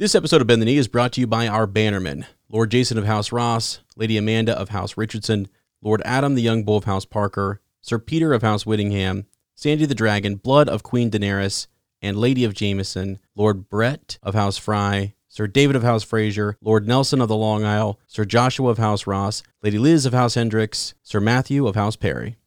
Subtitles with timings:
[0.00, 2.96] This episode of Bend the Knee is brought to you by our bannermen Lord Jason
[2.96, 5.46] of House Ross, Lady Amanda of House Richardson,
[5.82, 9.94] Lord Adam the Young Bull of House Parker, Sir Peter of House Whittingham, Sandy the
[9.94, 11.66] Dragon, Blood of Queen Daenerys,
[12.00, 16.88] and Lady of Jameson, Lord Brett of House Fry, Sir David of House Fraser, Lord
[16.88, 20.94] Nelson of the Long Isle, Sir Joshua of House Ross, Lady Liz of House Hendricks,
[21.02, 22.38] Sir Matthew of House Perry.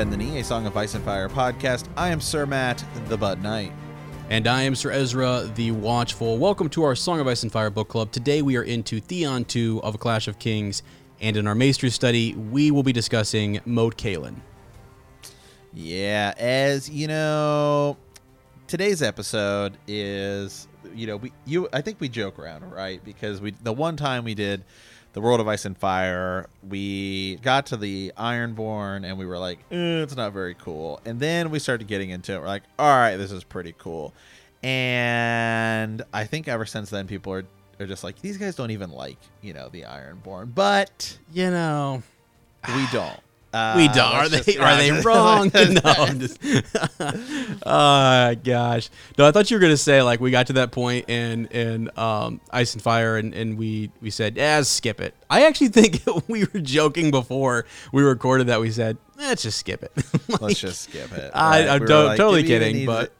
[0.00, 1.84] Bend the Knee, a Song of Ice and Fire podcast.
[1.94, 3.70] I am Sir Matt, the Bud Knight.
[4.30, 6.38] And I am Sir Ezra the Watchful.
[6.38, 8.10] Welcome to our Song of Ice and Fire book club.
[8.10, 10.82] Today we are into Theon 2 of A Clash of Kings,
[11.20, 14.36] and in our Maester study, we will be discussing Moat Cailin.
[15.74, 17.98] Yeah, as you know,
[18.68, 23.50] today's episode is you know we you I think we joke around right because we
[23.50, 24.64] the one time we did
[25.12, 29.58] the World of Ice and Fire, we got to the Ironborn and we were like,
[29.70, 31.00] eh, it's not very cool.
[31.04, 32.40] And then we started getting into it.
[32.40, 34.14] We're like, all right, this is pretty cool.
[34.62, 37.44] And I think ever since then, people are,
[37.80, 40.54] are just like, these guys don't even like, you know, the Ironborn.
[40.54, 42.02] But You know,
[42.68, 43.18] we don't.
[43.52, 43.98] Uh, we don't.
[44.14, 45.50] Are they just- are they wrong?
[45.54, 46.38] no, I'm just.
[47.66, 49.26] oh gosh, no.
[49.26, 52.40] I thought you were gonna say like we got to that point in in um,
[52.52, 55.14] Ice and Fire, and, and we we said, yeah, skip it.
[55.28, 58.60] I actually think we were joking before we recorded that.
[58.60, 59.92] We said, let's just skip it.
[60.28, 61.30] Like, Let's just skip it.
[61.34, 63.12] I- I'm We to- like, totally do we even kidding, but- to-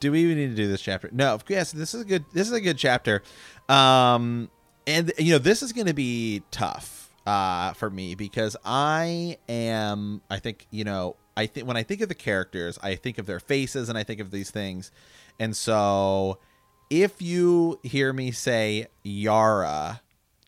[0.00, 1.08] do we even need to do this chapter?
[1.12, 1.38] No.
[1.48, 2.24] Yes, this is a good.
[2.32, 3.22] This is a good chapter.
[3.68, 4.48] Um,
[4.86, 6.97] and you know, this is going to be tough
[7.28, 10.22] uh, for me because I am.
[10.30, 11.16] I think you know.
[11.36, 14.02] I think when I think of the characters, I think of their faces and I
[14.02, 14.90] think of these things,
[15.38, 16.38] and so
[16.90, 20.00] if you hear me say Yara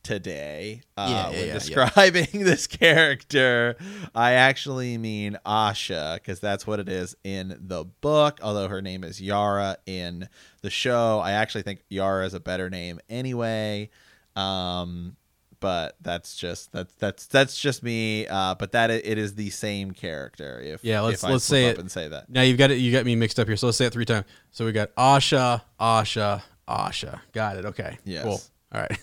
[0.02, 3.76] today uh, Yeah, yeah, when yeah, describing this character,
[4.14, 8.40] I actually mean Asha because that's what it is in the book.
[8.42, 10.30] Although her name is Yara in
[10.62, 13.90] the show, I actually think Yara is a better name anyway.
[14.34, 15.16] Um,
[15.60, 18.26] but that's just that's that's that's just me.
[18.26, 20.60] Uh, but that it is the same character.
[20.60, 21.78] If Yeah, let's- if let's say it.
[21.78, 22.28] and say that.
[22.28, 22.76] now you've got it.
[22.78, 23.56] You got me mixed up here.
[23.56, 24.26] So let's say it three times.
[24.50, 27.20] So we got Asha, Asha, Asha.
[27.32, 27.64] Got it.
[27.66, 27.98] Okay.
[28.04, 28.24] Yes.
[28.24, 28.40] Cool.
[28.72, 28.98] All right.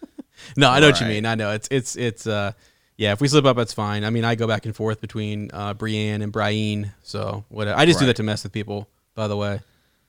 [0.56, 1.26] no, I know what you mean.
[1.26, 2.52] I know it's it's it's uh
[2.96, 3.12] yeah.
[3.12, 4.04] If we slip up, that's fine.
[4.04, 6.92] I mean, I go back and forth between uh, Brienne and Brienne.
[7.02, 7.78] So whatever.
[7.78, 8.88] I just do that to mess with people.
[9.14, 9.60] By the way.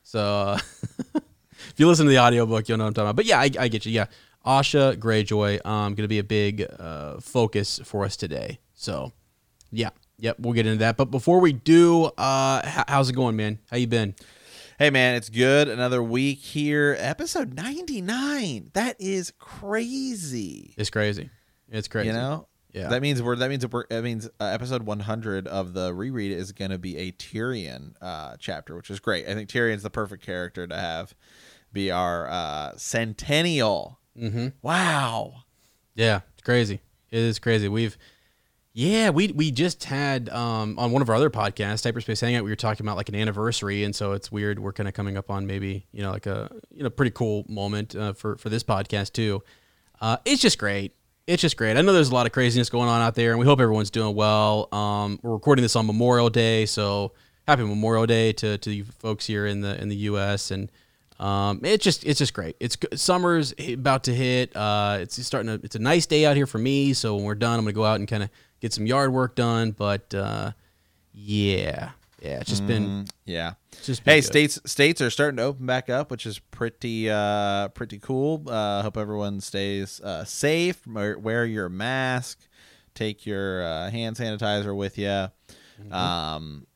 [0.03, 0.59] So uh,
[1.15, 3.15] if you listen to the audiobook, you'll know what I'm talking about.
[3.15, 3.91] But yeah, I, I get you.
[3.93, 4.05] Yeah.
[4.45, 8.59] Asha Greyjoy, um, going to be a big uh, focus for us today.
[8.73, 9.11] So,
[9.71, 10.97] yeah, yep, we'll get into that.
[10.97, 13.59] But before we do, uh, h- how's it going, man?
[13.71, 14.15] How you been?
[14.79, 15.69] Hey man, it's good.
[15.69, 16.97] Another week here.
[16.99, 18.71] Episode 99.
[18.73, 20.73] That is crazy.
[20.77, 21.29] It's crazy.
[21.69, 22.07] It's crazy.
[22.07, 22.47] You know?
[22.73, 22.89] Yeah.
[22.89, 26.51] That means we're that means we're, that means uh, episode 100 of the reread is
[26.51, 29.27] going to be a Tyrion uh, chapter, which is great.
[29.27, 31.13] I think Tyrion's the perfect character to have
[31.71, 33.99] be our uh, centennial.
[34.17, 34.47] Mm-hmm.
[34.61, 35.43] Wow.
[35.95, 36.81] Yeah, it's crazy.
[37.11, 37.67] It is crazy.
[37.67, 37.97] We've
[38.75, 42.49] yeah, we we just had um on one of our other podcasts, Hyperspace Hangout, we
[42.49, 44.57] were talking about like an anniversary, and so it's weird.
[44.57, 47.45] We're kind of coming up on maybe you know like a you know pretty cool
[47.47, 49.43] moment uh, for for this podcast too.
[50.01, 50.95] Uh, it's just great.
[51.27, 51.77] It's just great.
[51.77, 53.91] I know there's a lot of craziness going on out there, and we hope everyone's
[53.91, 54.67] doing well.
[54.73, 57.13] Um, we're recording this on Memorial Day, so
[57.47, 60.49] happy Memorial Day to to you folks here in the in the U.S.
[60.49, 60.71] and
[61.23, 62.55] um, it's just it's just great.
[62.59, 64.55] It's summer's about to hit.
[64.55, 65.65] Uh, it's starting to.
[65.65, 66.93] It's a nice day out here for me.
[66.93, 68.29] So when we're done, I'm gonna go out and kind of
[68.59, 69.71] get some yard work done.
[69.71, 70.51] But uh,
[71.13, 71.91] yeah,
[72.21, 73.53] yeah, it's just been Yeah.
[73.83, 74.25] just been Hey, good.
[74.25, 78.43] states states are starting to open back up, which is pretty uh pretty cool.
[78.47, 82.39] Uh hope everyone stays uh safe, wear, your mask,
[82.95, 85.27] take your uh, hand sanitizer with you.
[85.91, 86.72] Um s-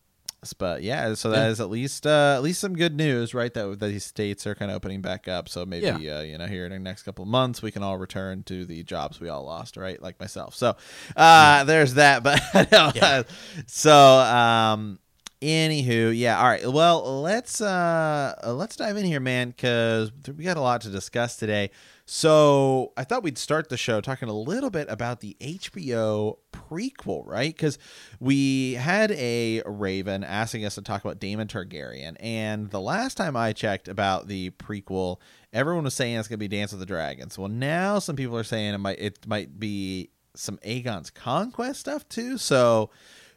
[0.57, 1.37] but yeah, so that.
[1.45, 1.49] Yeah.
[1.49, 3.53] is at least uh at least some good news, right?
[3.53, 5.49] That that these states are kind of opening back up.
[5.49, 6.17] So maybe Yeah.
[6.19, 8.65] uh you know here in the next couple of months we can all return to
[8.65, 10.01] the jobs we all lost, right?
[10.01, 10.55] Like myself.
[10.55, 10.75] So
[11.15, 12.39] uh there's that, but
[12.71, 13.23] no, Yeah.
[13.65, 14.99] so um
[15.39, 20.57] anywho yeah all right well let's uh let's dive in here man because we got
[20.57, 21.69] a lot to discuss today
[22.09, 27.23] So I thought we'd start the show talking a little bit about the HBO prequel,
[27.25, 27.53] right?
[27.53, 27.77] Because
[28.21, 33.35] we had a Raven asking us to talk about Daemon Targaryen, and the last time
[33.35, 35.17] I checked about the prequel,
[35.51, 37.37] everyone was saying it's going to be Dance with the Dragons.
[37.37, 42.07] Well, now some people are saying it might it might be some Aegon's Conquest stuff
[42.07, 42.37] too.
[42.37, 42.89] So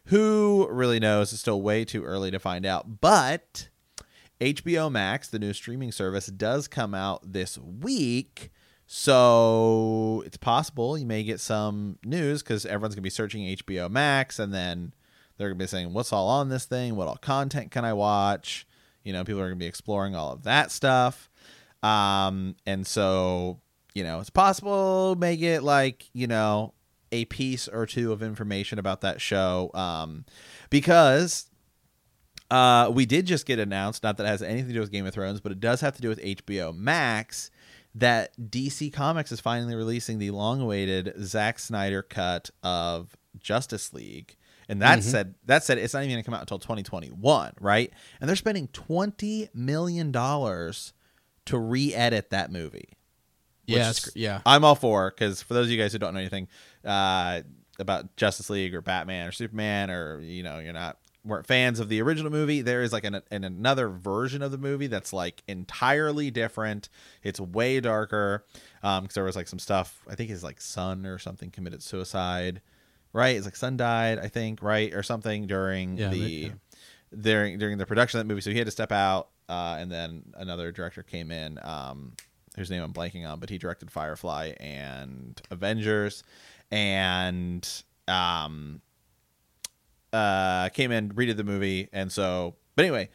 [0.05, 1.33] who really knows?
[1.33, 3.67] It's still way too early to find out, but.
[4.39, 8.49] HBO Max, the new streaming service, does come out this week.
[8.93, 13.89] So it's possible you may get some news because everyone's going to be searching HBO
[13.89, 14.93] Max and then
[15.37, 16.97] they're going to be saying, what's all on this thing?
[16.97, 18.67] What all content can I watch?
[19.05, 21.29] You know, people are going to be exploring all of that stuff.
[21.81, 23.61] Um, and so,
[23.93, 26.73] you know, it's possible may get like, you know,
[27.13, 29.71] a piece or two of information about that show.
[29.73, 30.25] Um,
[30.69, 31.49] because
[32.51, 35.05] uh, we did just get announced, not that it has anything to do with Game
[35.05, 37.51] of Thrones, but it does have to do with HBO Max,
[37.95, 44.37] that DC Comics is finally releasing the long awaited Zack Snyder cut of Justice League.
[44.69, 45.09] And that mm-hmm.
[45.09, 47.91] said, that said, it's not even going to come out until 2021, right?
[48.21, 52.89] And they're spending $20 million to re edit that movie.
[53.65, 54.41] Yeah, yeah.
[54.45, 56.47] I'm all for because for those of you guys who don't know anything
[56.83, 57.41] uh,
[57.79, 61.89] about Justice League or Batman or Superman or you know you're not weren't fans of
[61.89, 65.43] the original movie, there is like an, an another version of the movie that's like
[65.47, 66.89] entirely different.
[67.23, 68.45] It's way darker.
[68.83, 70.01] Um, because there was like some stuff.
[70.09, 72.61] I think his like son or something committed suicide.
[73.13, 73.35] Right?
[73.35, 74.19] It's like son died.
[74.19, 76.49] I think right or something during yeah, the yeah.
[77.19, 78.41] during during the production of that movie.
[78.41, 79.29] So he had to step out.
[79.49, 81.59] Uh, and then another director came in.
[81.61, 82.13] Um,
[82.57, 86.23] whose name I'm blanking on, but he directed Firefly and Avengers,
[86.69, 87.67] and
[88.07, 88.81] um
[90.13, 92.55] uh, came in, redid the movie, and so.
[92.75, 93.09] But anyway,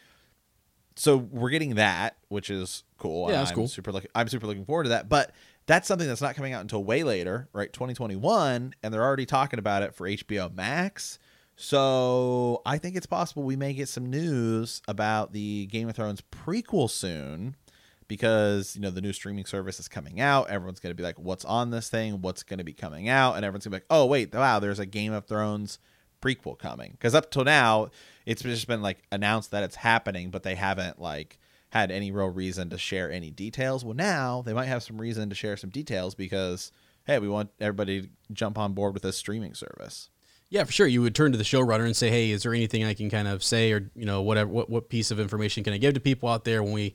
[0.96, 3.30] so we're getting that, which is cool.
[3.30, 3.68] Yeah, that's I'm cool.
[3.68, 4.10] Super looking.
[4.14, 5.08] I'm super looking forward to that.
[5.08, 5.32] But
[5.66, 7.72] that's something that's not coming out until way later, right?
[7.72, 11.18] 2021, and they're already talking about it for HBO Max.
[11.56, 16.22] So I think it's possible we may get some news about the Game of Thrones
[16.30, 17.56] prequel soon
[18.08, 21.18] because you know the new streaming service is coming out everyone's going to be like
[21.18, 23.82] what's on this thing what's going to be coming out and everyone's going to be
[23.82, 25.78] like oh wait wow there's a game of thrones
[26.20, 26.92] prequel coming.
[26.92, 27.90] Because up till now
[28.24, 31.38] it's just been like announced that it's happening but they haven't like
[31.70, 33.84] had any real reason to share any details.
[33.84, 36.72] Well now they might have some reason to share some details because
[37.06, 40.10] hey we want everybody to jump on board with this streaming service.
[40.48, 40.86] Yeah for sure.
[40.86, 43.28] You would turn to the showrunner and say hey is there anything i can kind
[43.28, 46.00] of say or you know whatever what, what piece of information can i give to
[46.00, 46.94] people out there when we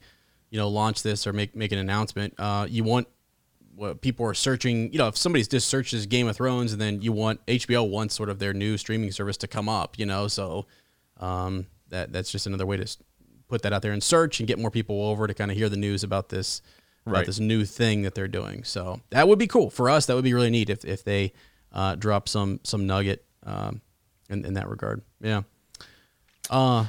[0.52, 2.36] you know launch this or make make an announcement?
[2.38, 3.08] Uh, you want
[3.82, 7.02] what people are searching, you know, if somebody's just searches Game of Thrones and then
[7.02, 10.28] you want HBO wants sort of their new streaming service to come up, you know,
[10.28, 10.68] so
[11.20, 12.98] um, that that's just another way to
[13.48, 15.68] put that out there and search and get more people over to kind of hear
[15.68, 16.62] the news about this
[17.08, 18.64] about this new thing that they're doing.
[18.64, 20.06] So that would be cool for us.
[20.06, 21.34] That would be really neat if if they
[21.74, 23.82] uh, drop some some nugget um,
[24.30, 25.02] in in that regard.
[25.20, 25.42] Yeah.
[26.52, 26.86] Uh,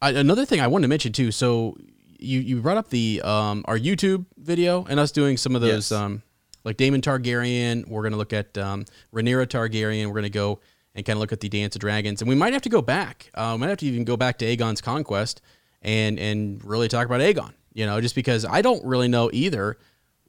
[0.00, 1.30] I, another thing I wanted to mention too.
[1.30, 1.76] So
[2.24, 5.90] you you brought up the um, our YouTube video and us doing some of those
[5.90, 5.92] yes.
[5.92, 6.22] um,
[6.64, 7.86] like Daemon Targaryen.
[7.88, 10.06] We're gonna look at um, Rhaenyra Targaryen.
[10.08, 10.60] We're gonna go
[10.94, 12.82] and kind of look at the Dance of Dragons, and we might have to go
[12.82, 13.30] back.
[13.34, 15.40] Uh, we might have to even go back to Aegon's conquest
[15.82, 17.52] and and really talk about Aegon.
[17.72, 19.76] You know, just because I don't really know either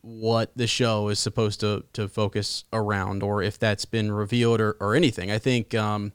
[0.01, 4.77] what the show is supposed to to focus around, or if that's been revealed or,
[4.79, 5.31] or anything.
[5.31, 6.13] I think um,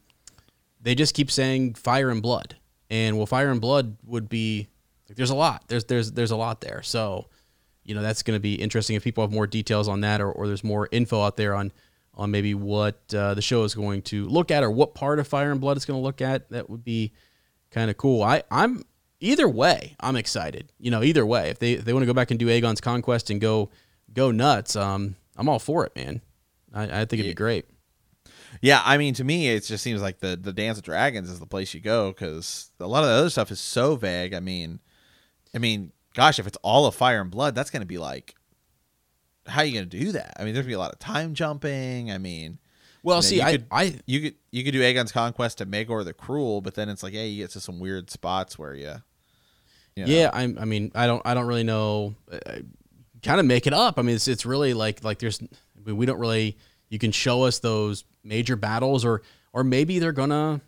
[0.80, 2.56] they just keep saying fire and blood,
[2.88, 4.68] and well, fire and blood would be
[5.10, 5.64] like there's a lot.
[5.66, 6.82] There's there's there's a lot there.
[6.84, 7.26] So,
[7.82, 10.30] you know, that's going to be interesting if people have more details on that, or,
[10.30, 11.72] or there's more info out there on
[12.14, 15.26] on maybe what uh, the show is going to look at, or what part of
[15.26, 16.48] Fire and Blood it's going to look at.
[16.50, 17.12] That would be
[17.72, 18.22] kind of cool.
[18.22, 18.84] I I'm
[19.18, 19.96] either way.
[19.98, 20.72] I'm excited.
[20.78, 22.80] You know, either way, if they if they want to go back and do Aegon's
[22.80, 23.68] Conquest and go
[24.12, 26.20] go nuts, um, I'm all for it, man.
[26.72, 27.64] I, I think it'd be great.
[28.62, 31.40] Yeah, I mean, to me, it just seems like the the Dance of Dragons is
[31.40, 34.34] the place you go because a lot of the other stuff is so vague.
[34.34, 34.78] I mean,
[35.54, 38.34] I mean, gosh, if it's all of fire and blood, that's going to be like,
[39.46, 40.34] how are you going to do that?
[40.38, 42.10] I mean, there's going to be a lot of time jumping.
[42.12, 42.58] I mean,
[43.02, 45.58] well, you know, see, you I, could, I, you could, you could do Aegon's conquest
[45.58, 48.58] to Maegor the Cruel, but then it's like, hey, you get to some weird spots
[48.58, 48.94] where you,
[49.96, 50.12] you know.
[50.12, 52.14] yeah, I'm, I mean, I don't, I don't really know.
[52.30, 52.60] Uh,
[53.22, 53.98] kind of make it up.
[53.98, 55.46] I mean, it's, it's really like, like there's, I
[55.84, 56.56] mean, we don't really.
[56.88, 60.60] You can show us those major battles, or, or maybe they're gonna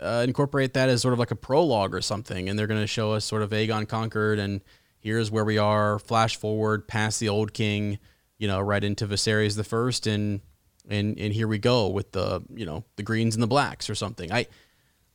[0.00, 2.86] uh, incorporate that as sort of like a prologue or something, and they're going to
[2.86, 4.60] show us sort of Aegon conquered, and
[4.98, 5.98] here's where we are.
[5.98, 7.98] Flash forward past the Old King,
[8.38, 10.40] you know, right into Viserys the First, and
[10.88, 13.94] and and here we go with the you know the greens and the blacks or
[13.94, 14.32] something.
[14.32, 14.46] I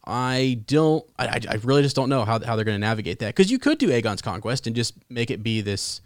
[0.06, 3.36] I don't I I really just don't know how how they're going to navigate that
[3.36, 6.02] because you could do Aegon's conquest and just make it be this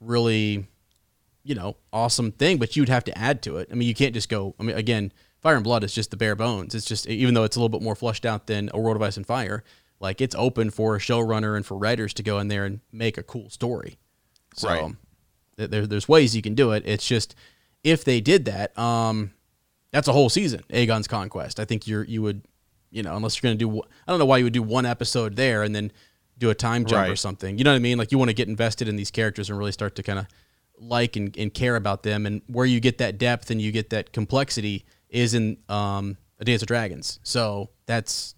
[0.00, 0.66] really
[1.44, 3.68] you know, awesome thing, but you'd have to add to it.
[3.70, 4.54] I mean, you can't just go.
[4.58, 6.74] I mean, again, Fire and Blood is just the bare bones.
[6.74, 9.02] It's just even though it's a little bit more fleshed out than A World of
[9.02, 9.64] Ice and Fire,
[10.00, 13.18] like it's open for a showrunner and for writers to go in there and make
[13.18, 13.98] a cool story.
[14.54, 14.94] So Right.
[15.56, 16.84] there, there's ways you can do it.
[16.86, 17.34] It's just
[17.82, 19.32] if they did that, um,
[19.90, 20.62] that's a whole season.
[20.70, 21.58] Aegon's Conquest.
[21.58, 22.42] I think you're you would,
[22.90, 23.82] you know, unless you're gonna do.
[24.06, 25.90] I don't know why you would do one episode there and then
[26.38, 27.58] do a time jump or something.
[27.58, 27.98] You know what I mean?
[27.98, 30.26] Like you want to get invested in these characters and really start to kind of
[30.78, 32.26] like and, and care about them.
[32.26, 36.44] And where you get that depth and you get that complexity is in um, a
[36.44, 37.20] Dance of Dragons.
[37.22, 38.34] So that's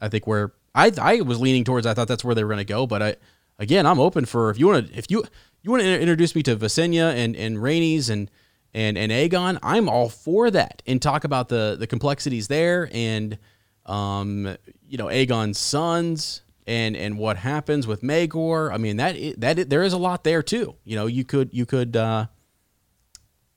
[0.00, 1.86] I think where I I was leaning towards.
[1.86, 3.16] I thought that's where they were going to go, but I
[3.58, 5.24] again I'm open for if you want to if you
[5.62, 8.30] you want to introduce me to Visenya and and Rhaenys and
[8.74, 13.38] and and Aegon, I'm all for that and talk about the the complexities there and
[13.84, 14.56] um
[14.88, 18.72] you know Aegon's sons and and what happens with Maegor.
[18.72, 20.76] I mean that that there is a lot there too.
[20.84, 22.26] You know you could you could uh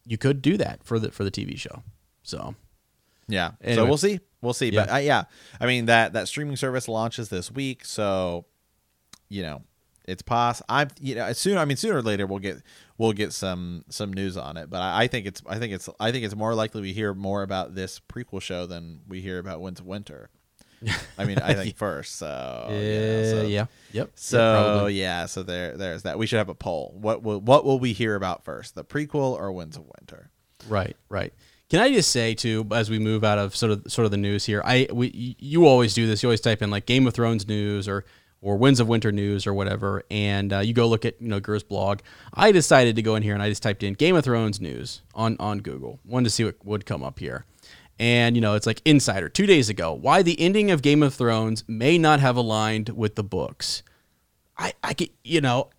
[0.05, 1.83] you could do that for the for the TV show.
[2.29, 2.55] So
[3.27, 3.51] Yeah.
[3.73, 4.19] So we'll see.
[4.41, 4.71] We'll see.
[4.71, 4.95] But Yeah.
[4.95, 5.23] uh, yeah,
[5.59, 8.45] I mean that that streaming service launches this week, so
[9.27, 9.63] you know
[10.05, 10.61] it's pos.
[10.69, 11.57] I'm you know soon.
[11.57, 12.61] I mean sooner or later we'll get
[12.97, 14.69] we'll get some some news on it.
[14.69, 17.13] But I, I think it's I think it's I think it's more likely we hear
[17.13, 20.29] more about this prequel show than we hear about Winds of Winter.
[21.17, 22.15] I mean I think first.
[22.15, 23.23] So yeah, yeah.
[23.29, 24.11] So, yeah, yep.
[24.15, 26.17] so yeah, yeah, so there there's that.
[26.17, 26.95] We should have a poll.
[26.99, 30.31] What will what will we hear about first, the prequel or Winds of Winter?
[30.67, 31.33] Right, right.
[31.69, 34.17] Can I just say too, as we move out of sort of sort of the
[34.17, 36.23] news here, I we you always do this.
[36.23, 38.05] You always type in like Game of Thrones news or
[38.41, 41.39] or Winds of Winter news or whatever, and uh, you go look at you know
[41.39, 41.99] Gur's blog.
[42.33, 45.01] I decided to go in here and I just typed in Game of Thrones news
[45.13, 45.99] on on Google.
[46.05, 47.45] Wanted to see what would come up here.
[47.99, 49.93] And you know, it's like Insider two days ago.
[49.93, 53.83] Why the ending of Game of Thrones may not have aligned with the books.
[54.57, 55.69] I, I you know,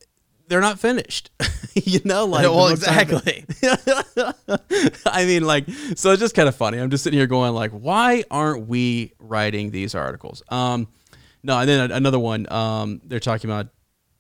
[0.50, 1.30] they're not finished.
[1.74, 3.44] you know, like well, exactly.
[5.06, 6.78] I mean, like, so it's just kind of funny.
[6.78, 10.42] I'm just sitting here going, like, why aren't we writing these articles?
[10.48, 10.88] Um,
[11.42, 12.50] no, and then another one.
[12.52, 13.68] Um, they're talking about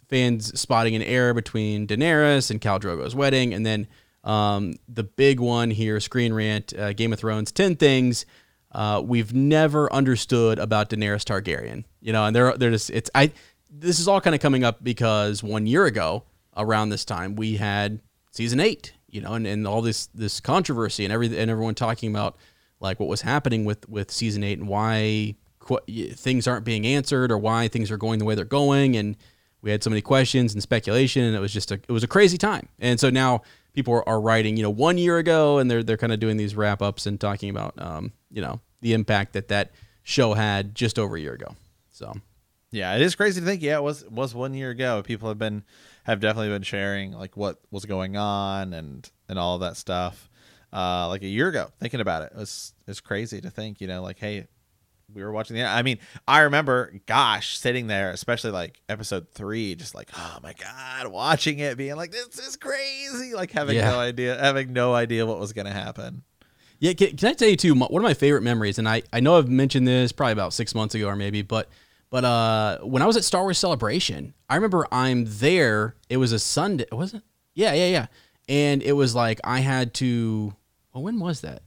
[0.08, 3.88] fans spotting an error between Daenerys and Khal Drogo's wedding, and then
[4.22, 8.24] um, the big one here, Screen Rant, uh, Game of Thrones, ten things
[8.72, 11.84] uh, we've never understood about Daenerys Targaryen.
[12.00, 13.32] You know, and they're they're just it's I.
[13.70, 16.24] This is all kind of coming up because one year ago,
[16.56, 18.00] around this time, we had
[18.30, 18.92] season eight.
[19.08, 22.36] You know, and, and all this this controversy and every and everyone talking about
[22.78, 27.30] like what was happening with with season eight and why qu- things aren't being answered
[27.30, 28.96] or why things are going the way they're going.
[28.96, 29.16] And
[29.62, 32.08] we had so many questions and speculation and it was just a it was a
[32.08, 32.68] crazy time.
[32.78, 35.96] And so now people are, are writing you know one year ago and they're they're
[35.96, 39.48] kind of doing these wrap ups and talking about um you know the impact that
[39.48, 39.72] that
[40.02, 41.54] show had just over a year ago.
[41.90, 42.14] So
[42.72, 43.62] Yeah, it is crazy to think.
[43.62, 45.02] Yeah, it was it was one year ago.
[45.02, 45.64] People have been
[46.04, 50.28] have definitely been sharing like what was going on and and all of that stuff.
[50.72, 53.80] Uh, like a year ago, thinking about it, it was it's crazy to think.
[53.80, 54.46] You know, like hey,
[55.12, 55.64] we were watching the.
[55.64, 55.98] I mean,
[56.28, 61.58] I remember, gosh, sitting there, especially like episode three, just like oh my god, watching
[61.58, 63.90] it, being like this is crazy, like having Yeah.
[63.90, 66.22] no idea, having no idea what was gonna happen.
[66.78, 67.74] Yeah, can, can I tell you too?
[67.74, 70.52] my- One of my favorite memories, and I, I know I've mentioned this probably about
[70.54, 71.68] six months ago or maybe, but
[72.10, 75.94] but uh, when I was at Star Wars Celebration, I remember I'm there.
[76.08, 77.22] It was a Sunday, was it?
[77.54, 78.06] Yeah, yeah, yeah.
[78.48, 80.54] And it was like I had to.
[80.92, 81.62] Well, when was that?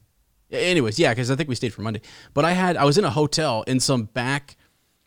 [0.52, 2.02] Anyways, yeah, because I think we stayed for Monday.
[2.34, 4.58] But I had I was in a hotel in some back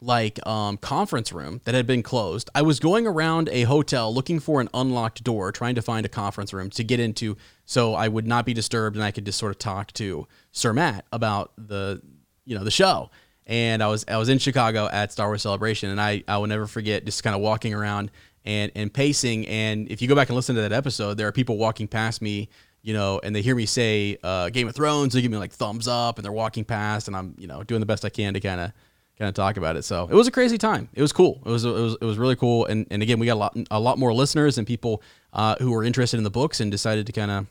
[0.00, 2.50] like um, conference room that had been closed.
[2.54, 6.08] I was going around a hotel looking for an unlocked door, trying to find a
[6.08, 9.38] conference room to get into, so I would not be disturbed and I could just
[9.38, 12.02] sort of talk to Sir Matt about the,
[12.44, 13.10] you know, the show.
[13.46, 16.48] And I was I was in Chicago at Star Wars Celebration, and I I will
[16.48, 18.10] never forget just kind of walking around
[18.44, 19.46] and and pacing.
[19.46, 22.20] And if you go back and listen to that episode, there are people walking past
[22.20, 22.48] me
[22.86, 25.50] you know, and they hear me say uh, Game of Thrones, they give me like
[25.50, 28.32] thumbs up, and they're walking past, and I'm, you know, doing the best I can
[28.34, 28.70] to kind of,
[29.18, 29.82] kind of talk about it.
[29.82, 30.88] So it was a crazy time.
[30.94, 31.42] It was cool.
[31.44, 32.64] It was, it was, it was really cool.
[32.66, 35.72] And and again, we got a lot, a lot more listeners and people uh, who
[35.72, 37.46] were interested in the books and decided to kind of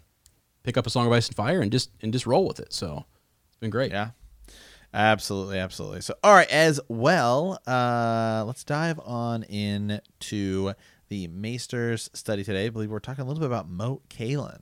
[0.64, 2.72] pick up a Song of Ice and Fire and just and just roll with it.
[2.72, 3.04] So
[3.50, 3.92] it's been great.
[3.92, 4.12] Yeah.
[4.96, 6.00] Absolutely, absolutely.
[6.00, 10.72] So, all right, as well, uh, let's dive on into
[11.10, 12.68] the Maester's study today.
[12.68, 14.62] I believe we're talking a little bit about Moat Cailin.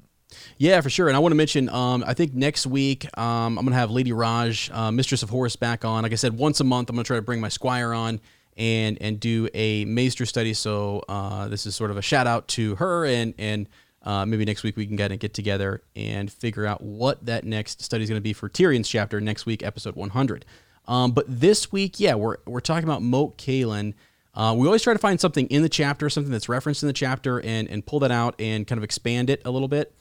[0.58, 1.08] Yeah, for sure.
[1.08, 3.92] And I want to mention, um, I think next week um, I'm going to have
[3.92, 6.02] Lady Raj, uh, Mistress of Horus, back on.
[6.02, 8.20] Like I said, once a month I'm going to try to bring my Squire on
[8.58, 10.56] and and do a Maester study.
[10.56, 13.70] So uh, this is sort of a shout out to her, and and
[14.04, 17.46] uh, maybe next week we can kind of get together and figure out what that
[17.46, 20.46] next study is going to be for Tyrion's chapter next week, episode 100.
[20.88, 23.94] Um, but this week, yeah, we're we're talking about Moat Cailin.
[24.36, 26.94] Uh, we always try to find something in the chapter, something that's referenced in the
[26.94, 29.94] chapter, and and pull that out and kind of expand it a little bit.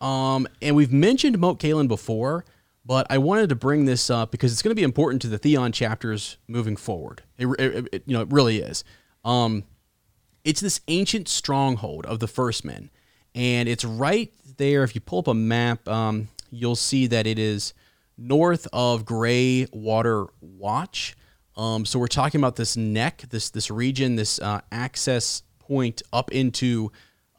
[0.00, 2.44] Um, and we've mentioned Moat Cailin before,
[2.86, 5.38] but I wanted to bring this up because it's going to be important to the
[5.38, 7.22] Theon chapters moving forward.
[7.36, 8.84] It, it, it you know, it really is.
[9.24, 9.64] Um,
[10.44, 12.90] it's this ancient stronghold of the First Men,
[13.34, 14.84] and it's right there.
[14.84, 17.74] If you pull up a map, um, you'll see that it is
[18.16, 21.16] north of Greywater Watch.
[21.56, 26.30] Um, so we're talking about this neck, this this region, this uh, access point up
[26.32, 26.92] into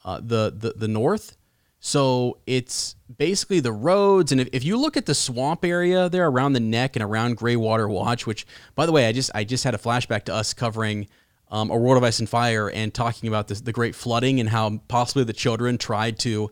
[0.04, 1.38] uh, the, the the north.
[1.84, 6.28] So it's basically the roads, and if, if you look at the swamp area there
[6.28, 8.46] around the neck and around Greywater Watch, which
[8.76, 11.08] by the way, I just I just had a flashback to us covering
[11.52, 14.50] um, a World of Ice and Fire and talking about this the great flooding and
[14.50, 16.50] how possibly the children tried to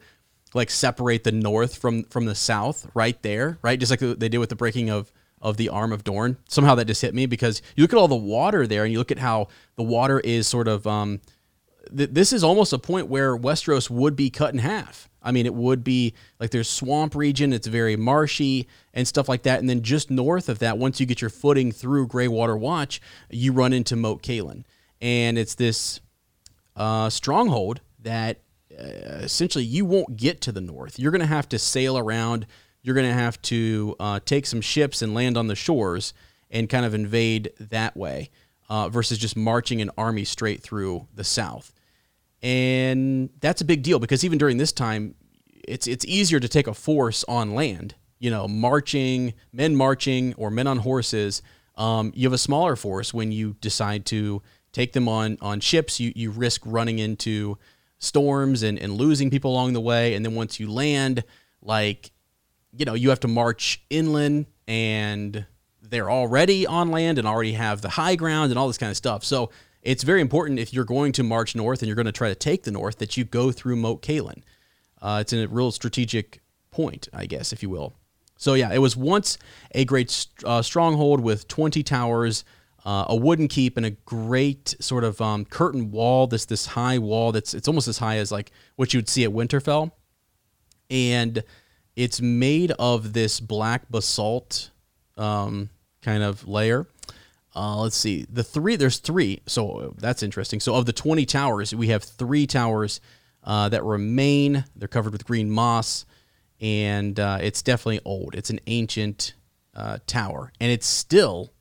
[0.53, 3.79] like separate the north from from the south right there, right?
[3.79, 6.37] Just like they did with the breaking of of the arm of Dorne.
[6.49, 8.99] Somehow that just hit me because you look at all the water there and you
[8.99, 11.21] look at how the water is sort of um,
[11.95, 15.09] th- this is almost a point where Westeros would be cut in half.
[15.21, 19.43] I mean, it would be like there's swamp region, it's very marshy and stuff like
[19.43, 19.59] that.
[19.59, 23.51] And then just north of that, once you get your footing through Greywater Watch, you
[23.51, 24.65] run into Moat Cailin.
[25.01, 26.01] And it's this
[26.75, 28.41] uh, stronghold that
[28.71, 28.83] uh,
[29.23, 30.99] essentially you won't get to the north.
[30.99, 32.45] You're going to have to sail around
[32.81, 36.13] you're going to have to uh, take some ships and land on the shores
[36.49, 38.29] and kind of invade that way
[38.69, 41.73] uh, versus just marching an army straight through the south.
[42.41, 45.15] And that's a big deal because even during this time,
[45.67, 47.95] it's it's easier to take a force on land.
[48.17, 51.41] You know, marching men marching or men on horses.
[51.75, 55.99] Um, you have a smaller force when you decide to take them on on ships.
[55.99, 57.57] You you risk running into
[57.99, 60.13] storms and, and losing people along the way.
[60.13, 61.23] And then once you land,
[61.61, 62.11] like
[62.71, 65.45] you know, you have to march inland and
[65.81, 68.97] they're already on land and already have the high ground and all this kind of
[68.97, 69.23] stuff.
[69.23, 69.49] So
[69.81, 72.35] it's very important if you're going to march north and you're going to try to
[72.35, 74.43] take the north that you go through Moat Cailin.
[75.01, 77.93] Uh, it's a real strategic point, I guess, if you will.
[78.37, 79.37] So yeah, it was once
[79.73, 82.43] a great uh, stronghold with 20 towers,
[82.85, 86.27] uh, a wooden keep, and a great sort of um, curtain wall.
[86.27, 89.23] This this high wall that's it's almost as high as like what you would see
[89.23, 89.91] at Winterfell,
[90.89, 91.43] and
[91.95, 94.71] it's made of this black basalt
[95.17, 95.69] um,
[96.01, 96.87] kind of layer.
[97.55, 98.25] Uh, let's see.
[98.29, 99.41] The three, there's three.
[99.47, 100.59] So that's interesting.
[100.59, 103.01] So of the 20 towers, we have three towers
[103.43, 104.65] uh, that remain.
[104.75, 106.05] They're covered with green moss,
[106.61, 108.35] and uh, it's definitely old.
[108.35, 109.33] It's an ancient
[109.75, 111.51] uh, tower, and it's still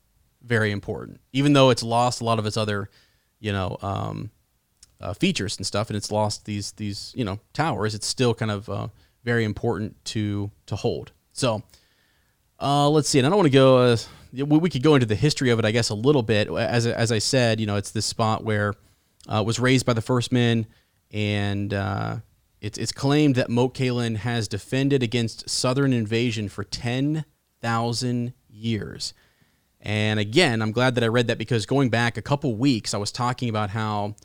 [0.48, 2.88] very important, even though it's lost a lot of its other,
[3.38, 4.30] you know, um,
[5.00, 7.94] uh, features and stuff, and it's lost these these you know towers.
[7.94, 8.88] It's still kind of uh,
[9.24, 11.12] very important to to hold.
[11.32, 11.62] So
[12.60, 13.18] uh, let's see.
[13.18, 13.78] And I don't want to go.
[13.78, 13.96] Uh,
[14.32, 16.48] we could go into the history of it, I guess, a little bit.
[16.50, 18.74] As as I said, you know, it's this spot where
[19.30, 20.66] uh, it was raised by the first men,
[21.12, 22.16] and uh,
[22.60, 27.24] it's it's claimed that Moat Cailin has defended against Southern invasion for ten
[27.60, 29.14] thousand years.
[29.88, 32.98] And again, I'm glad that I read that because going back a couple weeks, I
[32.98, 34.16] was talking about how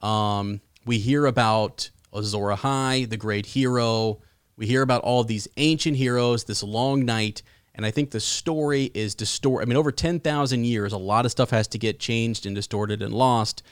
[0.00, 4.22] um, we hear about Azor Ahai, the great hero,
[4.56, 7.42] we hear about all these ancient heroes, this long night,
[7.74, 9.66] and I think the story is distorted.
[9.66, 13.02] I mean, over 10,000 years, a lot of stuff has to get changed and distorted
[13.02, 13.62] and lost.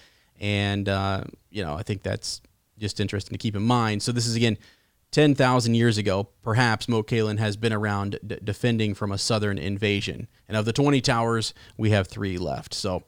[0.41, 2.43] And, uh, you know, I think that's
[2.79, 4.03] just interesting to keep in mind.
[4.03, 4.59] So, this is again
[5.11, 6.29] 10,000 years ago.
[6.43, 10.29] Perhaps Moat Cailin has been around d- defending from a southern invasion.
[10.49, 12.75] And of the 20 towers, we have three left.
[12.75, 13.03] So,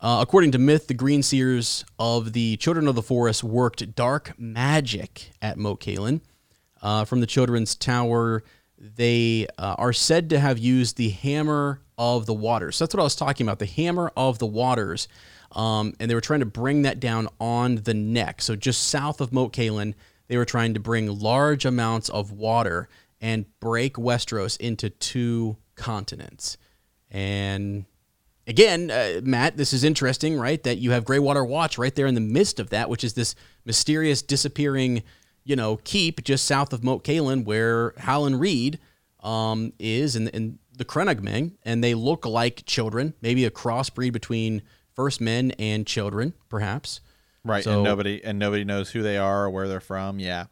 [0.00, 4.34] uh, according to myth, the Green Seers of the Children of the Forest worked dark
[4.38, 6.20] magic at Moat Cailin
[6.82, 8.42] uh, from the Children's Tower.
[8.78, 12.76] They uh, are said to have used the Hammer of the Waters.
[12.76, 15.08] So that's what I was talking about the Hammer of the Waters.
[15.52, 18.42] Um, and they were trying to bring that down on the neck.
[18.42, 19.94] So just south of Moat Cailin,
[20.28, 22.88] they were trying to bring large amounts of water
[23.20, 26.56] and break Westeros into two continents.
[27.10, 27.84] And
[28.46, 30.62] again, uh, Matt, this is interesting, right?
[30.62, 33.34] That you have Greywater Watch right there in the midst of that, which is this
[33.64, 35.02] mysterious disappearing
[35.44, 38.78] you know, keep just south of Moat Cailin, where Howland Reed
[39.20, 44.62] um, is, and, and the Crannogmen, and they look like children, maybe a crossbreed between
[44.94, 47.00] first men and children, perhaps.
[47.44, 50.18] Right, so, and nobody and nobody knows who they are or where they're from.
[50.18, 50.46] Yeah,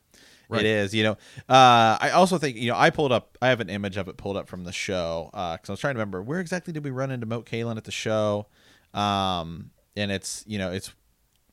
[0.48, 0.60] right.
[0.60, 0.94] it is.
[0.94, 1.12] You know,
[1.48, 3.38] uh, I also think you know I pulled up.
[3.40, 5.80] I have an image of it pulled up from the show because uh, I was
[5.80, 8.46] trying to remember where exactly did we run into Moat Cailin at the show,
[8.92, 10.92] um, and it's you know it's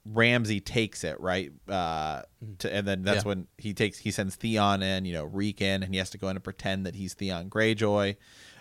[0.05, 2.21] Ramsay takes it right, uh,
[2.59, 3.29] to, and then that's Yeah.
[3.29, 6.17] when he takes he sends Theon in, you know, Reek in, and he has to
[6.17, 8.15] go in and pretend that he's Theon Greyjoy,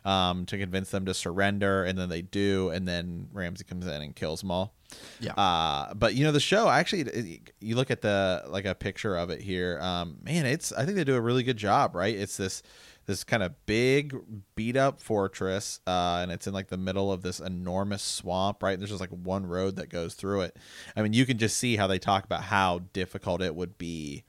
[0.09, 4.03] um, to convince them to surrender, and then they do, and then Ramsey comes in
[4.03, 4.75] and kills them all.
[5.21, 5.33] Yeah.
[5.35, 9.17] Uh, but you know the show actually, it- you look at the like a picture
[9.17, 9.79] of it here.
[9.81, 11.95] Um, man, it's I think they do a really good job.
[11.95, 12.63] Right, it's this
[13.05, 14.15] this kind of big
[14.55, 18.63] beat up fortress, uh, and it's in like the middle of this enormous swamp.
[18.63, 20.57] Right, there's just like one road that goes through it.
[20.97, 24.25] I mean, you can just see how they talk about how difficult it would be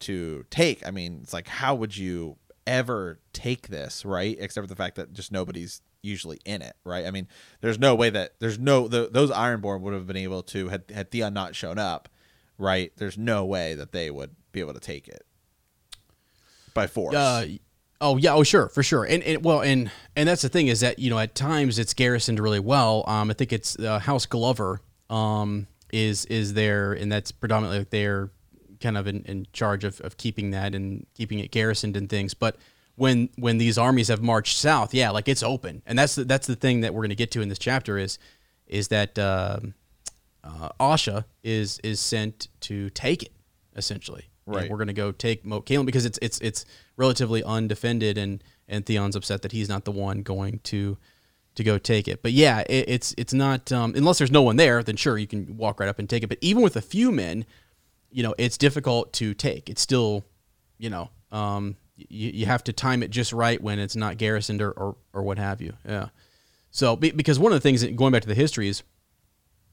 [0.00, 0.86] to take.
[0.86, 4.36] I mean, it's like how would you ever take this, right?
[4.38, 7.06] Except for the fact that just nobody's usually in it, right?
[7.06, 7.28] I mean,
[7.60, 10.84] there's no way that there's no the, those Ironborn would have been able to had
[10.92, 12.08] had Theon not shown up,
[12.58, 12.92] right?
[12.96, 15.24] There's no way that they would be able to take it
[16.74, 17.14] by force.
[17.14, 17.46] Uh,
[18.00, 19.04] oh yeah, oh sure, for sure.
[19.04, 21.94] And, and well, and and that's the thing is that you know at times it's
[21.94, 23.04] garrisoned really well.
[23.06, 27.90] Um, I think it's uh, House Glover um is is there, and that's predominantly like
[27.90, 28.30] they're
[28.82, 32.34] kind of in, in charge of, of keeping that and keeping it garrisoned and things.
[32.34, 32.56] But
[32.96, 36.46] when when these armies have marched south, yeah, like it's open, and that's the, that's
[36.46, 38.18] the thing that we're going to get to in this chapter is
[38.66, 39.74] is that um
[40.44, 43.32] uh, Asha is is sent to take it
[43.76, 44.24] essentially.
[44.46, 44.68] And Right.
[44.70, 46.64] we're going to go take Moat Cailin because it's it's it's
[46.96, 50.98] relatively undefended, and and Theon's upset that he's not the one going to
[51.54, 52.22] to go take it.
[52.22, 55.28] But yeah, it, it's it's not um, unless there's no one there, then sure you
[55.28, 56.28] can walk right up and take it.
[56.28, 57.44] But even with a few men,
[58.12, 59.68] you know, it's difficult to take.
[59.68, 60.24] It's still,
[60.78, 64.62] you know, um, you, you have to time it just right when it's not garrisoned
[64.62, 65.72] or, or, or what have you.
[65.86, 66.08] Yeah.
[66.70, 68.82] So, because one of the things, going back to the history, is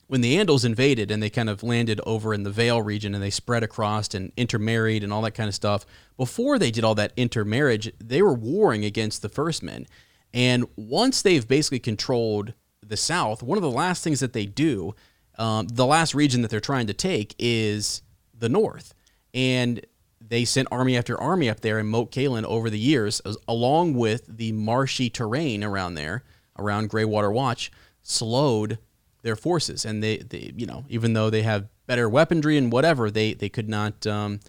[0.07, 3.23] when the Andals invaded and they kind of landed over in the Vale region and
[3.23, 5.85] they spread across and intermarried and all that kind of stuff,
[6.17, 9.85] before they did all that intermarriage, they were warring against the First Men.
[10.33, 12.53] And once they've basically controlled
[12.85, 14.95] the South, one of the last things that they do,
[15.37, 18.01] um, the last region that they're trying to take is
[18.39, 18.93] the North.
[19.33, 19.85] And
[20.21, 24.25] they sent army after army up there in Moat Cailin over the years, along with
[24.27, 26.23] the marshy terrain around there,
[26.57, 27.71] around Greywater Watch,
[28.01, 28.79] slowed
[29.21, 29.85] their forces.
[29.85, 33.49] And they, they you know, even though they have better weaponry and whatever, they they
[33.49, 34.39] could not, um,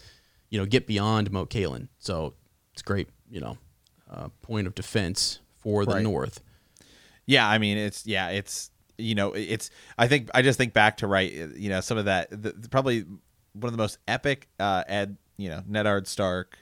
[0.50, 1.88] you know, get beyond Moat Cailin.
[1.98, 2.34] So
[2.72, 3.58] it's great, you know,
[4.10, 6.02] uh, point of defense for the Right.
[6.02, 6.40] North.
[7.26, 10.96] Yeah, I mean it's yeah, it's you know it's I think I just think back
[10.98, 13.04] to right you know some of that the- probably
[13.52, 16.58] one of the most epic uh Ed you know Nedard Stark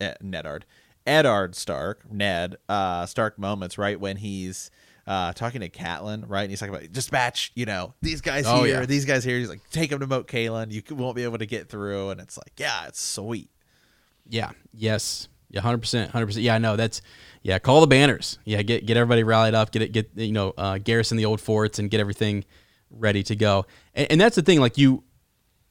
[0.00, 0.62] eh, Nedard
[1.06, 4.70] Eddard Stark Ned uh Stark moments right when he's
[5.06, 8.64] uh talking to Catelyn right and he's talking about dispatch you know these guys Oh,
[8.64, 8.86] here yeah.
[8.86, 11.46] these guys here he's like take them to Moat Cailin you won't be able to
[11.46, 13.50] get through and it's like yeah it's sweet
[14.28, 14.50] Yeah.
[14.74, 15.28] Yes.
[15.50, 15.62] Yeah.
[15.62, 16.10] Hundred percent.
[16.10, 16.44] Hundred percent.
[16.44, 16.54] Yeah.
[16.56, 16.76] I know.
[16.76, 17.00] That's.
[17.42, 17.58] Yeah.
[17.58, 18.38] Call the banners.
[18.44, 18.60] Yeah.
[18.60, 19.70] Get get everybody rallied up.
[19.72, 19.92] Get it.
[19.92, 22.44] Get you know uh, garrison the old forts and get everything
[22.90, 23.64] ready to go.
[23.94, 24.60] And, and that's the thing.
[24.60, 25.02] Like you,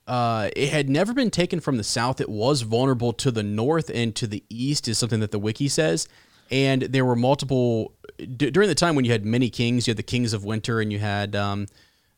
[0.08, 2.22] uh, it had never been taken from the south.
[2.22, 4.88] It was vulnerable to the north and to the east.
[4.88, 6.08] Is something that the wiki says.
[6.50, 9.86] And there were multiple d- during the time when you had many kings.
[9.86, 11.68] You had the kings of winter, and you had um,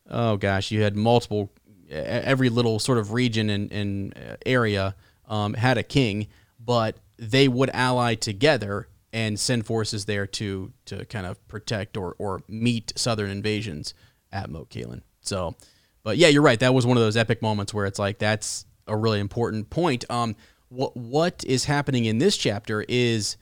[0.08, 1.52] oh gosh, you had multiple.
[1.90, 4.94] Every little sort of region and, and uh, area
[5.28, 6.28] um, had a king,
[6.64, 12.14] but they would ally together and send forces there to to kind of protect or
[12.18, 13.94] or meet southern invasions
[14.32, 15.02] at Moat Cailin.
[15.20, 15.56] So,
[16.02, 16.60] but yeah, you're right.
[16.60, 20.04] That was one of those epic moments where it's like that's a really important point.
[20.10, 20.36] Um,
[20.68, 23.36] what what is happening in this chapter is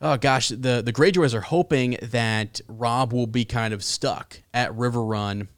[0.00, 4.72] oh gosh, the the Greyjoys are hoping that Robb will be kind of stuck at
[4.72, 5.48] Riverrun,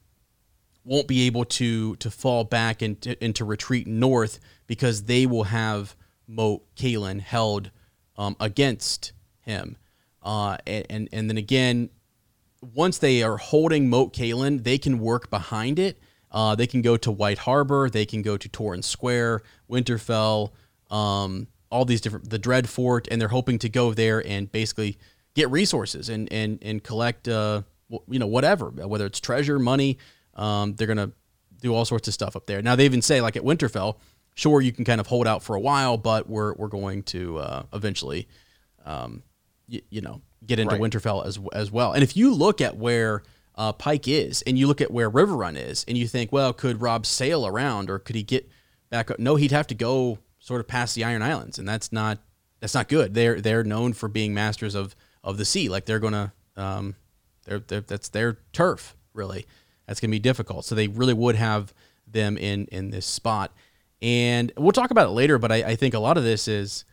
[0.83, 5.25] won't be able to to fall back and to, and to retreat north because they
[5.25, 5.95] will have
[6.27, 7.71] Moat Cailin held
[8.17, 9.77] um, against him,
[10.21, 11.89] uh, and, and and then again,
[12.73, 15.99] once they are holding Moat Cailin, they can work behind it.
[16.31, 17.89] Uh, they can go to White Harbor.
[17.89, 20.51] They can go to Torrhen's Square, Winterfell,
[20.89, 24.97] um, all these different the Dread Fort, and they're hoping to go there and basically
[25.35, 27.61] get resources and and and collect uh,
[28.07, 29.97] you know whatever, whether it's treasure, money.
[30.35, 31.11] Um, they're gonna
[31.61, 32.61] do all sorts of stuff up there.
[32.61, 33.97] Now they even say like at Winterfell,
[34.35, 37.37] sure you can kind of hold out for a while, but we're we're going to
[37.37, 38.27] uh, eventually
[38.85, 39.23] um,
[39.71, 40.81] y- you know, get into Right.
[40.81, 41.93] Winterfell as as well.
[41.93, 43.23] And if you look at where
[43.55, 46.81] uh, Pike is, and you look at where Riverrun is, and you think, well, could
[46.81, 48.49] Robb sail around, or could he get
[48.89, 49.11] back?
[49.11, 49.19] up?
[49.19, 52.17] No, he'd have to go sort of past the Iron Islands, and that's not
[52.59, 53.13] that's not good.
[53.13, 55.69] They're they're known for being masters of of the sea.
[55.69, 56.95] Like they're gonna, um,
[57.45, 58.95] they're, they're that's their turf.
[59.13, 59.45] Really,
[59.87, 60.65] that's gonna be difficult.
[60.65, 61.73] So they really would have
[62.07, 63.53] them in in this spot.
[64.01, 66.83] And we'll talk about it later, but I, I think a lot of this is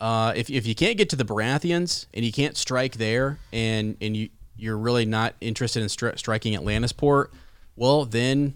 [0.00, 3.96] uh, if, if you can't get to the Baratheons and you can't strike there, and
[4.00, 7.28] and you you're really not interested in stri- striking at Lannisport,
[7.76, 8.54] well then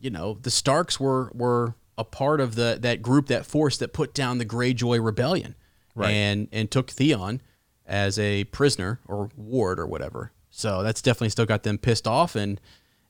[0.00, 3.92] you know, the Starks were were a part of the that group, that force that
[3.92, 5.54] put down the Greyjoy rebellion,
[5.94, 6.10] Right.
[6.10, 7.40] and and took Theon
[7.86, 10.32] as a prisoner or ward or whatever.
[10.50, 12.60] So that's definitely still got them pissed off, and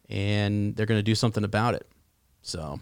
[0.08, 1.86] and they're going to do something about it.
[2.42, 2.80] So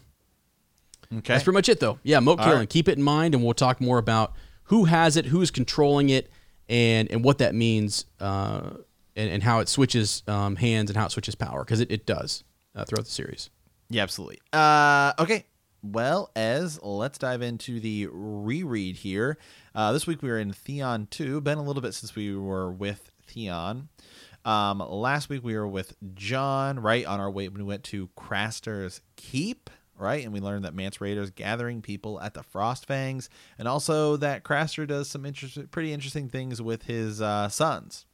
[1.12, 1.32] Okay.
[1.34, 1.98] that's pretty much it, though.
[2.02, 2.54] Yeah, Moat Cailin.
[2.58, 2.68] right.
[2.70, 4.32] Keep it in mind, and we'll talk more about
[4.70, 6.30] who has it, who's controlling it,
[6.68, 8.70] and and what that means, uh,
[9.16, 12.06] and, and how it switches um, hands and how it switches power, because it, it
[12.06, 12.44] does
[12.76, 13.50] uh, throughout the series.
[13.88, 14.38] Yeah, absolutely.
[14.52, 15.46] Uh, okay.
[15.83, 19.38] Well, as let's dive into the reread here.
[19.74, 21.40] Uh, this week we were in Theon 2.
[21.40, 23.88] Been a little bit since we were with Theon.
[24.44, 29.00] Um, last week we were with Jon, right on our way we went to Craster's
[29.16, 30.24] Keep, right?
[30.24, 34.86] And we learned that Mance Rayder's gathering people at the Frostfangs, and also that Craster
[34.86, 38.06] does some interesting, pretty interesting things with his uh, sons.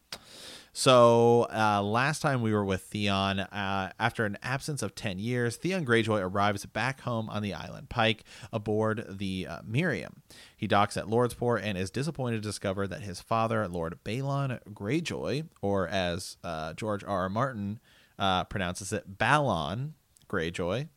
[0.72, 5.57] So uh, last time we were with Theon, uh, after an absence of ten years,
[5.57, 10.16] Theon Greyjoy arrives back home on the island Pike aboard the uh, Myraham.
[10.55, 15.46] He docks at Lordsport and is disappointed to discover that his father, Lord Balon Greyjoy,
[15.62, 17.20] or as uh, George R.
[17.20, 17.29] R.
[17.31, 17.81] Martin
[18.18, 19.92] uh, pronounces it, Balon
[20.29, 20.88] Greyjoy,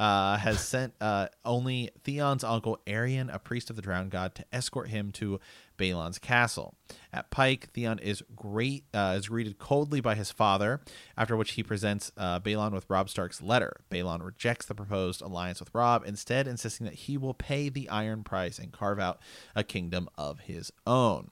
[0.00, 4.44] uh, has sent uh, only Theon's uncle Aeron, a priest of the drowned god, to
[4.50, 5.38] escort him to
[5.76, 6.74] Balon's castle.
[7.12, 10.80] At Pike, Theon is great uh, is greeted coldly by his father,
[11.18, 13.82] after which he presents uh, Balon with Robb Stark's letter.
[13.90, 18.24] Balon rejects the proposed alliance with Robb, instead insisting that he will pay the iron
[18.24, 19.20] price and carve out
[19.54, 21.30] a kingdom of his own.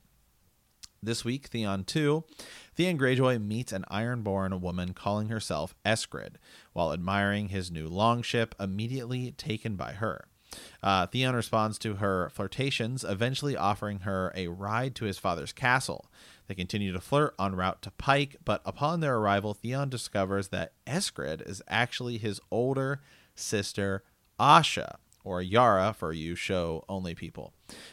[1.02, 2.24] This week, Theon 2,
[2.78, 6.36] Theon Greyjoy meets an ironborn woman calling herself Esgred
[6.74, 10.28] while admiring his new longship, immediately taken by her.
[10.80, 16.08] Uh, Theon responds to her flirtations, eventually offering her a ride to his father's castle.
[16.46, 20.74] They continue to flirt en route to Pike, but upon their arrival, Theon discovers that
[20.86, 23.00] Esgred is actually his older
[23.34, 24.04] sister,
[24.38, 27.52] Asha, or Yara for you show only people.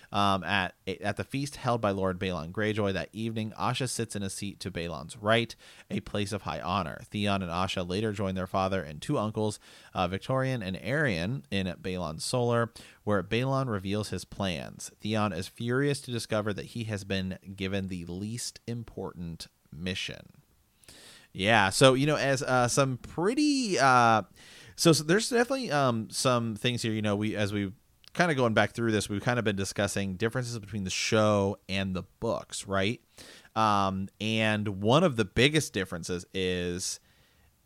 [0.09, 4.23] Um, at at the feast held by Lord Balon Greyjoy that evening, Asha sits in
[4.23, 5.53] a seat to Balon's right,
[5.91, 7.01] a place of high honor.
[7.11, 9.59] Theon and Asha later join their father and two uncles,
[9.93, 12.71] uh, Victarion and Aeron, in Balon's Solar,
[13.03, 14.91] where Balon reveals his plans.
[15.01, 20.41] Theon is furious to discover that he has been given the least important mission.
[21.33, 24.21] Yeah, so you know, as uh, some pretty, uh,
[24.75, 26.91] so, so there's definitely um, some things here.
[26.91, 27.71] You know, we as we
[28.13, 31.57] kind of going back through this, we've kind of been discussing differences between the show
[31.67, 33.01] and the books, right?
[33.55, 36.99] Um, and one of the biggest differences is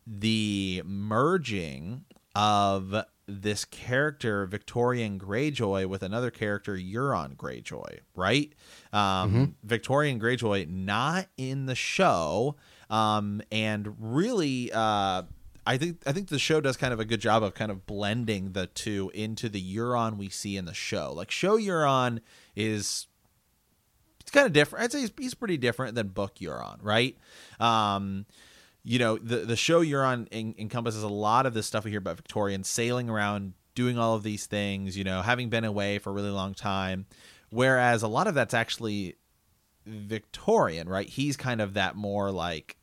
[0.05, 8.51] the merging of this character Victarion Greyjoy with another character Euron Greyjoy, right?
[8.91, 12.55] Um, Victarion Greyjoy not in the show,
[12.89, 15.23] um, and really, uh,
[15.69, 17.86] I think I think the show does kind of a good job of kind of
[17.86, 21.13] blending the two into the Euron we see in the show.
[21.13, 22.21] Like show Euron
[22.55, 23.05] is
[24.19, 24.86] it's kind of different.
[24.86, 27.15] I'd say he's, he's pretty different than book Euron, right?
[27.60, 28.25] Um,
[28.84, 31.99] you know, the the show Euron en- encompasses a lot of this stuff we hear
[31.99, 34.97] about Victarion sailing around, doing all of these things.
[34.97, 37.05] You know, having been away for a really long time,
[37.51, 39.17] whereas a lot of that's actually
[39.88, 41.08] Victarion, right?
[41.08, 42.75] He's kind of that more like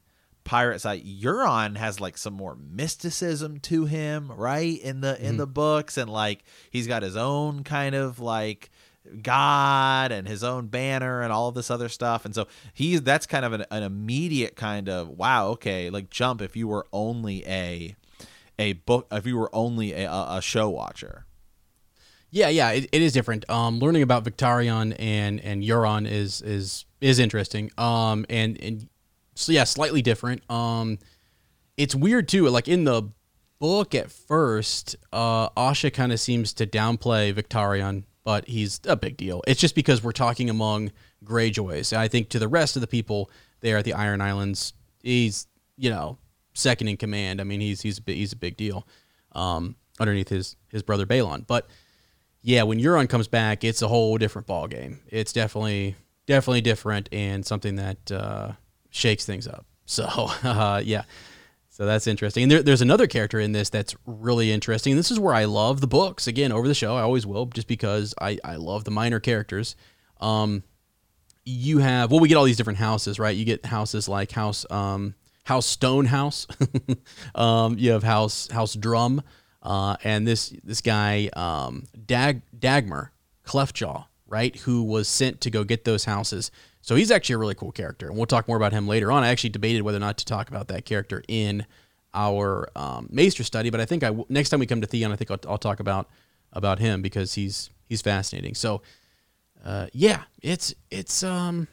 [0.46, 1.04] pirate side.
[1.04, 4.80] Euron has like some more mysticism to him, right?
[4.80, 8.70] In the in the books, and like he's got his own kind of like
[9.22, 12.24] God and his own banner and all of this other stuff.
[12.24, 16.40] And so he's that's kind of an, an immediate kind of wow, okay, like jump
[16.40, 17.94] if you were only a
[18.58, 21.26] a book if you were only a, a show watcher.
[22.30, 23.48] Yeah, yeah, it, it is different.
[23.48, 27.70] Um, learning about Victarion and and Euron is is is interesting.
[27.78, 28.88] Um, and and
[29.36, 30.48] so yeah, slightly different.
[30.50, 30.98] Um,
[31.76, 32.48] it's weird too.
[32.48, 33.10] Like in the
[33.58, 39.16] book at first, uh, Asha kind of seems to downplay Victarion, but he's a big
[39.16, 39.42] deal.
[39.46, 40.92] It's just because we're talking among
[41.24, 41.96] Greyjoys.
[41.96, 44.72] I think to the rest of the people there at the Iron Islands,
[45.02, 45.46] he's
[45.76, 46.18] you know
[46.54, 47.40] second in command.
[47.40, 48.86] I mean, he's he's a big, he's a big deal.
[49.32, 51.68] Um, underneath his his brother Balon, but
[52.42, 55.00] yeah, when Euron comes back, it's a whole different ball game.
[55.08, 55.96] It's definitely
[56.26, 58.52] definitely different and something that uh,
[58.96, 59.66] shakes things up.
[59.88, 60.02] So
[60.42, 61.04] uh, yeah,
[61.68, 62.42] so that's interesting.
[62.42, 64.94] And there, there's another character in this that's really interesting.
[64.94, 66.96] And this is where I love the books again over the show.
[66.96, 69.76] I always will, just because I I love the minor characters.
[70.20, 70.64] Um,
[71.44, 73.36] you have well, we get all these different houses, right?
[73.36, 76.48] You get houses like House um, House Stonehouse.
[77.36, 79.22] um, you have House House Drum.
[79.62, 83.12] Uh, and this this guy um, Dag Dagmar
[83.44, 86.50] Cleftjaw, right, who was sent to go get those houses.
[86.86, 89.24] So he's actually a really cool character, and we'll talk more about him later on.
[89.24, 91.66] I actually debated whether or not to talk about that character in
[92.14, 93.70] our um, Maester study.
[93.70, 95.58] But I think I w- next time we come to Theon, I think I'll, I'll
[95.58, 96.08] talk about
[96.52, 98.54] about him because he's he's fascinating.
[98.54, 98.82] So
[99.64, 101.66] uh, yeah, it's it's um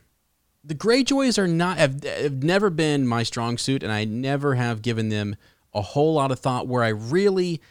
[0.63, 4.81] the Greyjoys are not have, have never been my strong suit, and I never have
[4.81, 5.35] given them
[5.75, 6.67] a whole lot of thought.
[6.67, 7.61] Where I really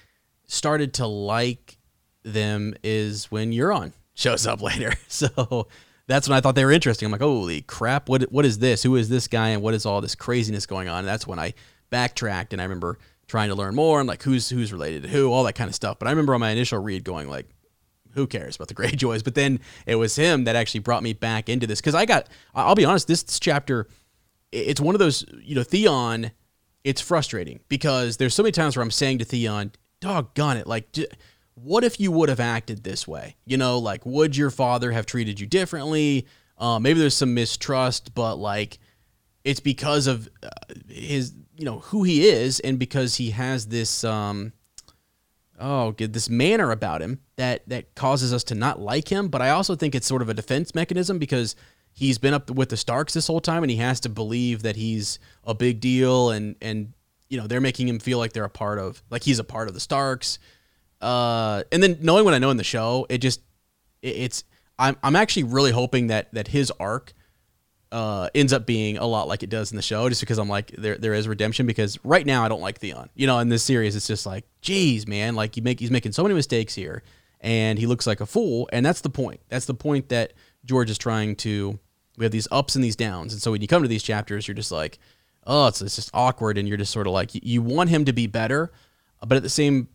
[0.47, 1.77] started to like
[2.23, 4.93] them is when Euron shows up later.
[5.09, 5.67] So
[6.07, 7.07] that's when I thought they were interesting.
[7.07, 8.83] I'm like, holy crap, what what is this?
[8.83, 11.01] Who is this guy, and what is all this craziness going on?
[11.01, 11.55] And that's when I
[11.91, 15.33] backtracked, and I remember trying to learn more and like who's who's related to who,
[15.33, 15.99] all that kind of stuff.
[15.99, 17.47] But I remember on my initial read going like,
[18.15, 19.25] who cares about the Greyjoys?
[19.25, 22.29] But then it was him that actually brought me back into this because I got.
[22.55, 23.89] I'll be honest, this, chapter,
[24.51, 26.33] it's one of those you know Theon.
[26.85, 30.67] It's frustrating because there's so many times where I'm saying to Theon, "Doggone it!
[30.67, 30.89] Like,
[31.55, 33.37] what if you would have acted this way?
[33.45, 36.27] You know, like, would your father have treated you differently?
[36.59, 38.79] Uh, maybe there's some mistrust, but like,
[39.45, 40.49] it's because of uh,
[40.89, 44.53] his, you know, who he is, and because he has this, um,
[45.59, 49.29] oh, this manner about him that that causes us to not like him.
[49.29, 51.57] But I also think it's sort of a defense mechanism because
[51.93, 54.77] he's been up with the Starks this whole time, and he has to believe that
[54.77, 56.93] he's a big deal, and and
[57.29, 59.67] you know they're making him feel like they're a part of, like he's a part
[59.67, 60.39] of the Starks
[61.03, 63.41] uh, and then knowing what I know in the show, it just
[64.01, 64.45] it, it's
[64.79, 67.13] I'm I'm actually really hoping that that his arc
[67.91, 70.49] uh, ends up being a lot like it does in the show, just because I'm
[70.49, 71.67] like there there is redemption.
[71.67, 73.11] Because right now I don't like Theon.
[73.15, 76.13] You know, in this series, it's just like, geez, man, like you make he's making
[76.13, 77.03] so many mistakes here,
[77.41, 78.69] and he looks like a fool.
[78.73, 79.41] And that's the point.
[79.49, 80.33] That's the point that
[80.65, 81.79] George is trying to.
[82.17, 84.47] We have these ups and these downs, and so when you come to these chapters,
[84.47, 84.99] you're just like,
[85.47, 88.13] oh, it's, it's just awkward, and you're just sort of like you want him to
[88.13, 88.71] be better,
[89.27, 89.89] but at the same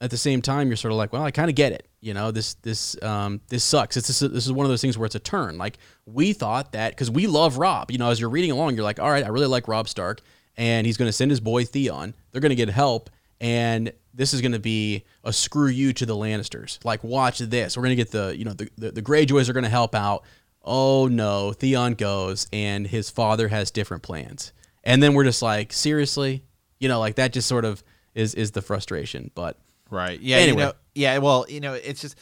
[0.00, 1.86] at the same time, you're sort of like, well, I kind of get it.
[2.00, 3.96] You know, this this um, this sucks.
[3.96, 5.58] It's this, this is one of those things where it's a turn.
[5.58, 7.90] Like we thought that because we love Robb.
[7.90, 10.22] You know, as you're reading along, you're like, all right, I really like Robb Stark,
[10.56, 12.14] and he's going to send his boy Theon.
[12.32, 13.10] They're going to get help,
[13.40, 16.82] and this is going to be a screw you to the Lannisters.
[16.84, 17.76] Like, watch this.
[17.76, 19.94] We're going to get the you know the the, the Greyjoys are going to help
[19.94, 20.24] out.
[20.64, 25.74] Oh no, Theon goes, and his father has different plans, and then we're just like,
[25.74, 26.42] seriously,
[26.78, 27.84] you know, like that just sort of
[28.14, 29.58] is is the frustration, but.
[29.90, 30.20] Right.
[30.20, 30.36] Yeah.
[30.36, 30.62] Anyway.
[30.62, 31.18] You know, yeah.
[31.18, 32.16] Well, you know, it's just,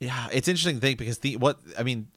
[0.00, 2.08] yeah, it's interesting to think because the what I mean,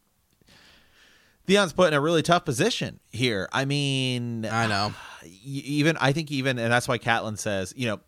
[1.45, 3.49] Theon's put in a really tough position here.
[3.51, 4.93] I mean, I know.
[5.43, 7.99] Even I think even, and that's why Catelyn says, you know,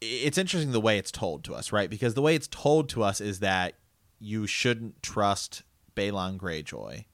[0.00, 1.90] it's interesting the way it's told to us, right?
[1.90, 3.74] Because the way it's told to us is that
[4.20, 5.62] you shouldn't trust
[5.96, 7.04] Balon Greyjoy.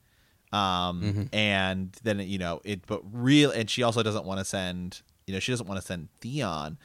[0.53, 1.23] Um, Mm-hmm.
[1.33, 5.33] and then you know it, but real, and she also doesn't want to send, you
[5.35, 6.79] know, she doesn't want to send Theon,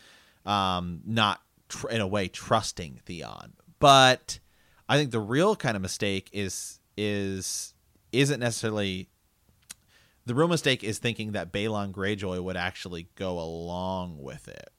[0.46, 3.54] um, not tr- in a way trusting Theon.
[3.80, 4.40] But
[4.90, 7.74] I think the real kind of mistake is is
[8.12, 9.10] isn't necessarily
[10.26, 14.70] the real mistake is thinking that Balon Greyjoy would actually go along with it,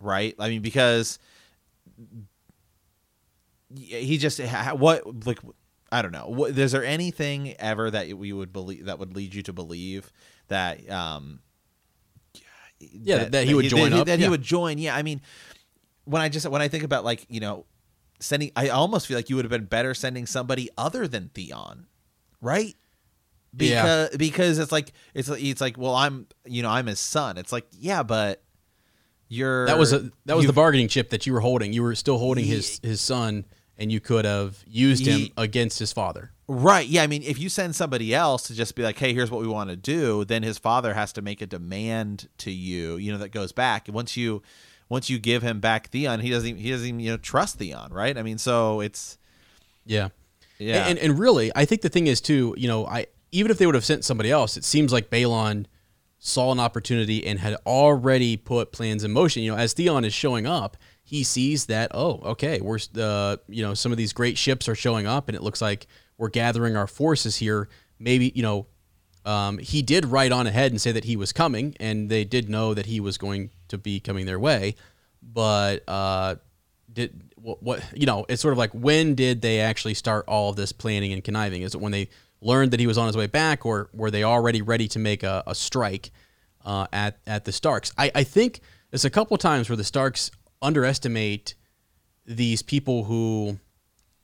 [0.00, 0.34] right?
[0.38, 1.18] I mean, because
[3.74, 4.40] he just
[4.74, 5.38] what like
[5.90, 6.26] I don't know.
[6.28, 10.12] What, is there anything ever that we would believe that would lead you to believe
[10.48, 11.40] that um
[12.80, 14.26] Yeah, that he would join that, up, that yeah.
[14.26, 14.78] he would join?
[14.78, 15.20] Yeah, I mean,
[16.08, 17.66] when I just when I think about like you know
[18.20, 21.86] sending, I almost feel like you would have been better sending somebody other than Theon,
[22.40, 22.74] right?
[23.56, 23.82] Yeah.
[24.08, 27.38] Because because it's like it's it's like well I'm you know I'm his son.
[27.38, 28.42] It's like yeah, but
[29.28, 31.72] you're That was a that was the bargaining chip that you were holding.
[31.72, 33.44] You were still holding his his son,
[33.76, 36.32] and you could have used him against his father.
[36.50, 36.88] Right.
[36.88, 37.02] Yeah.
[37.02, 39.46] I mean, if you send somebody else to just be like, hey, here's what we
[39.46, 43.18] want to do, then his father has to make a demand to you, you know,
[43.18, 43.86] that goes back.
[43.86, 44.42] And once you
[44.88, 47.58] once you give him back Theon, he doesn't even, he doesn't even, you know, trust
[47.58, 48.16] Theon, right?
[48.16, 49.18] I mean, so it's
[49.86, 50.08] Yeah,
[50.58, 50.86] yeah.
[50.86, 52.54] And, and really, I think the thing is too.
[52.56, 55.66] You know, I even if they would have sent somebody else, it seems like Balon
[56.18, 59.42] saw an opportunity and had already put plans in motion.
[59.42, 63.62] You know, as Theon is showing up, he sees that oh, okay, we're uh, you
[63.62, 66.76] know some of these great ships are showing up, and it looks like we're gathering
[66.76, 67.68] our forces here.
[67.98, 68.66] Maybe you know
[69.24, 72.48] um, he did write on ahead and say that he was coming, and they did
[72.48, 74.74] know that he was going to be coming their way.
[75.22, 76.36] But uh,
[76.92, 78.26] did what, what you know?
[78.28, 81.62] It's sort of like when did they actually start all of this planning and conniving?
[81.62, 82.08] Is it when they
[82.40, 85.22] learned that he was on his way back, or were they already ready to make
[85.22, 86.10] a, a strike
[86.64, 87.92] uh, at at the Starks?
[87.98, 90.30] I, I think there's a couple times where the Starks
[90.62, 91.54] underestimate
[92.26, 93.58] these people who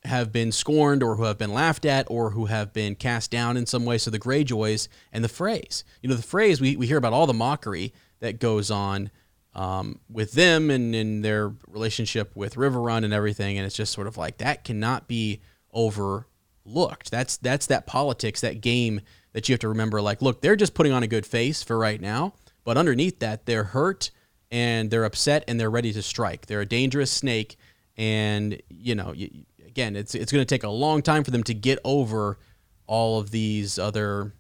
[0.05, 3.57] have been scorned or who have been laughed at or who have been cast down
[3.57, 3.97] in some way.
[3.97, 7.27] So the Greyjoys and the phrase, you know, the phrase we, we hear about all
[7.27, 9.11] the mockery that goes on
[9.55, 13.57] um, with them and in their relationship with Riverrun and everything.
[13.57, 15.41] And it's just sort of like that cannot be
[15.73, 17.11] overlooked.
[17.11, 19.01] That's that's that politics, that game
[19.33, 20.01] that you have to remember.
[20.01, 22.35] Like, look, they're just putting on a good face for right now,
[22.65, 24.11] but underneath that, they're hurt
[24.51, 26.47] and they're upset and they're ready to strike.
[26.47, 27.57] They're a dangerous snake,
[27.97, 31.43] and you know, you, again, it's it's going to take a long time for them
[31.45, 32.39] to get over
[32.87, 34.33] all of these other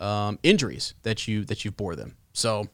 [0.00, 2.16] um, injuries that you that you've bore them.
[2.32, 2.66] So,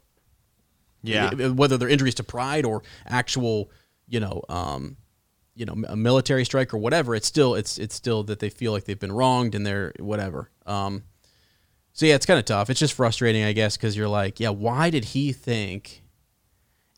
[1.02, 1.48] Yeah.
[1.48, 3.70] whether they're injuries to pride or actual,
[4.08, 4.96] you know, um,
[5.54, 8.72] you know, a military strike or whatever, it's still it's it's still that they feel
[8.72, 10.50] like they've been wronged and they're whatever.
[10.66, 11.02] Um,
[11.92, 12.70] so yeah, it's kind of tough.
[12.70, 16.02] It's just frustrating, I guess, because you're like, yeah, why did he think?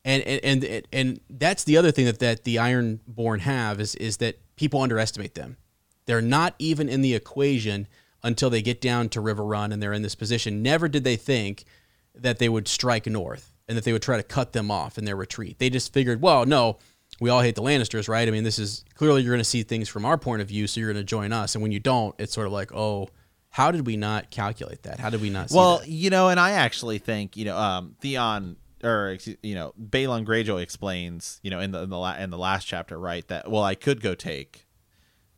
[0.05, 4.17] And and and and that's the other thing that that the Ironborn have is is
[4.17, 5.57] that people underestimate them.
[6.05, 7.87] They're not even in the equation
[8.23, 10.61] until they get down to Riverrun and they're in this position.
[10.61, 11.65] Never did they think
[12.13, 15.05] that they would strike north and that they would try to cut them off in
[15.05, 15.59] their retreat.
[15.59, 16.77] They just figured, well, no,
[17.19, 18.27] we all hate the Lannisters, right?
[18.27, 20.67] I mean, this is clearly you're going to see things from our point of view,
[20.67, 21.55] so you're going to join us.
[21.55, 23.09] And when you don't, it's sort of like, oh,
[23.49, 24.99] how did we not calculate that?
[24.99, 25.87] How did we not see Well, that?
[25.87, 30.61] you know, and I actually think you know, um, Theon or you know, Balon Greyjoy
[30.61, 33.25] explains, you know, in the in the la- in the last chapter, right?
[33.29, 34.67] That well, I could go take,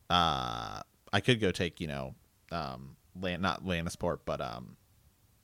[0.09, 0.81] uh,
[1.13, 2.15] I could go take, you know,
[2.51, 4.77] um, land not Lannisport, but um,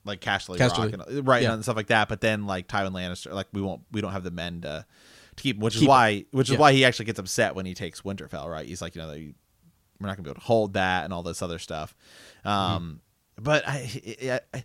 [0.05, 0.97] like Casterly, Casterly.
[0.97, 1.53] Rock, and, right, Yeah.
[1.53, 2.09] and stuff like that.
[2.09, 4.85] But then like Tywin Lannister, like we won't, we don't have the men to
[5.35, 5.89] to keep, which is Keep it.
[5.89, 6.59] why, which is Yeah.
[6.59, 8.67] why he actually gets upset when he takes Winterfell, right?
[8.67, 9.33] He's like, you know, they,
[9.99, 11.95] we're not gonna be able to hold that and all this other stuff.
[12.45, 13.01] Um,
[13.41, 13.89] but I,
[14.23, 14.63] I, I,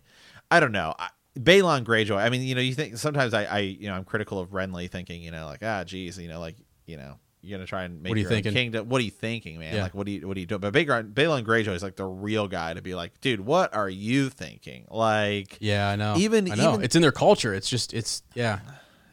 [0.51, 0.93] I don't know.
[0.99, 2.17] I, Balon Greyjoy.
[2.17, 4.89] I mean, you know, you think sometimes I, I, you know, I'm critical of Renly,
[4.91, 8.01] thinking, you know, like, ah, geez, you know, like, you know, you're gonna try and
[8.03, 8.53] make What are you your thinking?
[8.53, 8.89] kingdom.
[8.89, 9.75] What are you thinking, man?
[9.75, 9.83] Yeah.
[9.83, 10.57] Like, what do you, what do you do?
[10.59, 14.29] But Balon, Greyjoy is like the real guy to be like, dude, what are you
[14.29, 14.85] thinking?
[14.89, 16.15] Like, Yeah, I know.
[16.17, 16.73] Even- I know.
[16.73, 17.53] even- it's in their culture.
[17.53, 18.59] It's just it's yeah.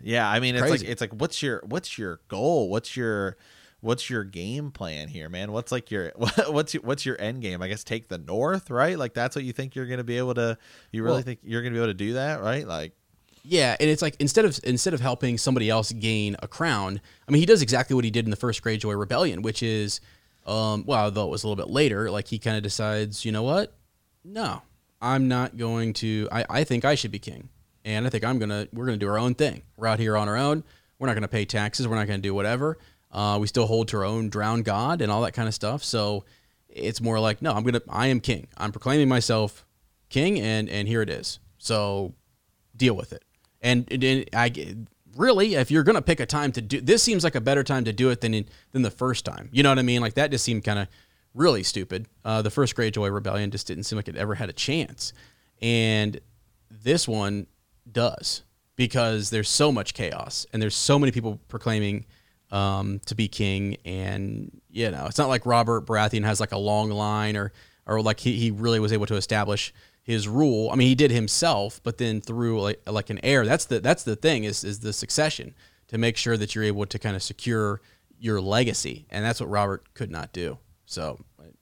[0.02, 0.84] Yeah, I mean, it's Crazy.
[0.84, 2.68] like it's like what's your what's your goal?
[2.68, 3.36] What's your
[3.80, 5.52] what's your game plan here, man?
[5.52, 6.12] What's like your
[6.48, 7.62] what's your, what's your end game?
[7.62, 8.98] I guess take the north, right?
[8.98, 10.58] Like that's what you think you're going to be able to
[10.92, 12.66] you really Well- think you're going to be able to do that, right?
[12.66, 12.92] Like
[13.48, 17.30] Yeah, and it's like instead of instead of helping somebody else gain a crown, I
[17.30, 20.00] mean, he does exactly what he did in the first Greyjoy rebellion, which is,
[20.46, 23.30] um, well, though it was a little bit later, like he kind of decides, you
[23.30, 23.72] know what?
[24.24, 24.62] No,
[25.00, 26.28] I'm not going to.
[26.32, 27.48] I, I think I should be king,
[27.84, 28.66] and I think I'm gonna.
[28.72, 29.62] We're gonna do our own thing.
[29.76, 30.64] We're out here on our own.
[30.98, 31.86] We're not gonna pay taxes.
[31.86, 32.78] We're not gonna do whatever.
[33.12, 35.84] Uh, we still hold to our own drowned god and all that kind of stuff.
[35.84, 36.24] So
[36.68, 37.82] it's more like, no, I'm gonna.
[37.88, 38.48] I am king.
[38.56, 39.64] I'm proclaiming myself
[40.08, 41.38] king, and and here it is.
[41.58, 42.12] So
[42.76, 43.22] deal with it.
[43.60, 44.76] And, and, I
[45.16, 47.84] really, if you're gonna pick a time to do, this seems like a better time
[47.84, 49.48] to do it than in, than the first time.
[49.52, 50.00] You know what I mean?
[50.00, 50.88] Like that just seemed kind of
[51.34, 52.06] really stupid.
[52.24, 55.12] Uh, the first Greyjoy rebellion just didn't seem like it ever had a chance,
[55.60, 56.20] and
[56.70, 57.46] this one
[57.90, 58.42] does
[58.76, 62.04] because there's so much chaos and there's so many people proclaiming
[62.50, 66.58] um, to be king, and you know it's not like Robert Baratheon has like a
[66.58, 67.52] long line or
[67.86, 69.72] or like he, he really was able to establish
[70.06, 70.70] his rule.
[70.70, 73.44] I mean, he did himself, but then through like like an heir.
[73.44, 75.54] That's the that's the thing is is the succession
[75.88, 77.80] to make sure that you're able to kind of secure
[78.18, 80.58] your legacy, and that's what Robert could not do.
[80.86, 81.18] So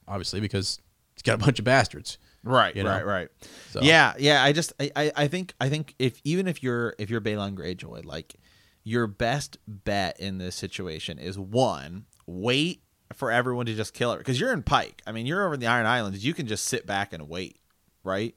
[0.06, 0.78] obviously, because
[1.14, 2.18] he's got a bunch of bastards.
[2.42, 2.90] right, you know?
[2.90, 3.28] right, right.
[3.70, 4.44] So- Yeah, yeah.
[4.44, 8.04] I just I, I think I think if even if you're if you're Balon Greyjoy,
[8.04, 8.34] like
[8.82, 12.82] your best bet in this situation is one wait
[13.14, 15.00] for everyone to just kill it because you're in Pike.
[15.06, 16.22] I mean, you're over in the Iron Islands.
[16.24, 17.58] You can just sit back and wait,
[18.04, 18.34] right?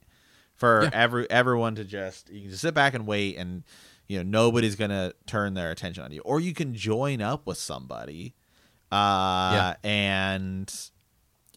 [0.55, 0.89] For Yeah.
[0.93, 3.63] every everyone to just you can just sit back and wait, and
[4.07, 6.21] you know nobody's gonna turn their attention on you.
[6.21, 8.33] Or you can join up with somebody,
[8.91, 8.95] uh,
[9.53, 9.75] Yeah.
[9.89, 10.73] and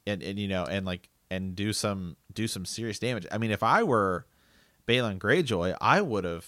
[0.06, 3.26] and and you know and like and do some do some serious damage.
[3.32, 4.26] I mean, if I were
[4.86, 6.46] Balon Greyjoy, I would have.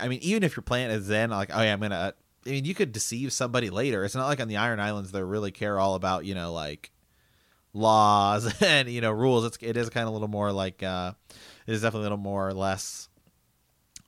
[0.00, 2.14] I mean, even if your plan is then like, oh yeah, I'm gonna.
[2.46, 4.04] I mean, you could deceive somebody later.
[4.04, 6.90] It's not like on the Iron Islands they really care all about you know like
[7.76, 9.44] laws and you know rules.
[9.44, 11.12] It's it is kind of a little more like uh,
[11.66, 13.08] it is definitely a little more or less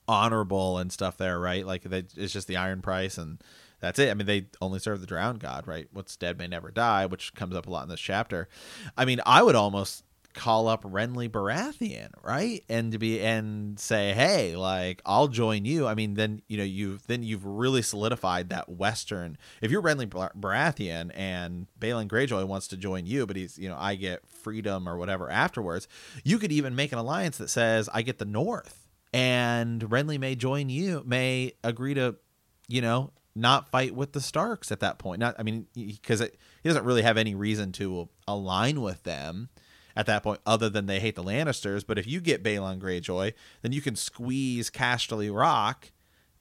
[0.07, 1.65] honorable and stuff there, right?
[1.65, 3.41] Like they, it's just the Iron Price and
[3.79, 4.09] that's it.
[4.09, 5.87] I mean, they only serve the drowned god, right?
[5.93, 8.49] What's dead may never die, which comes up a lot in this chapter.
[8.97, 10.03] I mean, I would almost
[10.33, 12.63] call up Renly Baratheon, right?
[12.69, 16.63] And to be and say, "Hey, like I'll join you." I mean, then you know
[16.63, 19.37] you've then you've really solidified that Western.
[19.61, 23.69] If you're Renly Bar- Baratheon and Balon Greyjoy wants to join you, but he's you
[23.69, 25.87] know I get freedom or whatever afterwards,
[26.23, 30.35] you could even make an alliance that says I get the North, and Renly may
[30.35, 32.15] join you, may agree to,
[32.67, 33.11] you know.
[33.35, 35.19] Not fight with the Starks at that point.
[35.19, 36.29] Not, I mean, because he
[36.67, 39.49] doesn't really have any reason to align with them
[39.99, 41.85] at that point, other than they hate the Lannisters.
[41.85, 45.91] But if you get Balon Greyjoy, then you can squeeze Casterly Rock,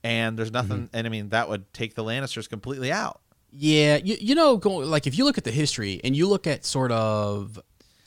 [0.05, 0.69] and there's mm-hmm.
[0.69, 0.91] nothing.
[0.93, 3.21] And I mean, that would take the Lannisters completely out.
[3.53, 6.47] Yeah, you, you know, go, like if you look at the history and you look
[6.47, 7.59] at sort of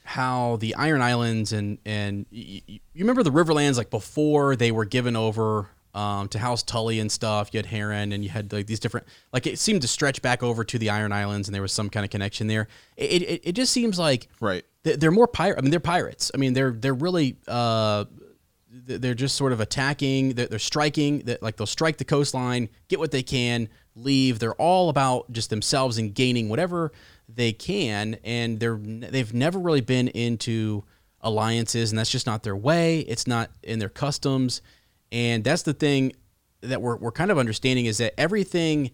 [0.05, 4.85] how the Iron Islands and and you, you remember the Riverlands like before they were
[4.85, 7.49] given over um, to house Tully and stuff.
[7.53, 9.07] You had Harren, and you had like these different.
[9.33, 11.89] Like it seemed to stretch back over to the Iron Islands, and there was some
[11.89, 12.67] kind of connection there.
[12.97, 14.63] It it, it just seems like Right.
[14.83, 15.57] they- they're more pirate.
[15.57, 16.31] I mean, they're pirates.
[16.33, 18.05] I mean, they're they're really uh,
[18.69, 20.33] they're just sort of attacking.
[20.35, 21.19] They're, they're striking.
[21.19, 24.39] That like they'll strike the coastline, get what they can, leave.
[24.39, 26.91] They're all about just themselves and gaining whatever
[27.27, 30.83] they can, and they're they've never really been into
[31.21, 33.01] alliances, and that's just not their way.
[33.01, 34.61] It's not in their customs,
[35.11, 36.13] and that's the thing
[36.61, 38.91] that we're we're kind of understanding is that everything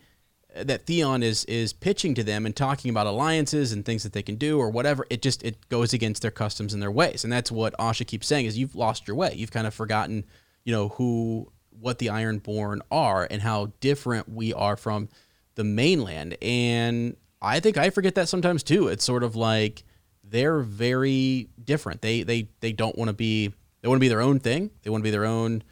[0.55, 4.13] uh, that Theon is is pitching to them and talking about alliances and things that
[4.13, 7.23] they can do or whatever, it just it goes against their customs and their ways.
[7.23, 9.33] And that's what Asha keeps saying is you've lost your way.
[9.35, 10.25] You've kind of forgotten,
[10.63, 15.09] you know, who what the Ironborn are and how different we are from
[15.55, 16.37] the mainland.
[16.41, 18.87] And I think I forget that sometimes too.
[18.87, 19.83] It's sort of like
[20.23, 22.01] they're very different.
[22.01, 24.71] They they they don't want to be they want to be their own thing.
[24.81, 25.63] They want to be their own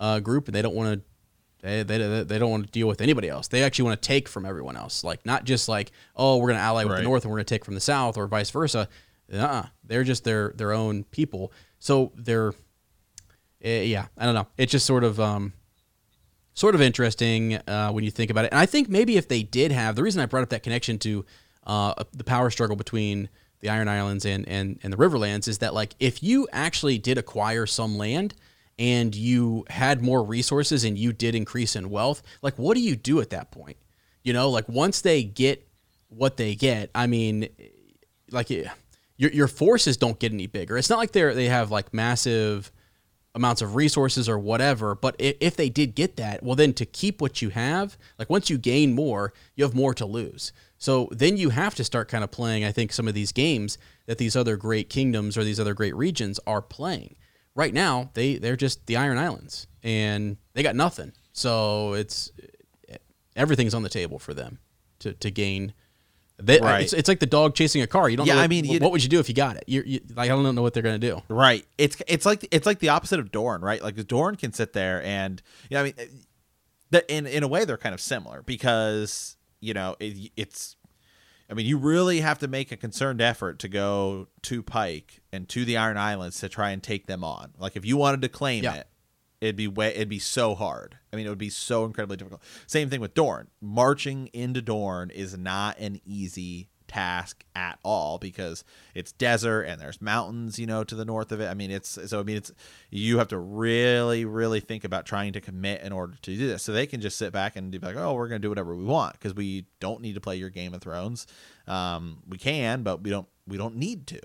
[0.00, 1.04] uh, group and they don't want to
[1.62, 3.46] they, they, they don't want to deal with anybody else.
[3.48, 5.04] They actually want to take from everyone else.
[5.04, 6.98] Like not just like, oh, we're going to ally with Right.
[7.00, 8.88] the north and we're going to take from the south or vice versa.
[9.32, 11.52] uh They're just their their own people.
[11.78, 12.54] So they're
[13.62, 14.46] eh, yeah, I don't know.
[14.56, 15.52] It's just sort of um
[16.54, 18.52] sort of interesting uh, when you think about it.
[18.52, 20.98] And I think maybe if they did have the reason I brought up that connection
[21.00, 21.24] to
[21.66, 23.28] uh, the power struggle between
[23.60, 27.18] the Iron Islands and, and and the Riverlands is that like if you actually did
[27.18, 28.34] acquire some land
[28.80, 32.96] and you had more resources and you did increase in wealth, like what do you
[32.96, 33.76] do at that point?
[34.24, 35.68] You know, like once they get
[36.08, 37.48] what they get, I mean,
[38.30, 38.68] like eh,
[39.18, 40.78] your your forces don't get any bigger.
[40.78, 42.72] It's not like they're they have like massive
[43.34, 44.94] amounts of resources or whatever.
[44.94, 48.50] But if they did get that, well, then to keep what you have, like once
[48.50, 50.52] you gain more, you have more to lose.
[50.78, 53.78] So then you have to start kind of playing, I think, some of these games
[54.06, 57.14] that these other great kingdoms or these other great regions are playing.
[57.54, 61.12] Right now, they they're just the Iron Islands, and they got nothing.
[61.32, 62.30] So it's
[63.36, 64.58] everything's on the table for them
[65.00, 65.74] to to gain.
[66.42, 66.82] They, uh, Right.
[66.84, 68.08] it's, it's like the dog chasing a car.
[68.08, 68.26] You don't.
[68.26, 69.64] Yeah, know I mean, what, what would you do if you got it?
[69.66, 71.20] You're, you like I don't know what they're gonna do.
[71.28, 71.66] Right.
[71.76, 73.82] It's it's like it's like the opposite of Dorne, right?
[73.82, 76.04] Like Dorne can sit there and you know, I mean, uh,
[76.90, 80.76] that in in a way they're kind of similar because you know it, it's.
[81.50, 85.48] I mean, you really have to make a concerned effort to go to Pike and
[85.48, 87.52] to the Iron Islands to try and take them on.
[87.58, 88.74] Like if you wanted to claim Yeah.
[88.74, 88.86] it,
[89.40, 90.96] it'd be way it'd be so hard.
[91.12, 92.42] I mean, it would be so incredibly difficult.
[92.66, 93.48] Same thing with Dorne.
[93.60, 98.64] Marching into Dorne is not an easy task at all because
[98.96, 101.46] it's desert and there's mountains, you know, to the north of it.
[101.46, 102.50] I mean, it's so I mean, it's
[102.90, 106.64] you have to really, really think about trying to commit in order to do this.
[106.64, 108.74] So they can just sit back and be like, "Oh, we're going to do whatever
[108.74, 111.28] we want because we don't need to play your Game of Thrones.
[111.68, 113.28] Um, we can, but we don't.
[113.46, 114.20] We don't need to."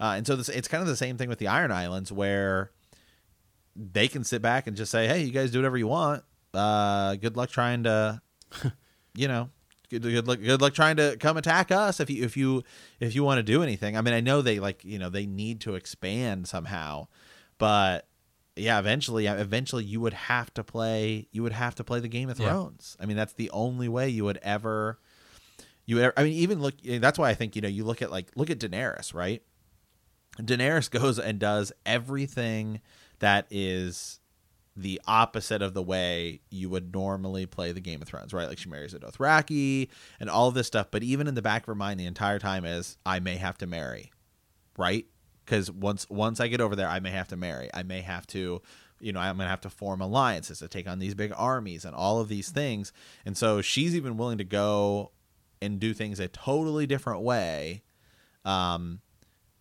[0.00, 2.70] Uh, and so this, it's kind of the same thing with the Iron Islands where
[3.76, 6.24] they can sit back and just say, "Hey, you guys do whatever you want.
[6.54, 8.22] Uh, good luck trying to,
[9.14, 9.50] you know,
[9.90, 12.62] good, good luck, good luck trying to come attack us if you if you
[13.00, 15.26] if you want to do anything." I mean, I know they like you know they
[15.26, 17.08] need to expand somehow,
[17.58, 18.06] but
[18.56, 21.28] yeah, eventually, eventually you would have to play.
[21.32, 22.48] You would have to play the Game of Yeah.
[22.48, 22.96] Thrones.
[23.00, 24.98] I mean, that's the only way you would ever.
[25.86, 26.74] You, would ever, I mean, even look.
[26.86, 29.42] Eh, that's why I think you know you look at like look at Daenerys, right?
[30.38, 32.80] Daenerys goes and does everything
[33.18, 34.19] that is
[34.76, 38.48] the opposite of the way you would normally play the Game of Thrones, right?
[38.48, 40.88] Like she marries a Dothraki and all of this stuff.
[40.90, 43.58] But even in the back of her mind, the entire time is I may have
[43.58, 44.12] to marry,
[44.76, 45.06] right?
[45.44, 47.68] Because once once I get over there, I may have to marry.
[47.74, 48.62] I may have to,
[49.00, 51.94] you know, I'm gonna have to form alliances to take on these big armies and
[51.94, 52.92] all of these things.
[53.26, 55.10] And so she's even willing to go
[55.60, 57.82] and do things a totally different way.
[58.44, 59.00] Um,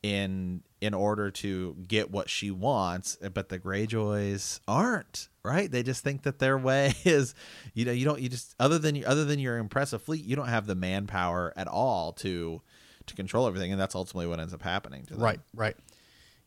[0.02, 6.04] in in order to get what she wants but the greyjoys aren't right they just
[6.04, 7.36] think that their way is
[7.74, 10.48] you know you don't you just other than other than your impressive fleet you don't
[10.48, 12.62] have the manpower at all to
[13.06, 15.76] to control everything and that's ultimately what ends up happening to them Right, right.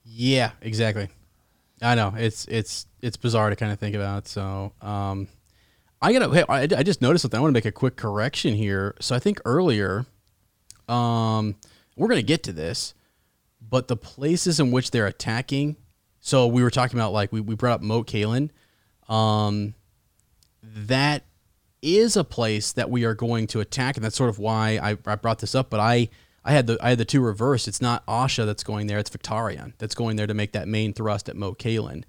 [0.04, 1.08] Yeah, exactly.
[1.80, 4.28] I know it's it's it's bizarre to kind of think about.
[4.28, 5.28] So, um,
[6.00, 6.32] I gotta.
[6.32, 7.38] Hey, I, I just noticed something.
[7.38, 8.94] I want to make a quick correction here.
[9.00, 10.06] So I think earlier,
[10.88, 11.56] um,
[11.96, 12.94] we're gonna get to this,
[13.68, 15.76] but the places in which they're attacking.
[16.20, 18.50] So we were talking about like we, we brought up Moat Cailin.
[19.08, 19.74] Um,
[20.62, 21.24] that
[21.80, 24.96] is a place that we are going to attack, and that's sort of why I,
[25.06, 25.68] I brought this up.
[25.70, 26.08] But I
[26.44, 27.68] I had the I had the two reversed.
[27.68, 30.92] It's not Asha that's going there; it's Victarion that's going there to make that main
[30.92, 32.04] thrust at Moat Cailin,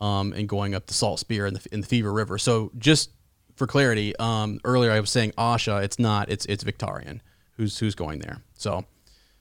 [0.00, 2.38] um, and going up the Salt Spear in the in the Fever River.
[2.38, 3.10] So just
[3.54, 5.82] for clarity, um, earlier I was saying Asha.
[5.82, 6.30] It's not.
[6.30, 7.20] It's it's Victarion
[7.56, 8.42] who's who's going there.
[8.54, 8.84] So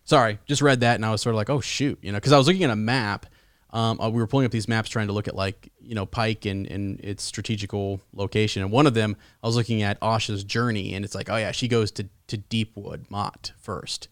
[0.08, 2.34] sorry, just read that and I was sort of like, oh shoot, you know, because
[2.34, 3.28] I was looking at a map.
[3.72, 6.06] um, uh, we were pulling up these maps trying to look at like you know
[6.06, 8.64] Pike and, and its strategical location.
[8.64, 11.52] And one of them, I was looking at Asha's journey, and it's like, oh yeah,
[11.52, 14.08] she goes to to Deepwood Motte first.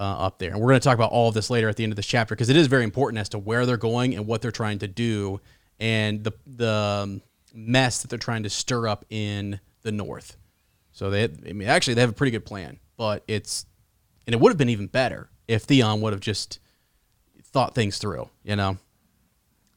[0.00, 1.82] Uh, up there, and we're going to talk about all of this later at the
[1.82, 4.28] end of this chapter because it is very important as to where they're going and
[4.28, 5.40] what they're trying to do,
[5.80, 7.22] and the the um,
[7.52, 10.36] mess that they're trying to stir up in the north.
[10.92, 13.66] So they, I mean, actually, they have a pretty good plan, but it's,
[14.28, 16.58] and it would have been even better if Theon would have just
[17.42, 18.76] thought things through, you know.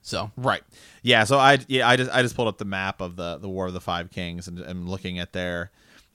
[0.02, 0.62] So right,
[1.04, 1.24] yeah.
[1.24, 3.68] So I yeah I just I just pulled up the map of the the War
[3.68, 5.72] of the Five Kings and, and looking at their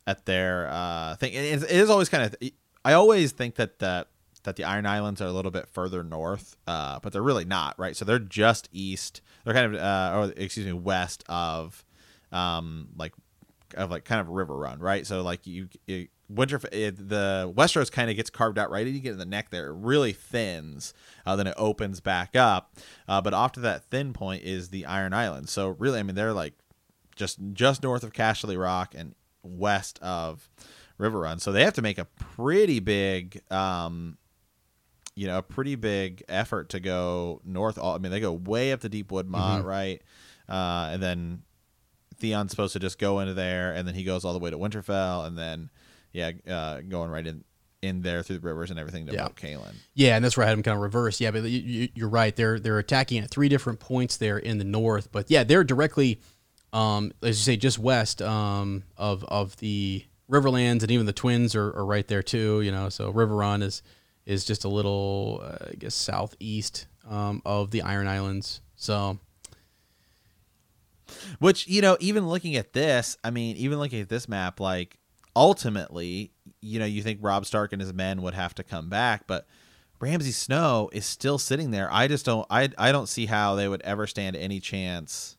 [0.07, 1.32] at their uh thing.
[1.32, 2.51] It, it is always kind of
[2.84, 4.09] I always think that that
[4.43, 7.78] that the Iron Islands are a little bit further north, uh, but they're really not,
[7.78, 7.97] right?
[7.97, 9.22] So they're just east.
[9.45, 11.84] They're kind of, uh, or excuse me, west of,
[12.30, 13.12] um, like,
[13.74, 15.05] of like kind of Riverrun, right?
[15.05, 19.12] So like you, you Winter, the Westeros kind of gets carved out right you get
[19.12, 19.68] in the neck there.
[19.68, 20.93] It really thins,
[21.24, 22.74] uh, then it opens back up.
[23.07, 25.53] Uh, but off to that thin point is the Iron Islands.
[25.53, 26.55] So really, I mean, they're like
[27.14, 30.49] just just north of Casterly Rock and west of
[30.99, 31.41] Riverrun.
[31.41, 34.18] So they have to make a pretty big, um,
[35.14, 37.79] you know, a pretty big effort to go north.
[37.79, 39.68] I mean, they go way up to Deepwood Motte, mm-hmm.
[39.68, 40.03] right?
[40.49, 41.43] Uh, and then
[42.20, 44.59] Theon's supposed to just go into there, and then he goes all the way to
[44.59, 45.70] Winterfell, and then
[46.16, 47.44] yeah, uh, going right in
[47.82, 49.24] in there through the rivers and everything to yeah.
[49.24, 49.74] Moat Cailin.
[49.94, 51.20] Yeah, and that's where I had them kind of reversed.
[51.20, 52.34] Yeah, but you, are right.
[52.34, 55.12] They're they're attacking at three different points there in the north.
[55.12, 56.20] But yeah, they're directly,
[56.72, 61.54] um, as you say, just west um, of of the Riverlands, and even the Twins
[61.54, 62.62] are, are right there too.
[62.62, 63.82] You know, so Riverrun is
[64.24, 68.60] is just a little, uh, I guess, southeast um, of the Iron Islands.
[68.74, 69.18] So.
[71.38, 74.98] Which you know, even looking at this, I mean, even looking at this map, like
[75.37, 79.26] ultimately, you know, you think Robb Stark and his men would have to come back,
[79.26, 79.47] but
[80.01, 81.89] Ramsay Snow is still sitting there.
[81.93, 85.37] I just don't I I don't see how they would ever stand any chance.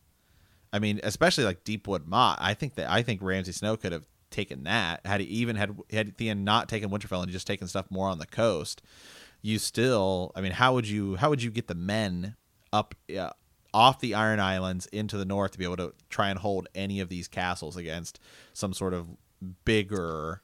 [0.71, 2.39] I mean, especially like Deepwood Motte.
[2.39, 5.77] I think that I think Ramsay Snow could have taken that had he even had
[5.91, 8.81] had Theon not taken Winterfell and just taken stuff more on the coast.
[9.41, 12.35] You still, I mean, how would you how would you get the men
[12.73, 13.31] up uh,
[13.73, 16.99] off the Iron Islands into the north to be able to try and hold any
[16.99, 18.19] of these castles against
[18.53, 19.07] some sort of
[19.65, 20.41] bigger.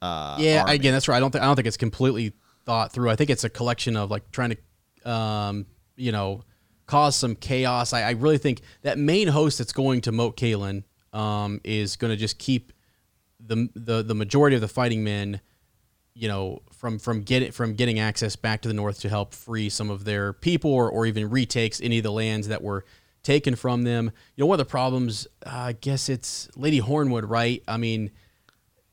[0.00, 0.74] Uh, yeah, army.
[0.74, 1.16] again, that's right.
[1.16, 2.32] I don't think I don't think it's completely
[2.64, 3.10] thought through.
[3.10, 5.66] I think it's a collection of like trying to, um,
[5.96, 6.42] you know,
[6.86, 7.92] cause some chaos.
[7.92, 12.10] I, I, really think that main host that's going to Moat Cailin um, is going
[12.10, 12.72] to just keep
[13.40, 15.40] the the the majority of the fighting men,
[16.14, 19.68] you know, from from getting from getting access back to the north to help free
[19.68, 22.84] some of their people or, or even retakes any of the lands that were
[23.24, 24.12] taken from them.
[24.36, 27.62] You know, one of the problems, uh, I guess it's Lady Hornwood, right?
[27.66, 28.10] I mean,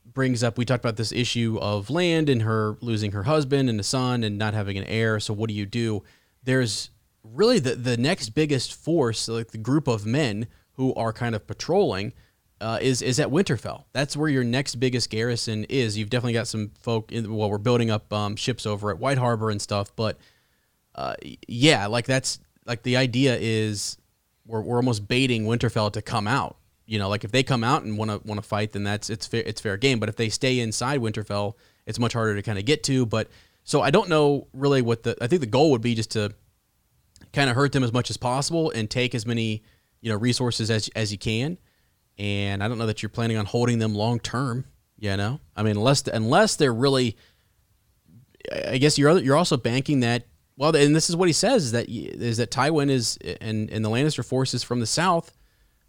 [0.05, 3.79] brings up, we talked about this issue of land and her losing her husband and
[3.79, 5.19] a son and not having an heir.
[5.19, 6.03] So what do you do?
[6.43, 6.89] There's
[7.23, 11.45] really the, the next biggest force, like the group of men who are kind of
[11.45, 12.13] patrolling,
[12.59, 13.85] uh, is is at Winterfell.
[13.91, 15.97] That's where your next biggest garrison is.
[15.97, 17.11] You've definitely got some folk.
[17.11, 20.19] In, well, we're building up um, ships over at White Harbor and stuff, but
[20.93, 21.15] uh,
[21.47, 23.97] yeah, like that's like the idea is
[24.45, 26.57] we're, we're almost baiting Winterfell to come out.
[26.85, 29.09] You know, like if they come out and want to want to fight, then that's
[29.09, 29.99] it's fair, it's fair game.
[29.99, 31.53] But if they stay inside Winterfell,
[31.85, 33.05] it's much harder to kind of get to.
[33.05, 33.29] But
[33.63, 36.33] so I don't know really what the I think the goal would be just to
[37.31, 39.63] kind of hurt them as much as possible and take as many
[40.01, 41.57] you know resources as as you can.
[42.17, 44.65] And I don't know that you're planning on holding them long term.
[44.97, 47.17] You know, I mean, unless unless they're really,
[48.53, 50.25] I guess you're you're also banking that
[50.61, 53.83] well, and this is what he says is that is that Tywin is and and
[53.83, 55.35] the Lannister forces from the south,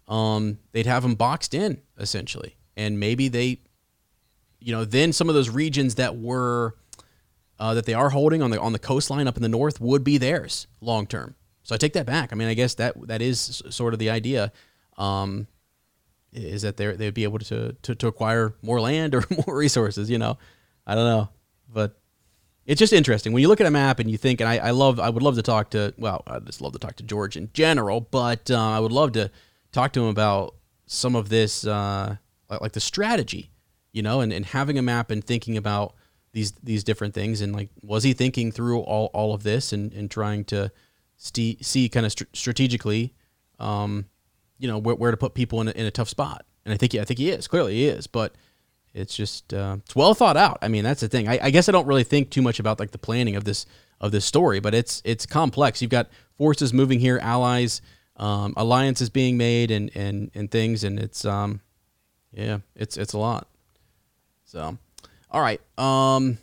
[0.07, 3.61] um, they'd have them boxed in essentially, and maybe they,
[4.59, 6.73] you know, then some of those regions that were
[7.59, 10.03] uh, that they are holding on the on the coastline up in the north would
[10.03, 11.35] be theirs long term.
[11.61, 12.33] So I take that back.
[12.33, 14.51] I mean, I guess that that is sort of the idea.
[14.97, 15.45] Um,
[16.31, 20.09] is that they they'd be able to, to to acquire more land or more resources?
[20.09, 20.39] You know,
[20.87, 21.29] I don't know,
[21.71, 21.99] but
[22.65, 23.33] it's just interesting.
[23.33, 25.23] When you look at a map and you think, and I, I love, I would
[25.23, 28.49] love to talk to, well, I just love to talk to George in general, but
[28.49, 29.31] uh, I would love to
[29.71, 30.55] talk to him about
[30.85, 32.15] some of this, uh,
[32.61, 33.51] like the strategy,
[33.91, 35.95] you know, and, and having a map and thinking about
[36.31, 39.93] these these different things, and like, was he thinking through all, all of this and,
[39.93, 40.71] and trying to
[41.15, 43.13] st- see kind of st- strategically,
[43.59, 44.07] um,
[44.57, 46.77] you know, where, where to put people in a, in a tough spot, and I
[46.77, 48.33] think I think he is clearly he is, but
[48.93, 50.59] it's just uh, it's well thought out.
[50.61, 51.27] I mean, that's the thing.
[51.27, 53.65] I, I, guess I don't really think too much about like the planning of this
[53.99, 55.81] of this story, but it's it's complex.
[55.81, 57.81] You've got forces moving here, allies,
[58.17, 61.61] um, alliances being made, and and and things, and it's um,
[62.31, 63.47] yeah, it's it's a lot.
[64.45, 64.77] So,
[65.31, 65.61] all right.
[65.77, 66.37] Um,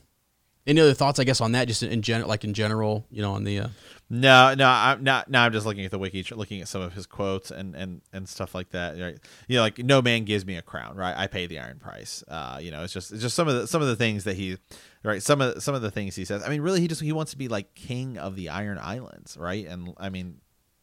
[0.66, 1.20] any other thoughts?
[1.20, 3.60] I guess on that, just in general, like in general, you know, on the.
[3.60, 3.68] Uh,
[4.12, 5.30] No, no, I'm not.
[5.30, 8.00] Now I'm just looking at the wiki, looking at some of his quotes and and
[8.12, 8.98] and stuff like that.
[8.98, 9.16] Right?
[9.46, 11.16] You know, like no man gives me a crown, right?
[11.16, 12.24] I pay the iron price.
[12.26, 14.34] Uh, you know, it's just it's just some of the some of the things that
[14.34, 14.58] he,
[15.04, 15.22] right?
[15.22, 16.42] Some of some of the things he says.
[16.44, 19.36] I mean, really, he just he wants to be like king of the Iron Islands,
[19.36, 19.64] right?
[19.68, 20.40] And I mean,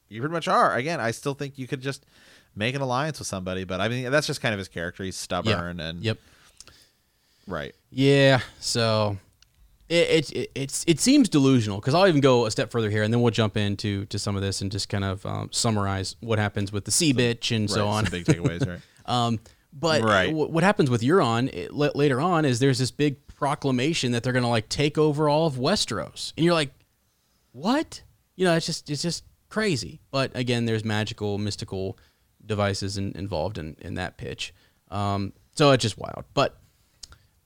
[0.07, 0.73] you pretty much are.
[0.73, 2.05] Again, I still think you could just
[2.55, 5.03] make an alliance with somebody, but I mean, that's just kind of his character.
[5.03, 6.17] He's stubborn and Yep.
[7.45, 7.75] right.
[7.91, 8.39] Yeah.
[8.61, 9.17] So
[9.89, 13.13] it it, it's it seems delusional because I'll even go a step further here, and
[13.13, 16.39] then we'll jump into to some of this and just kind of um, summarize what
[16.39, 18.05] happens with the sea bitch and so on.
[18.05, 18.79] some big takeaways, right?
[19.05, 19.39] Um,
[19.71, 20.27] but Right.
[20.27, 24.21] w- what happens with Euron it, la- later on is there's this big proclamation that
[24.23, 26.73] they're going to like take over all of Westeros, and you're like,
[27.53, 28.01] what?
[28.35, 30.01] You know, it's just it's just crazy.
[30.11, 31.97] But again, there's magical, mystical
[32.45, 34.53] devices in, involved in in that pitch.
[34.91, 36.25] Um, so it's just wild.
[36.33, 36.59] But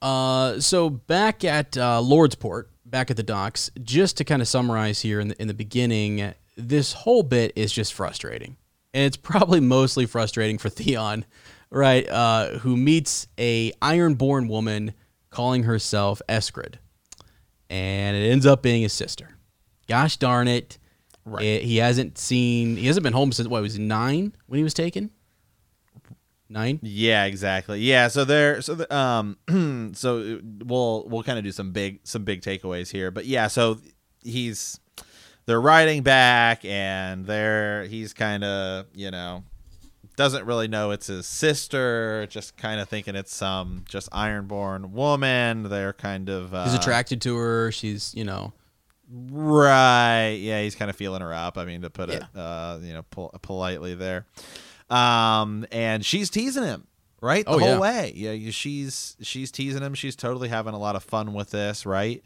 [0.01, 5.01] uh, so back at uh, Lordsport, back at the docks, just to kind of summarize
[5.01, 8.57] here in the in the beginning, this whole bit is just frustrating,
[8.93, 11.25] and it's probably mostly frustrating for Theon,
[11.69, 12.07] right?
[12.09, 14.93] Uh, who meets a Ironborn woman
[15.29, 16.75] calling herself Esgred,
[17.69, 19.37] and it ends up being his sister.
[19.87, 20.77] Gosh darn it!
[21.25, 21.43] Right.
[21.43, 22.75] It- he hasn't seen.
[22.77, 25.11] He hasn't been home since what he was he nine when he was taken.
[26.51, 26.79] Nine.
[26.81, 27.79] Yeah, exactly.
[27.79, 29.37] Yeah, so there, so the, um,
[29.95, 33.79] so we'll we'll kind of do some big some big takeaways here, but yeah, so
[34.21, 34.79] he's
[35.45, 39.43] they're riding back, and they're he's kind of you know
[40.17, 45.63] doesn't really know it's his sister, just kind of thinking it's some just ironborn woman.
[45.63, 47.71] They're kind of uh, He's attracted to her.
[47.71, 48.51] She's you know
[49.13, 50.37] Right.
[50.39, 51.57] Yeah, he's kind of feeling her up.
[51.57, 54.25] I mean, to put it, uh, you know, pol- politely there.
[54.91, 56.87] Um, and she's teasing him,
[57.21, 57.45] right?
[57.45, 57.79] The Oh, whole yeah.
[57.79, 58.13] way.
[58.15, 59.93] Yeah, she's she's teasing him.
[59.93, 62.23] She's totally having a lot of fun with this, right?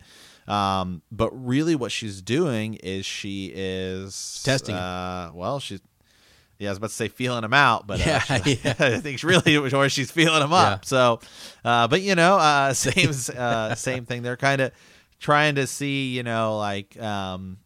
[0.48, 4.76] Um, but really, what she's doing is she is Testing.
[4.76, 5.82] Uh, well, she's.
[6.58, 8.76] Yeah, I was about to say feeling him out, but uh, Yeah, she- yeah.
[8.80, 10.86] I think she really where she's feeling him up.
[10.86, 11.20] So,
[11.66, 14.22] uh, but you know, uh, same uh, same thing.
[14.24, 14.72] They're kind of
[15.20, 17.58] trying to see, you know, like, um,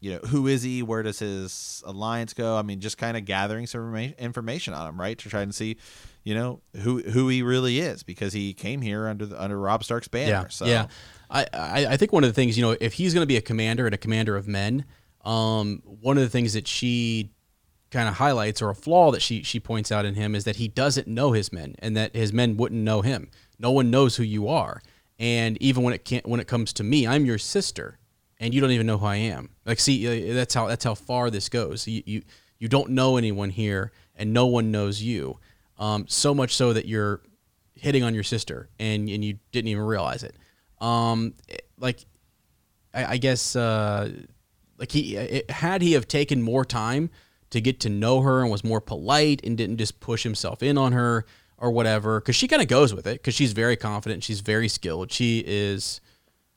[0.00, 0.82] you know, who is he?
[0.82, 2.56] Where does his alliance go?
[2.56, 5.76] I mean, just kind of gathering some information on him, right, to try and see,
[6.24, 9.84] you know, who who he really is because he came here under the, under Robb
[9.84, 10.30] Stark's banner.
[10.30, 10.86] Yeah, so yeah.
[11.30, 13.36] I, I I think one of the things you know, if he's going to be
[13.36, 14.86] a commander and a commander of men,
[15.24, 17.30] um, one of the things that she
[17.90, 20.56] kind of highlights or a flaw that she she points out in him is that
[20.56, 23.30] he doesn't know his men and that his men wouldn't know him.
[23.58, 24.80] No one knows who you are,
[25.18, 27.98] and even when it can't when it comes to me, I'm your sister,
[28.40, 29.50] and you don't even know who I am.
[29.66, 31.86] Like, see, uh, that's how that's how far this goes.
[31.86, 32.22] You you,
[32.58, 35.38] you don't know anyone here, and no one knows you.
[35.78, 37.20] Um, so much so that you're
[37.74, 40.34] hitting on your sister, and and you didn't even realize it.
[40.80, 41.34] Um,
[41.78, 42.04] like
[42.94, 44.10] I, I guess uh,
[44.78, 47.10] like he it, had he have taken more time
[47.50, 50.78] to get to know her and was more polite and didn't just push himself in
[50.78, 51.26] on her
[51.58, 54.68] or whatever because she kind of goes with it because she's very confident she's very
[54.68, 56.00] skilled she is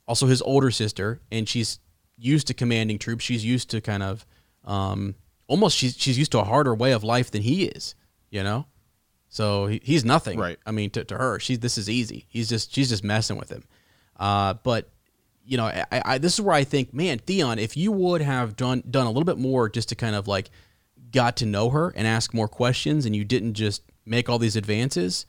[0.08, 1.80] also his older sister and she's
[2.18, 3.24] used to commanding troops.
[3.24, 4.26] She's used to kind of
[4.64, 5.16] um,
[5.48, 7.96] almost she's, she's used to a harder way of life than he is
[8.34, 8.66] you know?
[9.30, 10.58] So he, he's nothing Right.
[10.66, 11.40] i mean to, to her.
[11.40, 12.26] She's this is easy.
[12.28, 13.64] He's just she's just messing with him.
[14.18, 14.90] Uh, but
[15.46, 18.56] you know, I, I this is where I think, man, Theon, if you would have
[18.56, 20.50] done done a little bit more just to kind of like
[21.12, 24.56] got to know her and ask more questions, and you didn't just make all these
[24.56, 25.26] advances,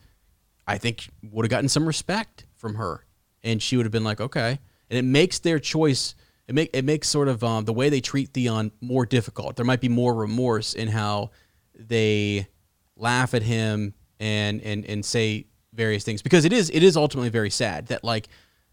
[0.66, 3.03] I think would have gotten some respect from her,
[3.44, 4.58] and she would have been like, okay,
[4.90, 6.14] and it makes their choice.
[6.48, 9.56] It make it makes sort of um, the way they treat Theon more difficult.
[9.56, 11.30] There might be more remorse in how
[11.78, 12.48] they
[12.96, 17.30] laugh at him and and and say various things because it is it is ultimately
[17.30, 18.28] very sad that like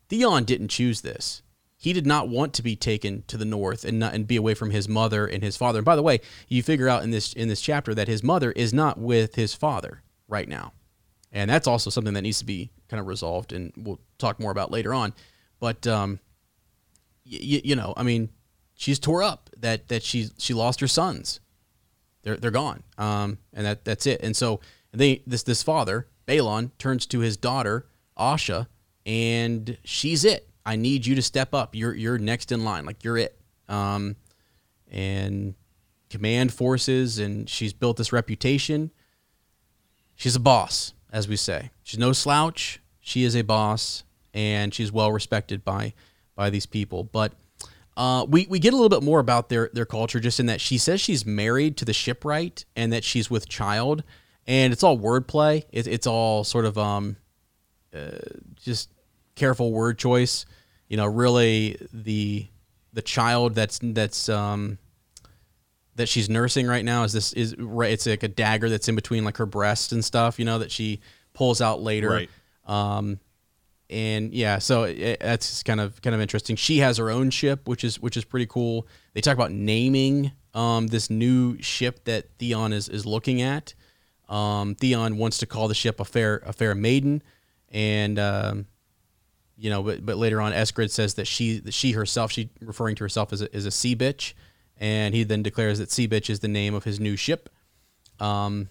[0.09, 1.43] Theon didn't choose this.
[1.77, 4.53] He did not want to be taken to the north and not and be away
[4.53, 5.79] from his mother and his father.
[5.79, 8.51] And by the way, you figure out in this in this chapter that his mother
[8.51, 10.73] is not with his father right now.
[11.31, 14.51] And that's also something that needs to be kind of resolved and we'll talk more
[14.51, 15.13] about later on.
[15.59, 16.19] But um
[17.25, 18.29] y- you know, I mean,
[18.75, 21.39] she's tore up that that she she lost her sons.
[22.21, 22.83] They're they're gone.
[22.99, 24.21] Um and that that's it.
[24.21, 24.59] And so
[24.91, 27.87] they this this father, Balon, turns to his daughter,
[28.17, 28.67] Asha,
[29.05, 30.47] and she's it.
[30.65, 31.73] I need you to step up.
[31.73, 32.85] You're you're next in line.
[32.85, 33.39] Like you're it.
[33.67, 34.17] Um,
[34.91, 35.55] and
[36.09, 38.91] command forces, and she's built this reputation.
[40.15, 41.71] She's a boss, as we say.
[41.81, 42.80] She's no slouch.
[43.01, 45.93] She is a boss, and she's well respected by
[46.35, 47.03] by these people.
[47.03, 47.33] But
[47.97, 50.61] uh, we we get a little bit more about their their culture, just in that
[50.61, 54.03] she says she's married to the shipwright, and that she's with child,
[54.47, 55.65] and it's all wordplay.
[55.71, 57.17] It, it's all sort of um,
[58.55, 58.89] just
[59.35, 60.45] careful word choice.
[60.87, 62.47] You know, really the
[62.93, 64.77] the child that's that's um
[65.95, 68.95] that she's nursing right now is this is right it's like a dagger that's in
[68.95, 70.99] between like her breast and stuff you know that she
[71.33, 72.29] pulls out later Right.
[72.65, 73.19] Um
[73.89, 76.55] and yeah so it, that's kind of kind of interesting.
[76.55, 78.87] She has her own ship which is which is pretty cool.
[79.13, 83.73] They talk about naming um this new ship that theon is is looking at.
[84.29, 87.21] Um theon wants to call the ship a fair a fair maiden.
[87.69, 88.65] And um
[89.61, 92.95] you know, but but later on, Esgred says that she that she herself, she referring
[92.95, 94.33] to herself as a, as a sea bitch,
[94.79, 97.47] and he then declares that sea bitch is the name of his new ship,
[98.19, 98.69] um,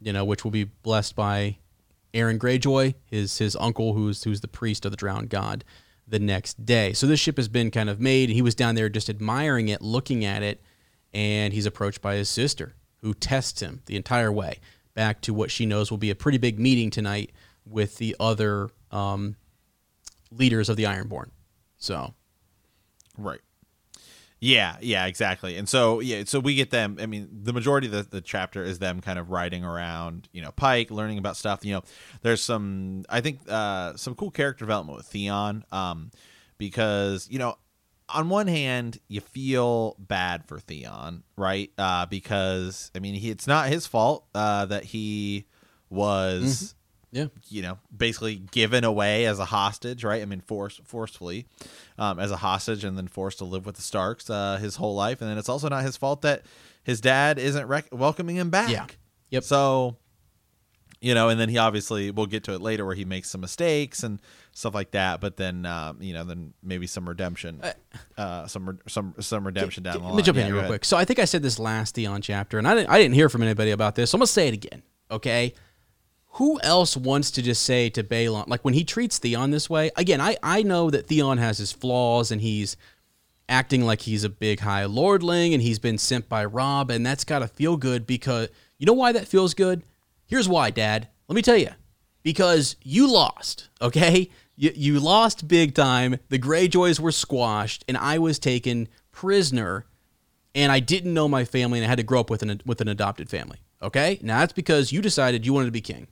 [0.00, 1.58] you know, which will be blessed by
[2.14, 5.64] Aeron Greyjoy, his his uncle, who's who's the priest of the drowned god,
[6.06, 6.92] the next day.
[6.92, 8.30] So this ship has been kind of made.
[8.30, 10.62] He was down there just admiring it, looking at it,
[11.12, 14.60] and he's approached by his sister, who tests him the entire way
[14.94, 17.32] back to what she knows will be a pretty big meeting tonight
[17.66, 18.70] with the other.
[18.90, 19.36] Um,
[20.38, 21.30] leaders of the Ironborn.
[21.78, 22.14] So,
[23.16, 23.40] Right.
[24.44, 25.56] Yeah, yeah, exactly.
[25.56, 26.98] And so yeah, so we get them.
[27.00, 30.42] I mean, the majority of the, the chapter is them kind of riding around, you
[30.42, 31.64] know, Pike, learning about stuff.
[31.64, 31.82] You know,
[32.20, 35.64] there's some I think uh some cool character development with Theon.
[35.72, 36.10] Um
[36.58, 37.56] because, you know,
[38.10, 41.72] on one hand, you feel bad for Theon, right?
[41.78, 45.46] Uh because I mean he it's not his fault uh that he
[45.88, 46.74] was
[47.14, 50.20] yeah, you know, basically given away as a hostage, right?
[50.20, 51.46] I mean, forced forcefully
[51.96, 54.96] um, as a hostage, and then forced to live with the Starks uh, his whole
[54.96, 55.20] life.
[55.20, 56.42] And then it's also not his fault that
[56.82, 58.68] his dad isn't rec- welcoming him back.
[58.68, 58.86] Yeah.
[59.30, 59.44] Yep.
[59.44, 59.96] So,
[61.00, 63.40] you know, and then he obviously we'll get to it later where he makes some
[63.40, 64.20] mistakes and
[64.52, 65.20] stuff like that.
[65.20, 67.62] But then, um, you know, then maybe some redemption,
[68.18, 70.08] uh, some re- some some redemption down the line.
[70.10, 70.70] Let me jump Yeah, in real ahead.
[70.70, 70.84] quick.
[70.84, 73.28] So I think I said this last Theon chapter, and I didn't, I didn't hear
[73.28, 74.10] from anybody about this.
[74.10, 74.82] So I'm gonna say it again.
[75.10, 75.54] Okay.
[76.34, 79.90] Who else wants to just say to Balon, like when he treats Theon this way?
[79.96, 82.76] Again, I, I know that Theon has his flaws and he's
[83.48, 87.24] acting like he's a big high lordling and he's been sent by Robb, and that's
[87.24, 89.82] got to feel good because you know why that feels good?
[90.26, 91.08] Here's why, Dad.
[91.28, 91.70] Let me tell you.
[92.22, 94.30] Because you lost, okay?
[94.56, 96.16] You, you lost big time.
[96.30, 99.86] The Greyjoys were squashed, and I was taken prisoner,
[100.54, 102.80] and I didn't know my family, and I had to grow up with an with
[102.80, 103.58] an adopted family.
[103.82, 106.08] Okay, now that's because you decided you wanted to be king,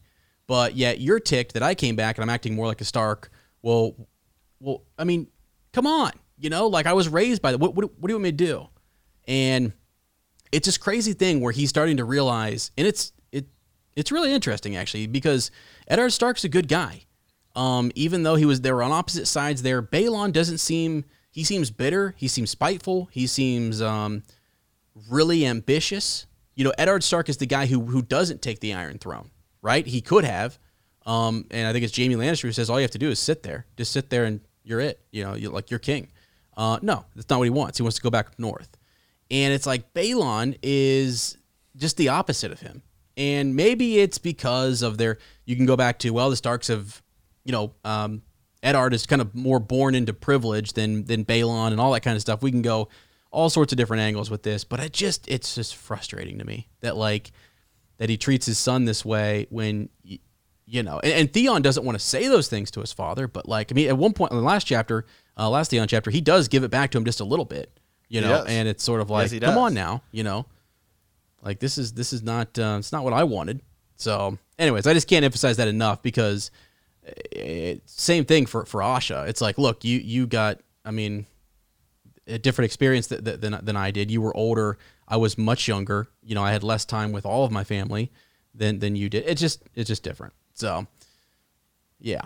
[0.52, 3.30] but yet you're ticked that I came back and I'm acting more like a Stark.
[3.62, 3.96] Well,
[4.60, 5.28] well, I mean,
[5.72, 8.16] come on, you know, like I was raised by the What, what, what do you
[8.16, 8.68] want me to do?
[9.26, 9.72] And
[10.52, 13.46] it's this crazy thing where he's starting to realize, and it's it
[13.96, 15.50] it's really interesting actually because
[15.88, 17.04] Eddard Stark's a good guy.
[17.56, 21.44] Um, even though he was they were on opposite sides there, Balon doesn't seem he
[21.44, 22.14] seems bitter.
[22.18, 23.08] He seems spiteful.
[23.10, 24.22] He seems um,
[25.08, 26.26] really ambitious.
[26.54, 29.30] You know, Eddard Stark is the guy who who doesn't take the Iron Throne,
[29.62, 29.86] right?
[29.86, 30.58] He could have,
[31.06, 33.18] um, and I think it's Jaime Lannister who says all you have to do is
[33.18, 35.00] sit there, just sit there and you're it.
[35.10, 36.08] You know, you're like you're king.
[36.56, 37.78] Uh, no, that's not what he wants.
[37.78, 38.76] He wants to go back north,
[39.30, 41.38] and it's like Balon is
[41.76, 42.82] just the opposite of him.
[43.16, 45.18] And maybe it's because of their.
[45.44, 47.02] You can go back to well, the Starks have,
[47.44, 48.22] you know, um,
[48.62, 52.16] Eddard is kind of more born into privilege than than Balon and all that kind
[52.16, 52.42] of stuff.
[52.42, 52.88] We can go
[53.30, 56.68] all sorts of different angles with this, but it just it's just frustrating to me
[56.80, 57.32] that like
[58.02, 59.88] that he treats his son this way when
[60.66, 63.48] you know, and, and Theon doesn't want to say those things to his father, but
[63.48, 65.06] like I mean, at one point in the last chapter,
[65.38, 67.78] uh, last Theon chapter, he does give it back to him just a little bit,
[68.08, 70.46] you know, and it's sort of like, he come on now, you know,
[71.42, 73.60] like this is this is not uh, it's not what I wanted.
[73.94, 76.50] So, anyways, I just can't emphasize that enough because
[77.04, 79.28] it, same thing for for Asha.
[79.28, 81.26] It's like, look, you you got, I mean,
[82.26, 84.10] a different experience th- th- than than I did.
[84.10, 84.76] You were older.
[85.12, 86.08] I was much younger.
[86.22, 88.10] You know, I had less time with all of my family
[88.54, 89.24] than than you did.
[89.26, 90.32] It's just it's just different.
[90.54, 90.86] So,
[92.00, 92.22] yeah,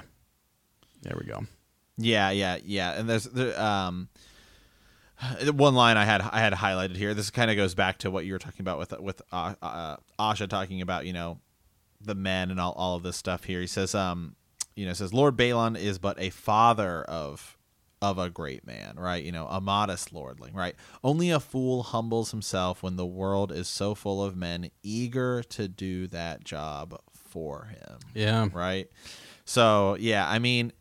[1.03, 1.47] there we go.
[1.99, 2.93] Yeah, yeah, yeah.
[2.93, 4.09] And there's there, um
[5.47, 7.13] one line I had I had highlighted here.
[7.13, 9.97] This kind of goes back to what you were talking about with with uh, uh,
[10.17, 11.41] Asha talking about you know
[12.01, 13.61] the men and all, all of this stuff here.
[13.61, 14.37] He says um
[14.77, 17.56] you know says Lord Balon is but a father of
[18.03, 19.23] of a great man, right?
[19.25, 20.75] You know, a modest lordling, right?
[21.03, 25.67] Only a fool humbles himself when the world is so full of men eager to
[25.69, 28.89] do that job for him Yeah, right?
[29.45, 30.73] So yeah, I mean,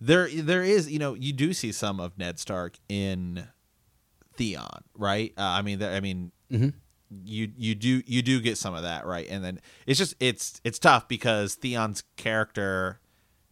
[0.00, 3.46] there there is you know you do see some of Ned Stark in
[4.36, 5.32] Theon, right?
[5.38, 6.74] Uh, I mean, there, I mean, Mhm.
[7.24, 9.26] you you do you do get some of that, right?
[9.30, 13.00] And then it's just it's it's tough because Theon's character,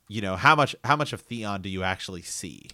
[0.08, 2.66] you know, how much how much of Theon do you actually see?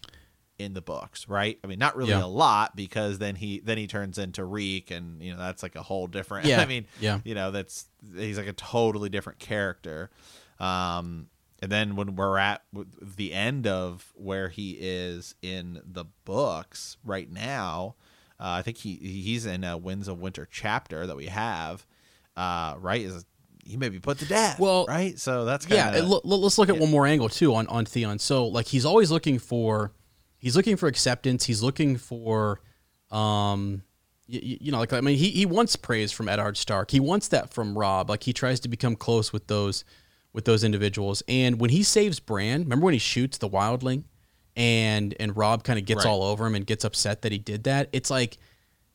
[0.59, 1.59] In the books, right?
[1.63, 2.25] I mean, not really Yeah.
[2.25, 5.77] a lot because then he then he turns into Reek, and you know that's like
[5.77, 6.47] a whole different.
[6.49, 6.61] Yeah.
[6.61, 7.21] I mean, Yeah.
[7.25, 7.87] you know that's
[8.17, 10.11] he's like a totally different character.
[10.59, 11.29] Um,
[11.61, 12.63] and then when we're at
[13.01, 17.95] the end of where he is in the books right now,
[18.41, 21.87] uh, I think he he's in a Winds of Winter chapter that we have.
[22.37, 23.25] Uh, right is
[23.65, 24.59] he may be put to death.
[24.59, 25.19] Well, right.
[25.19, 26.03] So that's kinda, yeah.
[26.05, 26.81] Look, let's look at yeah.
[26.81, 28.19] one more angle too on on Theon.
[28.19, 29.93] So like he's always looking for
[30.39, 31.45] he's looking for acceptance.
[31.45, 32.61] He's looking for
[33.11, 33.83] um
[34.27, 36.91] you, you know, like I mean, he he wants praise from Eddard Stark.
[36.91, 38.11] He wants that from Robb.
[38.11, 39.85] Like he tries to become close with those
[40.33, 41.23] with those individuals.
[41.27, 44.05] And when he saves Bran, remember when he shoots the wildling,
[44.55, 46.11] and and Robb kind of gets right.
[46.11, 47.89] all over him and gets upset that he did that.
[47.93, 48.37] It's like,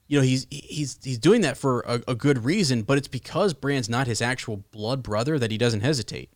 [0.08, 3.54] you know, he's he's he's doing that for a, a good reason, but it's because
[3.54, 6.32] Bran's not his actual blood brother that he doesn't hesitate.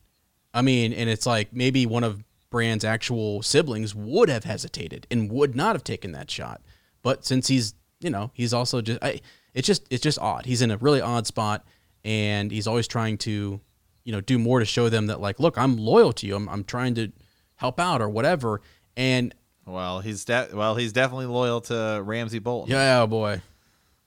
[0.53, 5.31] I mean, and it's like maybe one of Bran's actual siblings would have hesitated and
[5.31, 6.61] would not have taken that shot.
[7.03, 9.21] But since he's you know, he's also just I,
[9.53, 10.45] it's just it's just odd.
[10.45, 11.65] He's in a really odd spot,
[12.03, 13.59] and he's always trying to,
[14.03, 16.35] you know, do more to show them that like, look, I'm loyal to you.
[16.35, 17.11] I'm I'm trying to
[17.55, 18.61] help out or whatever.
[18.95, 19.33] And
[19.65, 22.71] well, he's de- well, he's definitely loyal to Ramsay Bolton.
[22.71, 23.41] Yeah, oh boy.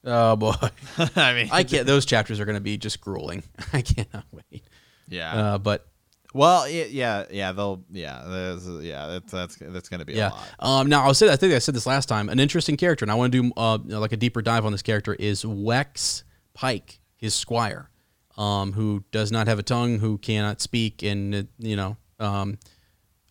[0.05, 0.55] Oh boy.
[1.17, 1.87] I mean, I can't.
[1.87, 3.43] Those chapters are going to be just grueling.
[3.73, 4.65] I cannot wait.
[5.09, 5.33] Yeah.
[5.33, 5.87] Uh, but
[6.33, 10.29] well, yeah, yeah, they'll, yeah, yeah, that's that's that's gonna be yeah.
[10.29, 10.49] a lot.
[10.61, 12.29] Um, now I'll say, I think I said this last time.
[12.29, 14.83] An interesting character, and I want to do uh, like a deeper dive on this
[14.83, 16.23] character is Wex
[16.55, 17.91] Pyke, his squire,
[18.37, 22.59] um, who does not have a tongue, who cannot speak, and you know, um,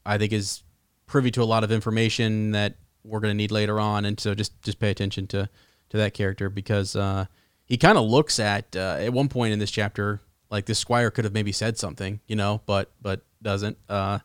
[0.06, 0.64] I think is
[1.06, 2.76] privy to a lot of information that
[3.06, 5.50] we're gonna need later on, and so just just pay attention to
[5.90, 7.26] to that character because uh,
[7.64, 11.12] he kind of looks at uh, at one point in this chapter like this squire
[11.12, 13.78] could have maybe said something, you know, but but doesn't.
[13.88, 14.20] Uh,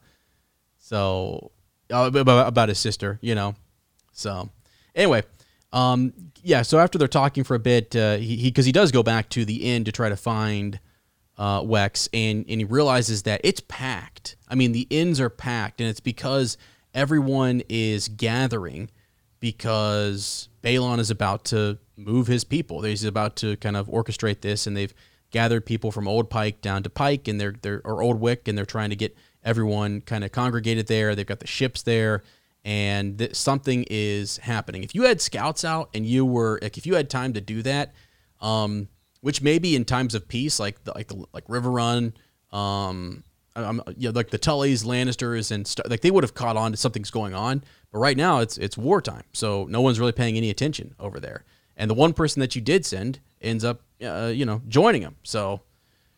[0.79, 1.53] so
[1.93, 3.55] uh, about, about his sister, you know.
[4.13, 4.51] So
[4.95, 5.23] anyway,
[5.73, 6.13] um,
[6.43, 6.63] yeah.
[6.63, 9.29] So after they're talking for a bit, uh, he because he, he, does go back
[9.31, 10.79] to the inn to try to find
[11.37, 14.37] uh, Wex, and and he realizes that it's packed.
[14.49, 16.57] I mean, the inns are packed, and it's because
[16.95, 18.91] everyone is gathering
[19.41, 22.83] because Balon is about to move his people.
[22.83, 24.95] He's about to kind of orchestrate this, and they've
[25.35, 28.57] gathered people from Old Pike down to Pyke and they're they're or Old Wyk and
[28.57, 31.17] they're trying to get everyone kind of congregated there.
[31.17, 32.23] They've got the ships there
[32.65, 34.85] and th- something is happening.
[34.85, 37.63] If you had scouts out and you were like if you had time to do
[37.63, 37.95] that,
[38.41, 38.87] um,
[39.23, 42.13] which maybe in times of peace like the, like the, like Riverrun,
[42.53, 43.25] um,
[43.57, 46.71] um, you know, like the Tullys, Lannisters, and st- like they would have caught on
[46.71, 47.65] to something's going on.
[47.91, 51.45] But right now it's it's wartime, so no one's really paying any attention over there.
[51.77, 55.17] And the one person that you did send ends up, uh, you know, joining them.
[55.23, 55.63] So,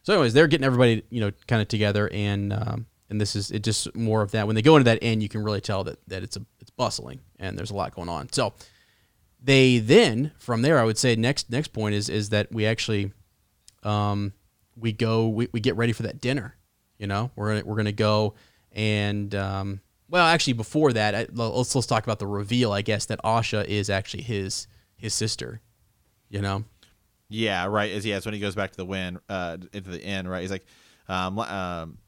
[0.02, 3.50] so anyways, they're getting everybody, you know, kind of together, and um, and this is
[3.50, 4.46] it just more of that.
[4.46, 6.70] When they go into that end, you can really tell that that it's a it's
[6.70, 8.30] bustling and there's a lot going on.
[8.32, 8.52] So
[9.42, 13.12] they then from there, I would say next next point is is that we actually,
[13.82, 14.32] um,
[14.76, 16.56] we go we, we get ready for that dinner.
[16.98, 18.34] You know, we're gonna, we're gonna go
[18.72, 22.72] and um, well, actually before that, I, let's let's talk about the reveal.
[22.72, 24.66] I guess that Asha is actually his
[24.96, 25.60] his sister.
[26.28, 26.64] You know,
[27.28, 27.92] yeah, right.
[27.92, 30.42] As yeah, it's when he goes back to the win, uh, into the inn, right?
[30.42, 30.66] He's like,
[31.08, 31.98] um, um,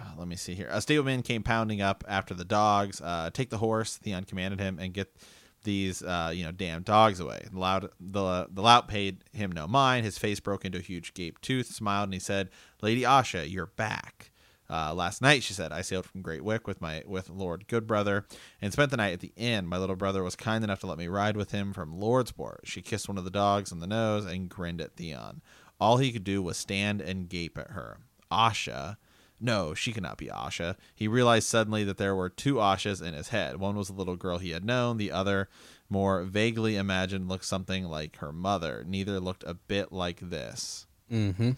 [0.00, 0.68] uh, let me see here.
[0.70, 3.00] A stableman came pounding up after the dogs.
[3.00, 3.96] Uh, take the horse.
[3.96, 5.14] Theon commanded him and get
[5.62, 7.46] these, uh, you know, damn dogs away.
[7.52, 10.04] The loud, the the lout paid him no mind.
[10.04, 11.66] His face broke into a huge gaped tooth.
[11.66, 12.50] Smiled and he said,
[12.82, 14.29] "Lady Asha, you're back."
[14.70, 18.24] Uh, last night, she said, I sailed from Great Wyk with my with Lord Goodbrother
[18.62, 19.66] and spent the night at the inn.
[19.66, 22.60] My little brother was kind enough to let me ride with him from Lordsport.
[22.64, 25.42] She kissed one of the dogs on the nose and grinned at Theon.
[25.80, 27.98] All he could do was stand and gape at her.
[28.30, 28.96] Asha.
[29.40, 30.76] No, she could not be Asha.
[30.94, 33.56] He realized suddenly that there were two Ashas in his head.
[33.56, 35.48] One was the little girl he had known, the other,
[35.88, 38.84] more vaguely imagined, looked something like her mother.
[38.86, 40.86] Neither looked a bit like this.
[41.10, 41.50] Mm hmm.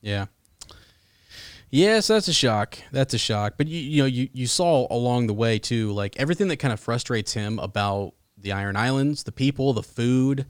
[0.00, 0.26] Yeah.
[1.72, 2.76] Yes, that's a shock.
[2.92, 3.54] That's a shock.
[3.56, 6.70] But you, you know, you, you saw along the way too, like everything that kind
[6.70, 10.44] of frustrates him about the Iron Islands, the people, the food,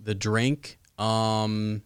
[0.00, 0.80] the drink.
[0.98, 1.82] Um,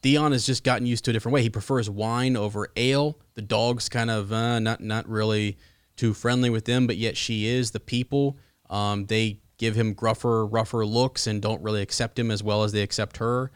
[0.00, 1.42] Theon has just gotten used to a different way.
[1.42, 3.18] He prefers wine over ale.
[3.34, 5.58] The dog's kind of uh, not not really
[5.96, 7.72] too friendly with them, but yet she is.
[7.72, 8.38] The people,
[8.70, 12.72] um, they give him gruffer, rougher looks and don't really accept him as well as
[12.72, 13.50] they accept her.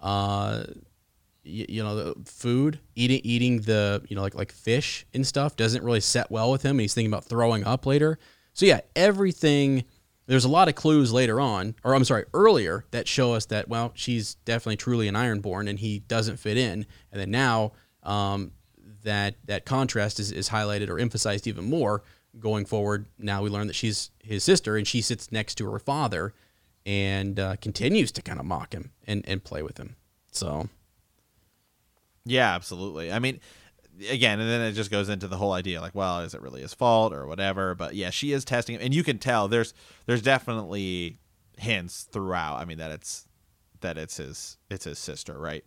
[0.00, 0.64] Uh,
[1.44, 5.56] you, you know the food eating eating the you know like like fish and stuff
[5.56, 8.18] doesn't really set well with him and he's thinking about throwing up later.
[8.54, 9.84] So yeah everything
[10.26, 13.68] there's a lot of clues later on or i'm sorry earlier that show us that
[13.68, 16.86] well she's definitely truly an ironborn and he doesn't fit in.
[17.10, 17.72] And then now
[18.02, 18.52] um,
[19.02, 22.02] that that contrast is, is highlighted or emphasized even more
[22.38, 23.06] going forward.
[23.18, 26.32] Now we learn that she's his sister and she sits next to her father
[26.84, 29.96] and uh, continues to kind of mock him and, and play with him.
[30.30, 30.68] So
[32.24, 33.12] yeah, absolutely.
[33.12, 33.40] I mean,
[34.10, 36.62] again, and then it just goes into the whole idea like, well, is it really
[36.62, 37.74] his fault or whatever?
[37.74, 39.74] But yeah, she is testing him, and you can tell there's
[40.06, 41.18] there's definitely
[41.58, 42.56] hints throughout.
[42.56, 43.26] I mean that it's
[43.80, 45.64] that it's his it's his sister, right?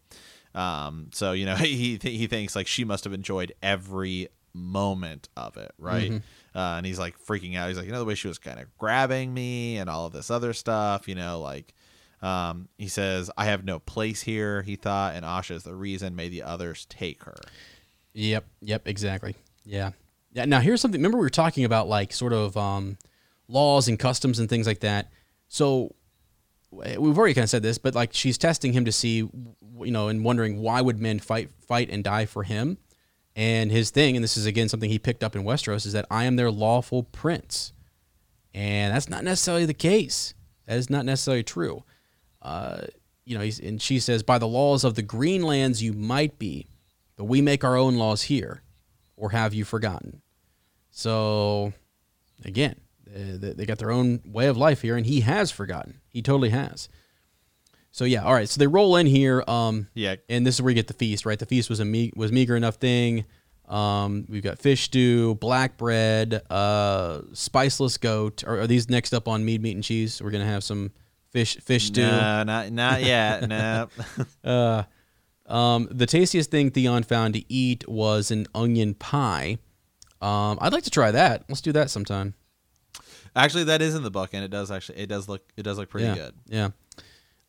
[0.54, 5.58] Um, so you know he he thinks like she must have enjoyed every moment of
[5.58, 6.12] it, right?
[6.12, 6.58] Mm-hmm.
[6.58, 7.68] Uh, and he's like freaking out.
[7.68, 10.14] He's like, you know, the way she was kind of grabbing me and all of
[10.14, 11.74] this other stuff, you know, like.
[12.26, 16.16] Um, he says, "I have no place here." He thought, and Asha is the reason.
[16.16, 17.36] May the others take her.
[18.14, 18.46] Yep.
[18.62, 18.88] Yep.
[18.88, 19.36] Exactly.
[19.64, 19.92] Yeah.
[20.34, 20.46] Yeah.
[20.46, 21.00] Now here's something.
[21.00, 22.98] Remember we were talking about like sort of um,
[23.48, 25.12] laws and customs and things like that.
[25.48, 25.94] So
[26.72, 30.08] we've already kind of said this, but like she's testing him to see, you know,
[30.08, 32.78] and wondering why would men fight, fight and die for him.
[33.36, 36.06] And his thing, and this is again something he picked up in Westeros, is that
[36.10, 37.74] I am their lawful prince,
[38.54, 40.34] and that's not necessarily the case.
[40.68, 41.84] That is not necessarily true.
[42.46, 42.86] Uh,
[43.26, 46.68] you know, he's, and she says, by the laws of the Greenlands you might be,
[47.16, 48.62] but we make our own laws here,
[49.18, 50.22] or have you forgotten?
[50.92, 51.74] So,
[52.44, 52.76] again,
[53.08, 56.02] they, they got their own way of life here, and he has forgotten.
[56.10, 56.88] He totally has.
[57.92, 58.48] So yeah, all right.
[58.50, 59.44] So they roll in here.
[59.48, 60.16] Um, Yeah.
[60.28, 61.40] and this is where you get the feast, right?
[61.40, 63.24] The feast was a me- was meager enough thing.
[63.70, 68.44] Um, we've got fish stew, black bread, uh, spiceless goat.
[68.46, 70.22] Are, are these next up on mead, meat, and cheese?
[70.22, 70.92] We're gonna have some
[71.36, 72.02] fish fish stew.
[72.02, 73.48] No, not not yet.
[73.50, 73.90] no.
[74.44, 74.84] Uh,
[75.48, 79.58] um, the tastiest thing Theon found to eat was an onion pie.
[80.22, 81.44] Um, I'd like to try that.
[81.50, 82.36] Let's do that sometime.
[83.36, 85.78] Actually, that is in the book, and it does actually it does look it does
[85.78, 86.34] look pretty yeah, good.
[86.48, 86.70] Yeah.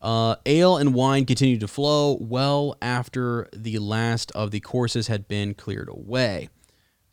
[0.01, 5.29] Uh, ale and wine continued to flow well after the last of the courses had
[5.29, 6.49] been cleared away.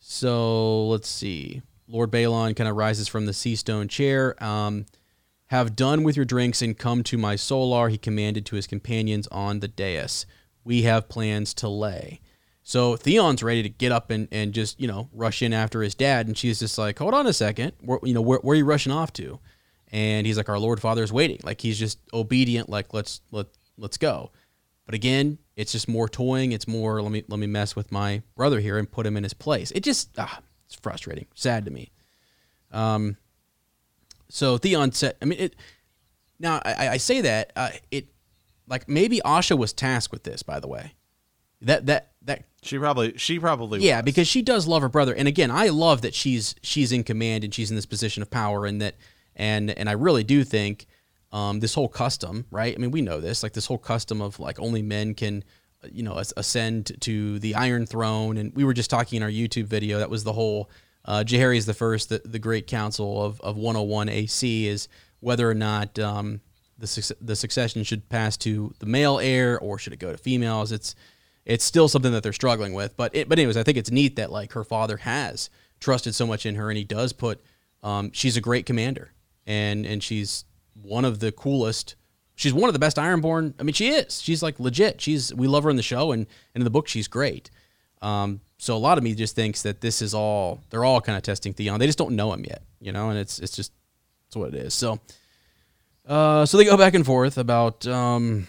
[0.00, 1.62] So let's see.
[1.86, 4.42] Lord Balon kind of rises from the sea stone chair.
[4.42, 4.86] Um,
[5.54, 9.28] have done with your drinks and come to my solar, he commanded to his companions
[9.28, 10.26] on the dais.
[10.64, 12.20] We have plans to lay.
[12.64, 15.94] So Theon's ready to get up and, and just, you know, rush in after his
[15.94, 16.26] dad.
[16.26, 17.72] And she's just like, hold on a second.
[17.80, 19.38] Where, you know, where, where are you rushing off to?
[19.92, 21.38] And he's like, our Lord Father is waiting.
[21.44, 22.68] Like he's just obedient.
[22.68, 23.46] Like let's let
[23.78, 24.32] let's go.
[24.86, 26.50] But again, it's just more toying.
[26.50, 29.22] It's more let me let me mess with my brother here and put him in
[29.22, 29.70] his place.
[29.70, 31.92] It just ah, it's frustrating, sad to me.
[32.72, 33.18] Um,
[34.34, 35.56] so Theon said, I mean it.
[36.40, 38.08] Now I, I say that uh, it
[38.66, 40.42] like maybe Asha was tasked with this.
[40.42, 40.94] By the way,
[41.62, 44.04] that that that She probably she probably yeah, was.
[44.04, 47.44] because she does love her brother, and again, I love that she's she's in command
[47.44, 48.96] and she's in this position of power, and that
[49.36, 50.86] and and I really do think
[51.30, 52.74] um, this whole custom, right?
[52.74, 55.44] I mean, we know this, like this whole custom of like only men can,
[55.92, 59.66] you know, ascend to the Iron Throne, and we were just talking in our YouTube
[59.66, 59.98] video.
[60.00, 60.70] That was the whole
[61.04, 64.88] uh, Jaehaerys is the first, the, the Great Council of of 101 AC is
[65.20, 66.40] whether or not um,
[66.78, 70.18] the suc- the succession should pass to the male heir or should it go to
[70.18, 70.72] females.
[70.72, 70.94] It's
[71.44, 72.96] it's still something that they're struggling with.
[72.96, 75.50] But it, but anyways, I think it's neat that like her father has
[75.80, 77.42] trusted so much in her, and he does put.
[77.82, 79.12] Um, she's a great commander,
[79.46, 80.44] and and she's
[80.74, 81.96] one of the coolest.
[82.36, 83.54] She's one of the best Ironborn.
[83.60, 84.20] I mean, she is.
[84.20, 85.00] She's like legit.
[85.00, 87.50] She's we love her in the show, and, and in the book, she's great.
[88.04, 91.16] Um, so a lot of me just thinks that this is all they're all kind
[91.16, 91.80] of testing Theon.
[91.80, 93.72] They just don't know him yet, you know, and it's it's just
[94.26, 94.74] it's what it is.
[94.74, 95.00] So,
[96.06, 98.46] uh, so they go back and forth about um,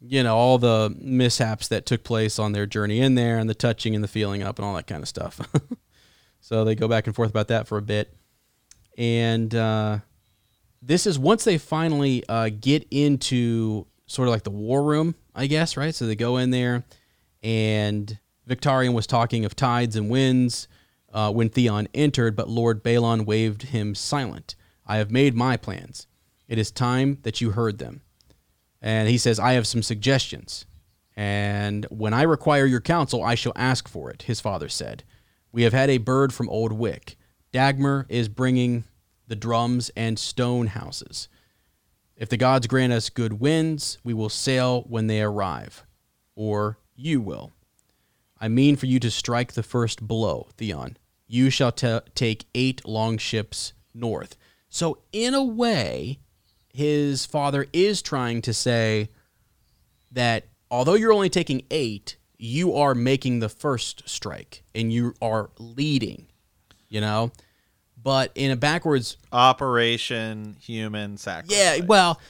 [0.00, 3.54] you know all the mishaps that took place on their journey in there and the
[3.54, 5.40] touching and the feeling up and all that kind of stuff
[6.40, 8.14] so they go back and forth about that for a bit
[8.98, 9.98] and uh,
[10.82, 15.46] this is once they finally uh, get into sort of like the war room i
[15.46, 16.84] guess right so they go in there
[17.42, 18.18] and
[18.48, 20.68] victarion was talking of tides and winds
[21.12, 24.54] uh, when theon entered but lord balon waved him silent
[24.86, 26.06] i have made my plans
[26.48, 28.02] it is time that you heard them
[28.84, 30.66] and he says, I have some suggestions.
[31.16, 35.04] And when I require your counsel, I shall ask for it, his father said.
[35.52, 37.16] We have had a bird from Old Wyk.
[37.50, 38.84] Dagmer is bringing
[39.26, 41.28] the Drumms and Stonehouses.
[42.14, 45.86] If the gods grant us good winds, we will sail when they arrive.
[46.36, 47.53] Or you will.
[48.40, 50.96] I mean for you to strike the first blow, Theon.
[51.26, 54.36] You shall ta take eight long ships north.
[54.68, 56.18] So, in a way,
[56.72, 59.08] his father is trying to say
[60.10, 65.50] that although you're only taking eight, you are making the first strike and you are
[65.58, 66.26] leading,
[66.88, 67.30] you know?
[68.04, 71.56] But in a backwards Operation Human Sacrifice.
[71.58, 72.20] yeah, well,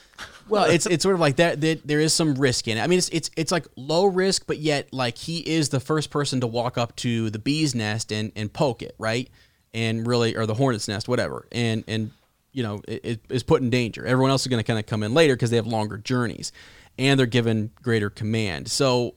[0.47, 1.85] well, it's it's sort of like that, that.
[1.85, 2.81] There is some risk in it.
[2.81, 6.09] I mean, it's it's it's like low risk, but yet like he is the first
[6.09, 9.29] person to walk up to the bee's nest and and poke it, right?
[9.73, 12.11] And really, or the hornet's nest, whatever, and and
[12.53, 14.05] you know, it, it is put in danger.
[14.05, 16.53] Everyone else is going to kind of come in later because they have longer journeys,
[16.97, 18.71] and they're given greater command.
[18.71, 19.15] So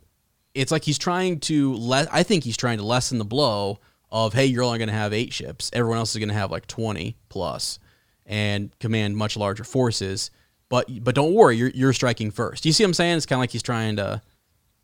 [0.55, 2.13] it's like he's trying to let.
[2.13, 3.79] I think he's trying to lessen the blow
[4.11, 5.71] of hey, you're only going to have eight ships.
[5.73, 7.79] Everyone else is going to have like twenty plus,
[8.27, 10.31] and command much larger forces.
[10.69, 12.67] But but don't worry, you're you're striking first.
[12.67, 13.17] You see what I'm saying?
[13.17, 14.23] It's kind of like he's trying to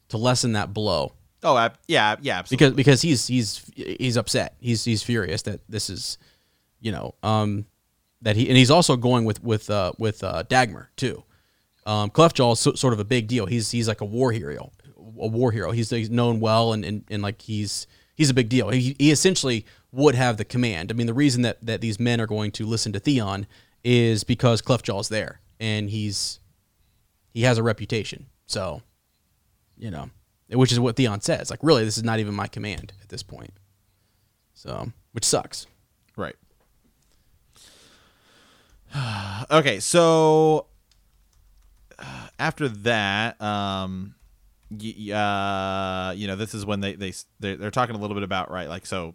[0.09, 1.13] to lessen that blow.
[1.43, 2.67] Oh, yeah, yeah, absolutely.
[2.69, 4.57] Because because he's he's he's upset.
[4.61, 6.17] He's he's furious that this is,
[6.81, 7.67] you know, um,
[8.23, 11.23] that he and he's also going with with uh, with uh, Dagmer too.
[11.85, 13.45] Um, Cleftjaw is so, sort of a big deal.
[13.45, 15.71] He's he's like a war hero, a war hero.
[15.71, 18.71] He's, he's known well and, and and like he's he's a big deal.
[18.71, 20.91] He he essentially would have the command.
[20.91, 23.47] I mean, the reason that that these men are going to listen to Theon
[23.83, 26.41] is because Cleftjaw is there and he's
[27.33, 28.27] he has a reputation.
[28.47, 28.83] So,
[29.77, 30.11] you know,
[30.49, 31.51] which is what Theon says.
[31.51, 33.53] Like, really, this is not even my command at this point.
[34.55, 35.67] So, which sucks.
[36.17, 36.37] Right.
[39.51, 40.67] okay, so
[42.39, 44.15] after that, um,
[44.83, 48.51] uh, you know, this is when they they they're, they're talking a little bit about
[48.51, 49.15] right, like so,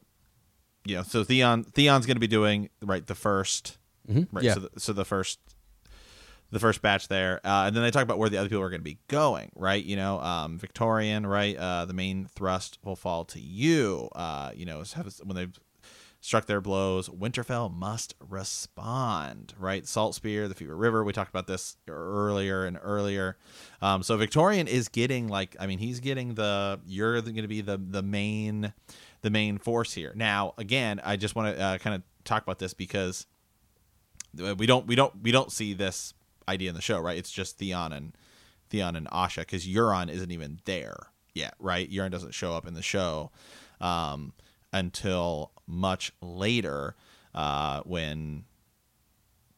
[0.86, 3.78] you know, so Theon Theon's going to be doing right the 1st
[4.32, 4.44] right?
[4.44, 4.54] Yeah.
[4.56, 5.40] So the, so the first
[6.52, 8.72] the first batch there, uh, and then they talk about where the other people are
[8.72, 9.84] going to be going, right?
[9.84, 11.56] You know, um, Victarion, right?
[11.56, 14.10] Uh, the main thrust will fall to you.
[14.16, 14.84] Uh, you know,
[15.24, 15.60] when they've
[16.22, 19.88] struck their blows, Winterfell must respond, right?
[19.88, 21.04] Salt Spear, the Fever River.
[21.04, 23.38] We talked about this earlier and earlier.
[23.82, 27.62] Um, so Victarion is getting like, I mean, he's getting the you're going to be
[27.62, 28.74] the the main
[29.22, 30.14] the main force here.
[30.16, 33.26] Now, again, I just want to uh, kind of talk about this because
[34.34, 36.14] we don't we don't we don't see this
[36.48, 37.18] idea in the show, right?
[37.18, 38.16] It's just Theon and
[38.70, 40.98] Theon and Asha because Euron isn't even there
[41.34, 41.90] yet, right?
[41.90, 43.32] Euron doesn't show up in the show
[43.80, 44.34] um,
[44.74, 46.96] until much later
[47.34, 48.44] uh, when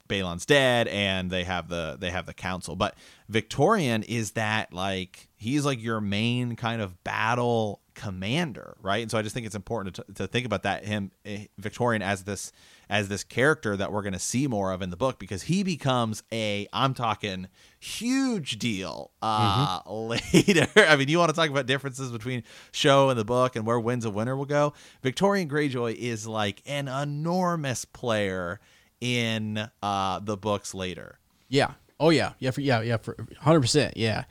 [0.08, 2.76] Balon's dead and they have the they have the council.
[2.76, 2.96] But
[3.32, 9.04] Victarion is that like he's like your main kind of battle commander, right?
[9.04, 12.02] And so I just think it's important to, to think about that him eh, Victarion
[12.02, 12.52] as this
[12.90, 15.62] as this character that we're going to see more of in the book because he
[15.62, 17.48] becomes a I'm talking
[17.80, 20.68] huge deal uh later.
[20.76, 23.80] I mean, you want to talk about differences between show and the book and where
[23.80, 24.74] wins a winner will go.
[25.04, 28.60] Victarion Greyjoy is like an enormous player
[29.00, 31.20] in uh the books later.
[31.50, 31.74] Yeah.
[32.00, 32.34] Oh yeah.
[32.40, 32.50] Yeah.
[32.50, 32.82] For, yeah.
[32.82, 32.98] Yeah.
[32.98, 33.96] For hundred percent.
[33.96, 34.24] Yeah.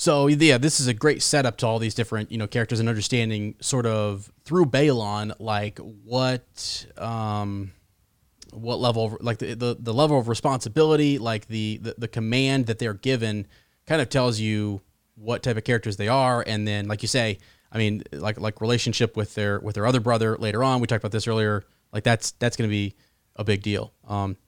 [0.00, 2.88] So yeah, this is a great setup to all these different you know characters and
[2.88, 7.72] understanding sort of through Balon like what um
[8.50, 12.64] what level of like the, the the level of responsibility like the, the the command
[12.64, 13.46] that they're given
[13.86, 14.80] kind of tells you
[15.16, 16.42] what type of characters they are.
[16.46, 17.36] And then like you say
[17.70, 20.80] I mean like like relationship with their with their other brother later on.
[20.80, 21.62] We talked about this earlier.
[21.92, 22.94] Like that's that's going to be
[23.36, 23.92] a big deal.
[24.08, 24.38] Um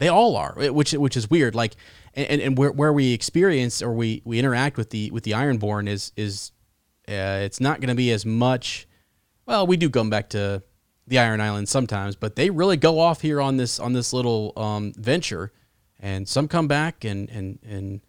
[0.00, 1.54] they all are, which which is weird.
[1.54, 1.76] Like,
[2.14, 5.88] and, and where, where we experience or we, we interact with the with the Ironborn
[5.88, 6.52] is is
[7.06, 8.88] uh, it's not going to be as much.
[9.44, 10.62] Well, we do come back to
[11.06, 14.54] the Iron Island sometimes, but they really go off here on this on this little
[14.56, 15.52] um, venture,
[15.98, 18.00] and some come back and and and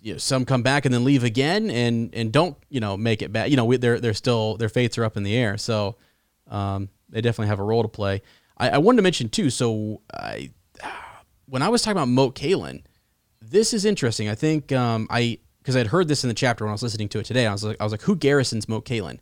[0.00, 3.22] you know, some come back and then leave again and and don't you know make
[3.22, 3.50] it back.
[3.50, 5.96] You know, we, they're they're still their fates are up in the air, so
[6.48, 8.22] um, they definitely have a role to play.
[8.56, 9.50] I, I wanted to mention too.
[9.50, 10.52] So I
[11.46, 12.82] when I was talking about Moat Cailin,
[13.40, 14.28] this is interesting.
[14.28, 17.08] I think um, I because I'd heard this in the chapter when I was listening
[17.10, 17.46] to it today.
[17.46, 19.18] I was like, I was like, who garrisons Moat Cailin?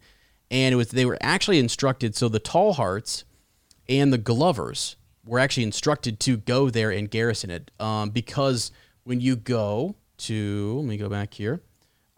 [0.50, 2.14] And it was they were actually instructed.
[2.14, 3.24] So the Tallharts
[3.88, 8.70] and the Glovers were actually instructed to go there and garrison it um, because
[9.04, 11.62] when you go to let me go back here,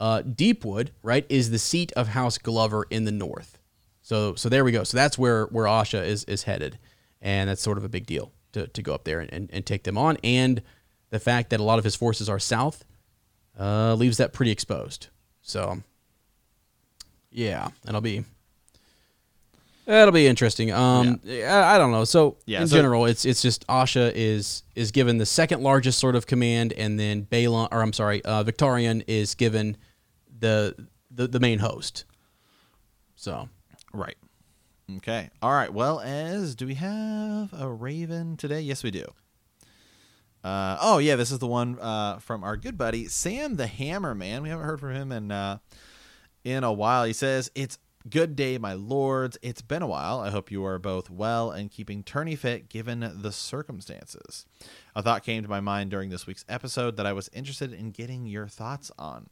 [0.01, 3.59] uh, Deepwood right is the seat of House Glover in the north.
[4.03, 4.85] So so there we go.
[4.85, 6.79] So that's where where Asha is is headed,
[7.21, 9.83] and that's sort of a big deal to, to go up there and, and, take
[9.85, 10.17] them on.
[10.25, 10.63] And
[11.11, 12.85] the fact that a lot of his forces are south
[13.61, 15.09] uh, leaves that pretty exposed.
[15.43, 15.83] So,
[17.31, 18.25] yeah, that'll be
[19.85, 20.73] that'll be interesting.
[20.73, 22.05] Um, I, I don't know.
[22.05, 25.99] So Yeah, in so- general, it's it's just Asha is is given the second largest
[25.99, 29.77] sort of command, and then Balon, or I'm sorry, uh, Victarion is given
[30.41, 30.75] the
[31.11, 32.05] the, the main host.
[33.17, 33.49] So
[33.93, 34.17] Right.
[34.95, 35.31] Okay.
[35.43, 35.73] All right.
[35.73, 38.61] Well, as do we have a Raven today?
[38.61, 39.05] Yes, we do.
[40.45, 44.15] Uh, oh yeah, this is the one uh, from our good buddy Sam the Hammer
[44.15, 44.45] Man.
[44.45, 45.59] We haven't heard from him in uh,
[46.45, 47.05] in a while.
[47.05, 49.37] He says, "It's good day, my lords.
[49.43, 50.21] It's been a while.
[50.21, 54.47] I hope you are both well and keeping tourney fit given the circumstances."
[54.95, 57.91] A thought came to my mind during this week's episode that I was interested in
[57.91, 59.27] getting your thoughts on.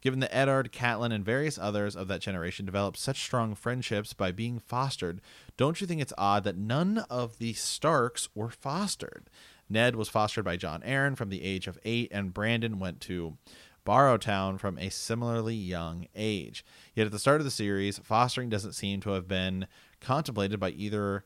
[0.00, 4.30] Given that Eddard, Catelyn, and various others of that generation developed such strong friendships by
[4.30, 5.20] being fostered,
[5.56, 9.28] don't you think it's odd that none of the Starks were fostered?
[9.68, 13.36] Ned was fostered by Jon Arryn from the age of eight, and Brandon went to
[13.84, 16.64] Barrowton from a similarly young age.
[16.94, 19.66] Yet at the start of the series, fostering doesn't seem to have been
[20.00, 21.24] contemplated by either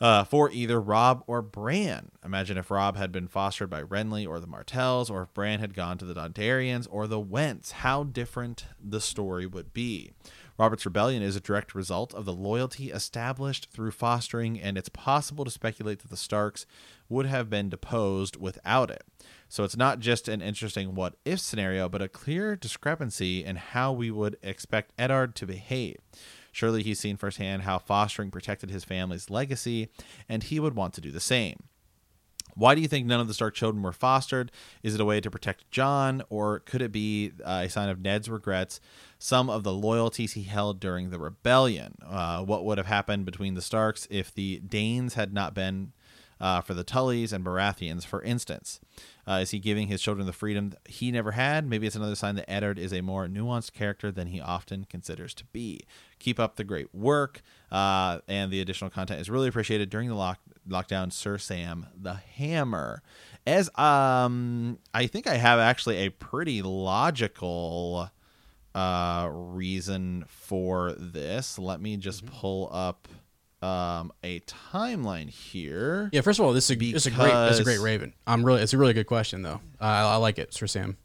[0.00, 2.10] uh, for either Robb or Bran.
[2.24, 5.74] Imagine if Robb had been fostered by Renly or the Martells, or if Bran had
[5.74, 7.72] gone to the Dondarrions or the Wents.
[7.72, 10.12] How different the story would be.
[10.58, 15.44] Robert's rebellion is a direct result of the loyalty established through fostering, and it's possible
[15.44, 16.66] to speculate that the Starks
[17.08, 19.02] would have been deposed without it.
[19.48, 23.92] So it's not just an interesting what if scenario, but a clear discrepancy in how
[23.92, 25.96] we would expect Eddard to behave.
[26.52, 29.88] Surely he's seen firsthand how fostering protected his family's legacy,
[30.28, 31.64] and he would want to do the same.
[32.54, 34.50] Why do you think none of the Stark children were fostered?
[34.82, 38.00] Is it a way to protect Jon, or could it be uh, a sign of
[38.00, 38.80] Ned's regrets,
[39.18, 41.94] some of the loyalties he held during the rebellion?
[42.04, 45.92] Uh, what would have happened between the Starks if the Danes had not been
[46.40, 48.80] uh, for the Tullys and Baratheons, for instance?
[49.28, 51.66] Uh, is he giving his children the freedom he never had?
[51.68, 55.34] Maybe it's another sign that Eddard is a more nuanced character than he often considers
[55.34, 55.80] to be.
[56.18, 60.14] Keep up the great work, uh, and the additional content is really appreciated during the
[60.14, 61.12] lock- lockdown.
[61.12, 63.02] Sir Sam the Hammer,
[63.46, 68.10] as um, I think I have actually a pretty logical
[68.74, 71.58] uh, reason for this.
[71.58, 72.34] Let me just Mm-hmm.
[72.36, 73.08] pull up
[73.62, 76.08] um, a timeline here.
[76.12, 77.80] Yeah, first of all, this is a, this is a great this is a great
[77.80, 78.14] Raven.
[78.26, 79.60] I'm really it's a really good question though.
[79.80, 80.96] Uh, I, I like it, Sir Sam.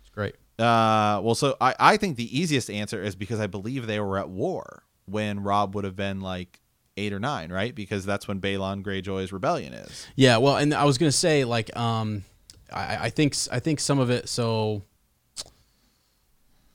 [0.00, 0.34] It's great.
[0.58, 4.18] Uh, well, so I, I think the easiest answer is because I believe they were
[4.18, 6.58] at war when Robb would have been like
[6.96, 7.72] eight or nine, right?
[7.72, 10.06] Because that's when Balon Greyjoy's rebellion is.
[10.16, 12.24] Yeah, well, and I was gonna say like um,
[12.72, 14.28] I, I think s- I think some of it.
[14.28, 14.82] So,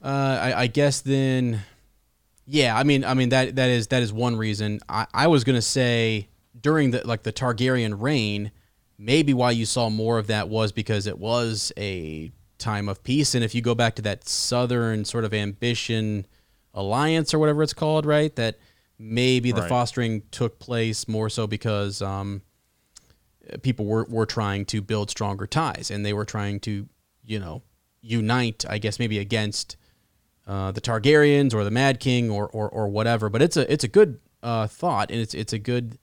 [0.02, 0.08] uh,
[0.42, 1.62] I, I guess then,
[2.46, 4.80] yeah, I mean, I mean that that is that is one reason.
[4.90, 6.28] I, I was gonna say
[6.60, 8.52] during the like the Targaryen reign,
[8.98, 13.36] maybe why you saw more of that was because it was a time of peace,
[13.36, 16.26] and if you go back to that southern sort of ambition
[16.74, 18.36] alliance or whatever it's called, right?
[18.36, 18.58] That
[18.98, 19.70] maybe the Right.
[19.70, 22.42] fostering took place more so because um,
[23.62, 26.88] people were, were trying to build stronger ties and they were trying to,
[27.26, 27.62] you know,
[28.02, 29.76] unite, I guess maybe against
[30.48, 33.30] uh, the Targaryens or the Mad King or, or, or whatever.
[33.30, 35.98] But it's a it's a good uh, thought and it's it's a good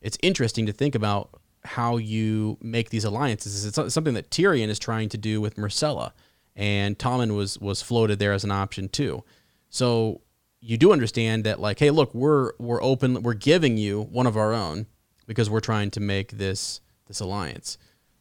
[0.00, 1.30] it's interesting to think about
[1.64, 3.64] how you make these alliances.
[3.64, 6.12] It's something that Tyrion is trying to do with Myrcella,
[6.54, 9.24] and Tommen was was floated there as an option too.
[9.70, 10.20] So
[10.60, 14.36] you do understand that, like, hey, look, we're we're open, we're giving you one of
[14.36, 14.86] our own
[15.26, 17.76] because we're trying to make this this alliance.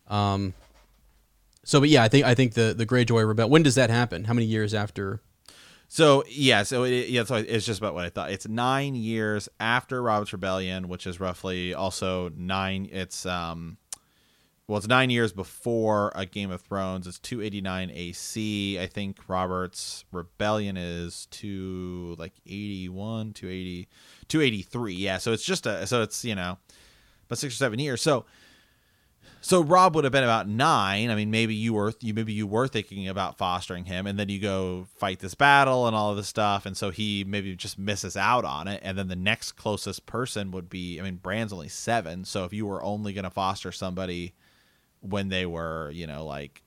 [0.07, 0.53] Um,
[1.63, 3.49] so, but yeah, I think I think the the Greyjoy rebel.
[3.49, 4.25] When does that happen?
[4.25, 5.21] How many years after?
[5.93, 8.31] So yeah, so it, yeah, so it's just about what I thought.
[8.31, 12.89] It's nine years after Robert's Rebellion, which is roughly also nine.
[12.91, 13.77] It's um,
[14.67, 17.05] well, it's nine years before a Game of Thrones.
[17.05, 18.79] It's two eighty nine AC.
[18.79, 23.87] I think Robert's Rebellion is two like 81, 280,
[24.27, 24.93] 283.
[24.95, 26.57] Yeah, so it's just a so it's you know,
[27.27, 28.01] about six or seven years.
[28.01, 28.25] So
[29.43, 31.09] so Robb would have been about nine.
[31.09, 34.29] I mean, maybe you were you maybe you were thinking about fostering him, and then
[34.29, 37.77] you go fight this battle and all of this stuff, and so he maybe just
[37.77, 38.79] misses out on it.
[38.83, 42.53] And then the next closest person would be, I mean, Bran's only seven, so if
[42.53, 44.33] you were only going to foster somebody
[45.01, 46.63] when they were, you know, like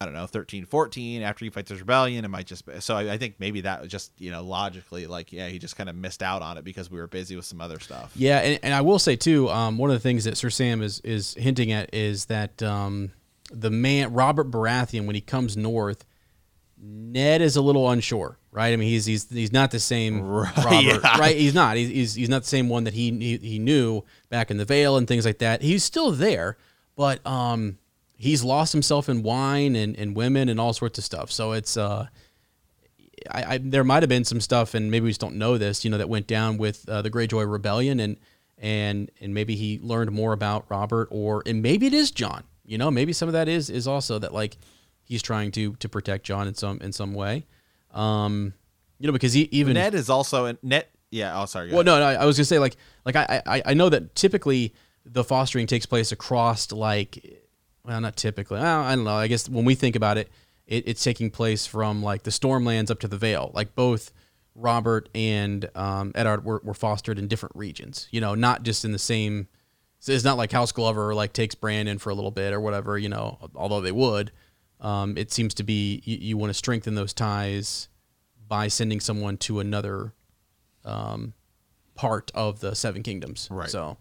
[0.00, 2.80] I don't know, 13, 14, after he fights his rebellion, it might just be.
[2.80, 5.76] So I, I think maybe that was just, you know, logically, like, yeah, he just
[5.76, 8.12] kind of missed out on it because we were busy with some other stuff.
[8.14, 10.82] Yeah, and, and I will say too, um, one of the things that Sir Sam
[10.82, 13.10] is is hinting at is that um,
[13.50, 16.04] the man Robert Baratheon, when he comes north,
[16.80, 18.72] Ned is a little unsure, right?
[18.72, 21.18] I mean, he's he's he's not the same Right, Robert, yeah.
[21.18, 21.36] right?
[21.36, 21.76] He's not.
[21.76, 24.64] He's, he's he's not the same one that he, he he knew back in the
[24.64, 25.60] Vale and things like that.
[25.60, 26.56] He's still there,
[26.94, 27.78] but um,
[28.18, 31.30] he's lost himself in wine and, and women and all sorts of stuff.
[31.30, 32.08] So it's uh,
[33.30, 35.84] I, I there might have been some stuff, and maybe we just don't know this,
[35.84, 38.16] you know, that went down with uh, the Greyjoy rebellion, and
[38.58, 42.44] and and maybe he learned more about Robert, or and maybe it is Jon.
[42.66, 44.58] You know, maybe some of that is is also that like
[45.04, 47.46] he's trying to to protect Jon in some in some way.
[47.94, 48.52] Um,
[48.98, 50.86] you know, because he even Ned is also in Ned.
[51.10, 51.40] Yeah.
[51.40, 51.72] Oh, sorry.
[51.72, 52.76] well, no, no, I was gonna say like
[53.06, 54.74] like I, I I know that typically
[55.06, 57.47] the fostering takes place across like
[57.88, 60.30] well not typically well, I don't know I guess when we think about it,
[60.66, 64.12] it it's taking place from like the Stormlands up to the Vale like both
[64.54, 68.92] Robert and um, Eddard were, were fostered in different regions you know not just in
[68.92, 69.48] the same
[69.98, 72.96] so it's not like House Glover like takes Brandon for a little bit or whatever
[72.96, 74.30] you know although they would
[74.80, 77.88] um, it seems to be you, you want to strengthen those ties
[78.46, 80.12] by sending someone to another
[80.84, 81.34] um,
[81.94, 83.48] part of the Seven Kingdoms.
[83.50, 83.68] Right.
[83.68, 83.98] So,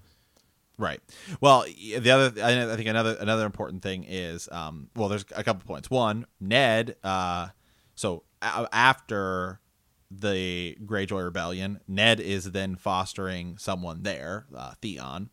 [0.80, 1.00] Right.
[1.42, 5.66] Well, the other, I think another another important thing is, um, well, there's a couple
[5.66, 5.90] points.
[5.90, 6.96] One, Ned.
[7.04, 7.48] Uh,
[7.96, 9.60] so a- after
[10.12, 15.30] the Greyjoy rebellion, Ned is then fostering someone there, uh, Theon.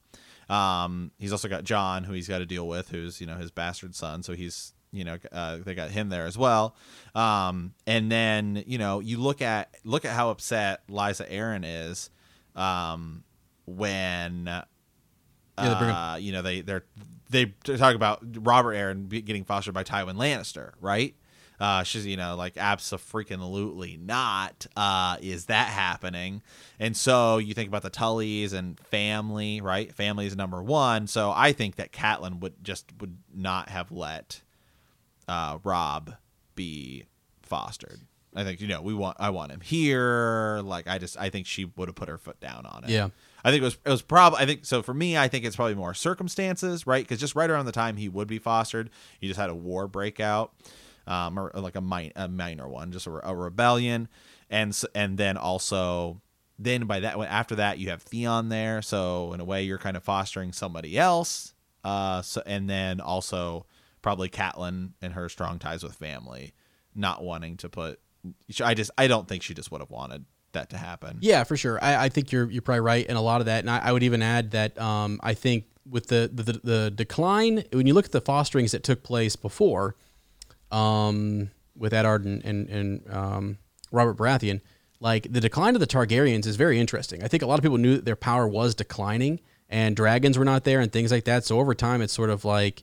[0.48, 3.50] Um, he's also got Jon, who he's got to deal with, who's you know his
[3.50, 4.22] bastard son.
[4.22, 6.74] So he's you know uh, they got him there as well.
[7.14, 12.08] Um, and then you know you look at look at how upset Lysa Arryn is
[12.56, 13.24] um,
[13.66, 14.48] when
[15.58, 16.84] Yeah, bring uh, you know they they're
[17.30, 21.14] they talk about Robert Arryn getting fostered by Tywin Lannister, right?
[21.60, 26.42] Uh, she's you know like absolutely not uh, is that happening,
[26.80, 29.92] and so you think about the Tullys and family, right?
[29.94, 31.06] Family is number one.
[31.06, 34.42] So I think that Catelyn would just would not have let
[35.28, 36.14] uh, Robb
[36.56, 37.04] be
[37.42, 38.00] fostered.
[38.34, 40.60] I think you know we want I want him here.
[40.64, 42.90] Like I just I think she would have put her foot down on it.
[42.90, 43.10] Yeah.
[43.44, 45.56] I think it was it was probably I think so for me I think it's
[45.56, 47.04] probably more circumstances right?
[47.04, 48.90] Because just right around the time he would be fostered
[49.20, 50.52] he just had a war breakout
[51.06, 54.08] um or, like a, a minor one just a, re- a rebellion.
[54.48, 56.22] And and then also
[56.58, 58.80] then by that after that you have Theon there.
[58.80, 61.52] So in a way you're kind of fostering somebody else
[61.84, 63.66] uh so and then also
[64.00, 66.54] probably Catelyn and her strong ties with family
[66.94, 68.00] not wanting to put
[68.62, 71.56] I just I don't think she just would have wanted that to happen Yeah, for
[71.56, 71.78] sure.
[71.82, 73.92] I, I think you're you're probably right in a lot of that, and I, I
[73.92, 78.06] would even add that um, I think with the, the the decline when you look
[78.06, 79.96] at the fosterings that took place before,
[80.72, 83.58] um, with Eddard and and, and um,
[83.92, 84.60] Robert Baratheon,
[85.00, 87.22] like the decline of the Targaryens is very interesting.
[87.22, 90.44] I think a lot of people knew that their power was declining, and dragons were
[90.44, 91.44] not there and things like that.
[91.44, 92.82] So over time, it's sort of like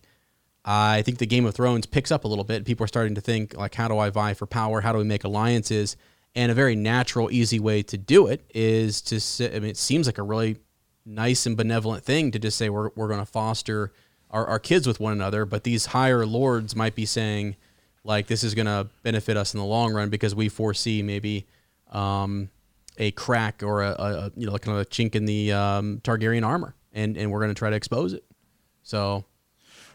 [0.64, 2.66] I think the Game of Thrones picks up a little bit.
[2.66, 4.82] People are starting to think like, how do I vie for power?
[4.82, 5.98] How do we make alliances?
[6.34, 9.20] And a very natural, easy way to do it is to.
[9.20, 10.58] Say, I mean, it seems like a really
[11.06, 13.92] nice and benevolent thing to just say we're we're going to foster
[14.30, 15.46] our, our kids with one another.
[15.46, 17.58] But these higher lords might be saying
[18.04, 21.46] like this is going to benefit us in the long run because we foresee maybe
[21.92, 22.50] um,
[22.98, 26.46] a crack or a, a, you know kind of a chink in the um, Targaryen
[26.46, 28.24] armor, and and we're going to try to expose it.
[28.84, 29.26] So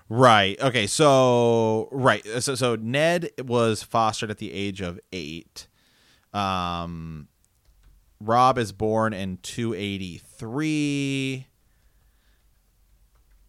[0.09, 0.61] Right.
[0.61, 0.87] Okay.
[0.87, 2.25] So right.
[2.41, 5.67] So so Ned was fostered at the age of eight.
[6.37, 7.29] Um,
[8.21, 11.47] Robb is born in two eighty three.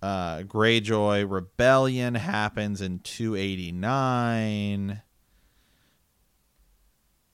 [0.02, 5.02] Uh, Greyjoy rebellion happens in two eighty nine.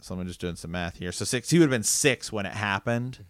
[0.01, 1.11] So I'm just doing some math here.
[1.11, 1.49] So six.
[1.49, 3.23] He would have been six when it happened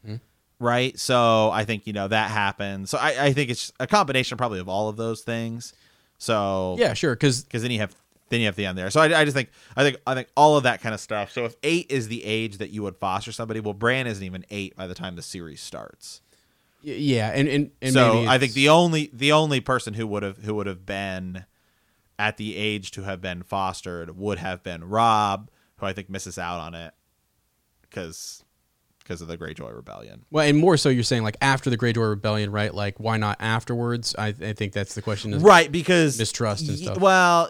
[0.60, 0.98] right?
[0.98, 2.90] So I think you know that happened.
[2.90, 5.74] So I, I think it's a combination probably of all of those things.
[6.18, 7.94] So yeah, sure, because because then you have
[8.34, 8.90] then you have the end there.
[8.90, 11.32] So I, I just think I think I think all of that kind of stuff.
[11.32, 14.46] So if eight is the age that you would foster somebody, well, Bran isn't even
[14.50, 16.22] eight by the time the series starts.
[16.82, 20.38] yeah, and and, and so I think the only the only person who would have
[20.40, 21.46] who would have been
[22.20, 26.38] at the age to have been fostered would have been Robb, who I think misses
[26.38, 26.94] out on it
[27.82, 28.44] because
[29.00, 30.24] because of the Greyjoy rebellion.
[30.32, 32.74] well, and more so, you're saying like after the Greyjoy rebellion, right?
[32.74, 34.16] Like why not afterwards?
[34.18, 35.34] I, I think that's the question.
[35.34, 36.98] Is, right because mistrust and y- stuff.
[37.00, 37.50] well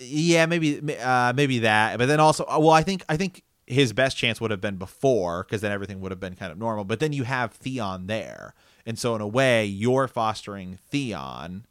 [0.00, 1.98] yeah maybe uh, maybe that.
[1.98, 4.76] But then also uh, well i think i think his best chance would have been
[4.76, 6.84] before because then everything would have been kind of normal.
[6.84, 8.52] But then you have theon there.
[8.84, 11.66] And so in a way you're fostering theon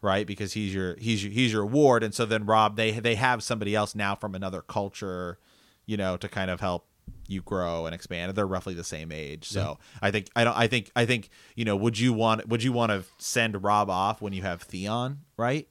[0.00, 0.28] right?
[0.28, 2.04] Because he's your he's your, he's your ward.
[2.04, 5.38] And so then robb they they have somebody else now from another culture
[5.86, 6.86] you know to kind of help
[7.26, 8.34] you grow and expand.
[8.34, 9.48] They're roughly the same age.
[9.48, 12.62] So i think i don't i think i think you know would you want would
[12.62, 15.66] you want to send robb off when you have theon right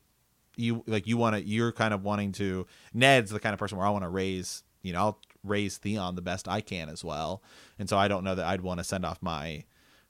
[0.58, 3.78] you like you want to you're kind of wanting to ned's the kind of person
[3.78, 7.04] where i want to raise you know i'll raise theon the best i can as
[7.04, 7.42] well.
[7.80, 9.64] And so i don't know that i'd want to send off my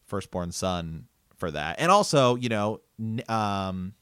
[0.05, 1.79] firstborn son for that.
[1.79, 2.81] And also you know
[3.29, 3.93] um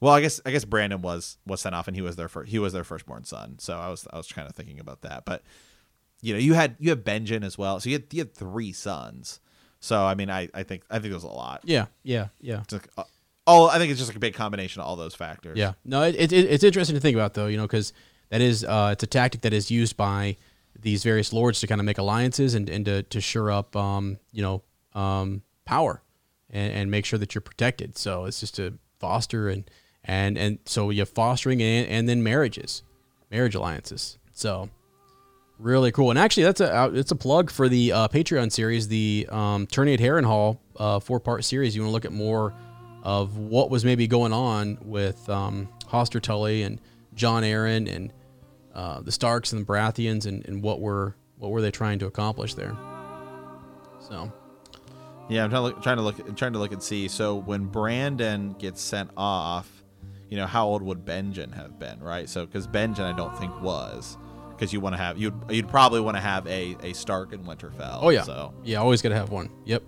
[0.00, 2.50] well i guess i guess brandon was was sent off and he was their first
[2.50, 3.58] he was their firstborn son.
[3.58, 5.24] So i was i was kind of thinking about that.
[5.24, 5.42] But
[6.22, 7.80] you know you had you have benjen as well.
[7.80, 9.40] So you had you had three sons.
[9.80, 11.62] So i mean i i think i think there's a lot.
[11.64, 12.60] Yeah, yeah, yeah.
[12.60, 13.04] It's like, uh,
[13.46, 16.02] all i think it's just like a big combination of all those factors Yeah, no,
[16.02, 17.92] it, it, it's interesting to think about though, you know, because
[18.30, 20.36] that is uh, it's a tactic that is used by
[20.78, 24.18] these various lords to kind of make alliances and, and to, to shore up, um,
[24.32, 24.62] you know,
[25.00, 26.02] um, power
[26.50, 27.96] and, and make sure that you're protected.
[27.96, 29.68] So it's just to foster and
[30.04, 32.82] and and so you have fostering and, and then marriages,
[33.30, 34.18] marriage alliances.
[34.32, 34.68] So
[35.58, 36.10] really cool.
[36.10, 39.66] And actually, that's a uh, it's a plug for the uh, Patreon series, the um,
[39.66, 41.74] Tourney at Harrenhal uh, four part series.
[41.74, 42.52] You want to look at more
[43.06, 46.80] of what was maybe going on with um, Hoster Tully and
[47.14, 48.12] Jon Arryn and
[48.74, 52.06] uh, the Starks and the Baratheons and, and what were what were they trying to
[52.06, 52.76] accomplish there.
[54.00, 54.32] So
[55.28, 57.06] Yeah, I'm trying to look, trying to look, trying to look and see.
[57.06, 59.70] So when Brandon gets sent off,
[60.28, 62.28] you know, how old would Benjen have been, right?
[62.28, 64.18] So because Benjen, I don't think was,
[64.50, 67.44] because you want to have you'd you'd probably want to have a a Stark and
[67.46, 68.00] Winterfell.
[68.02, 68.22] Oh yeah.
[68.22, 69.48] So yeah, always got to have one.
[69.64, 69.84] Yep.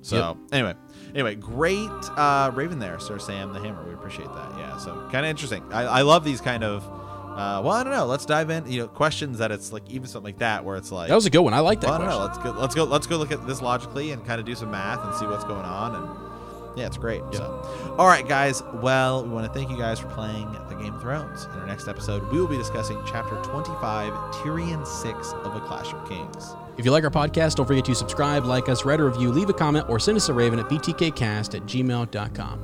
[0.00, 0.74] so anyway,
[1.14, 3.84] anyway, great uh, Raven there, Sir Sam the Hammer.
[3.86, 4.52] We appreciate that.
[4.58, 4.76] Yeah.
[4.78, 5.62] So kind of interesting.
[5.72, 6.84] I, I love these kind of.
[7.30, 8.06] Uh, well, I don't know.
[8.06, 8.70] Let's dive in.
[8.70, 11.26] You know, questions that it's like even something like that where it's like That was
[11.26, 11.54] a good one.
[11.54, 12.44] I like that Well, I don't question.
[12.44, 12.50] know.
[12.50, 12.60] Let's go.
[12.60, 12.84] Let's go.
[12.84, 15.44] Let's go look at this logically and kind of do some math and see what's
[15.44, 15.94] going on.
[15.94, 17.22] And yeah, it's great.
[17.32, 18.62] So, all right, guys.
[18.74, 21.44] Well, we want to thank you guys for playing the Game of Thrones.
[21.46, 25.92] In our next episode, we will be discussing Chapter 25, Tyrion 6 of A Clash
[25.92, 26.54] of Kings.
[26.80, 29.50] If you like our podcast, don't forget to subscribe, like us, write a review, leave
[29.50, 32.58] a comment, or send us a raven at btkcast at gmail.com.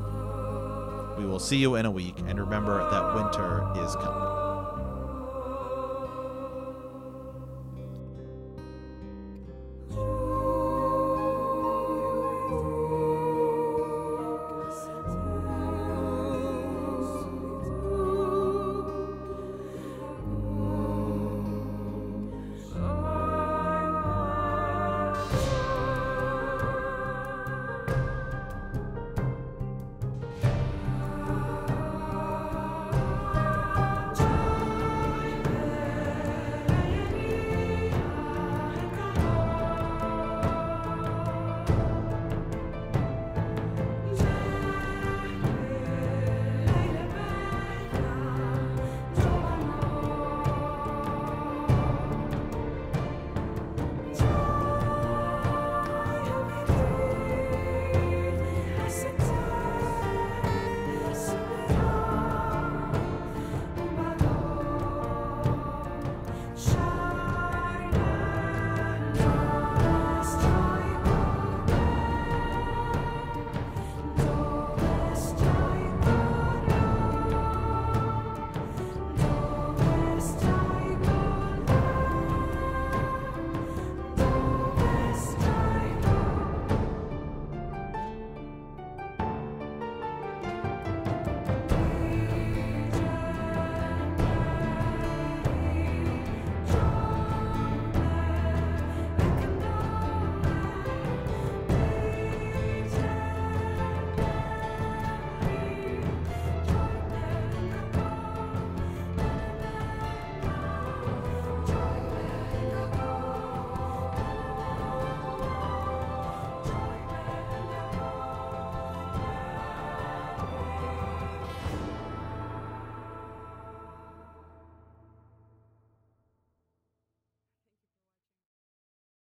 [1.19, 4.36] We will see you in a week, and remember that winter is coming.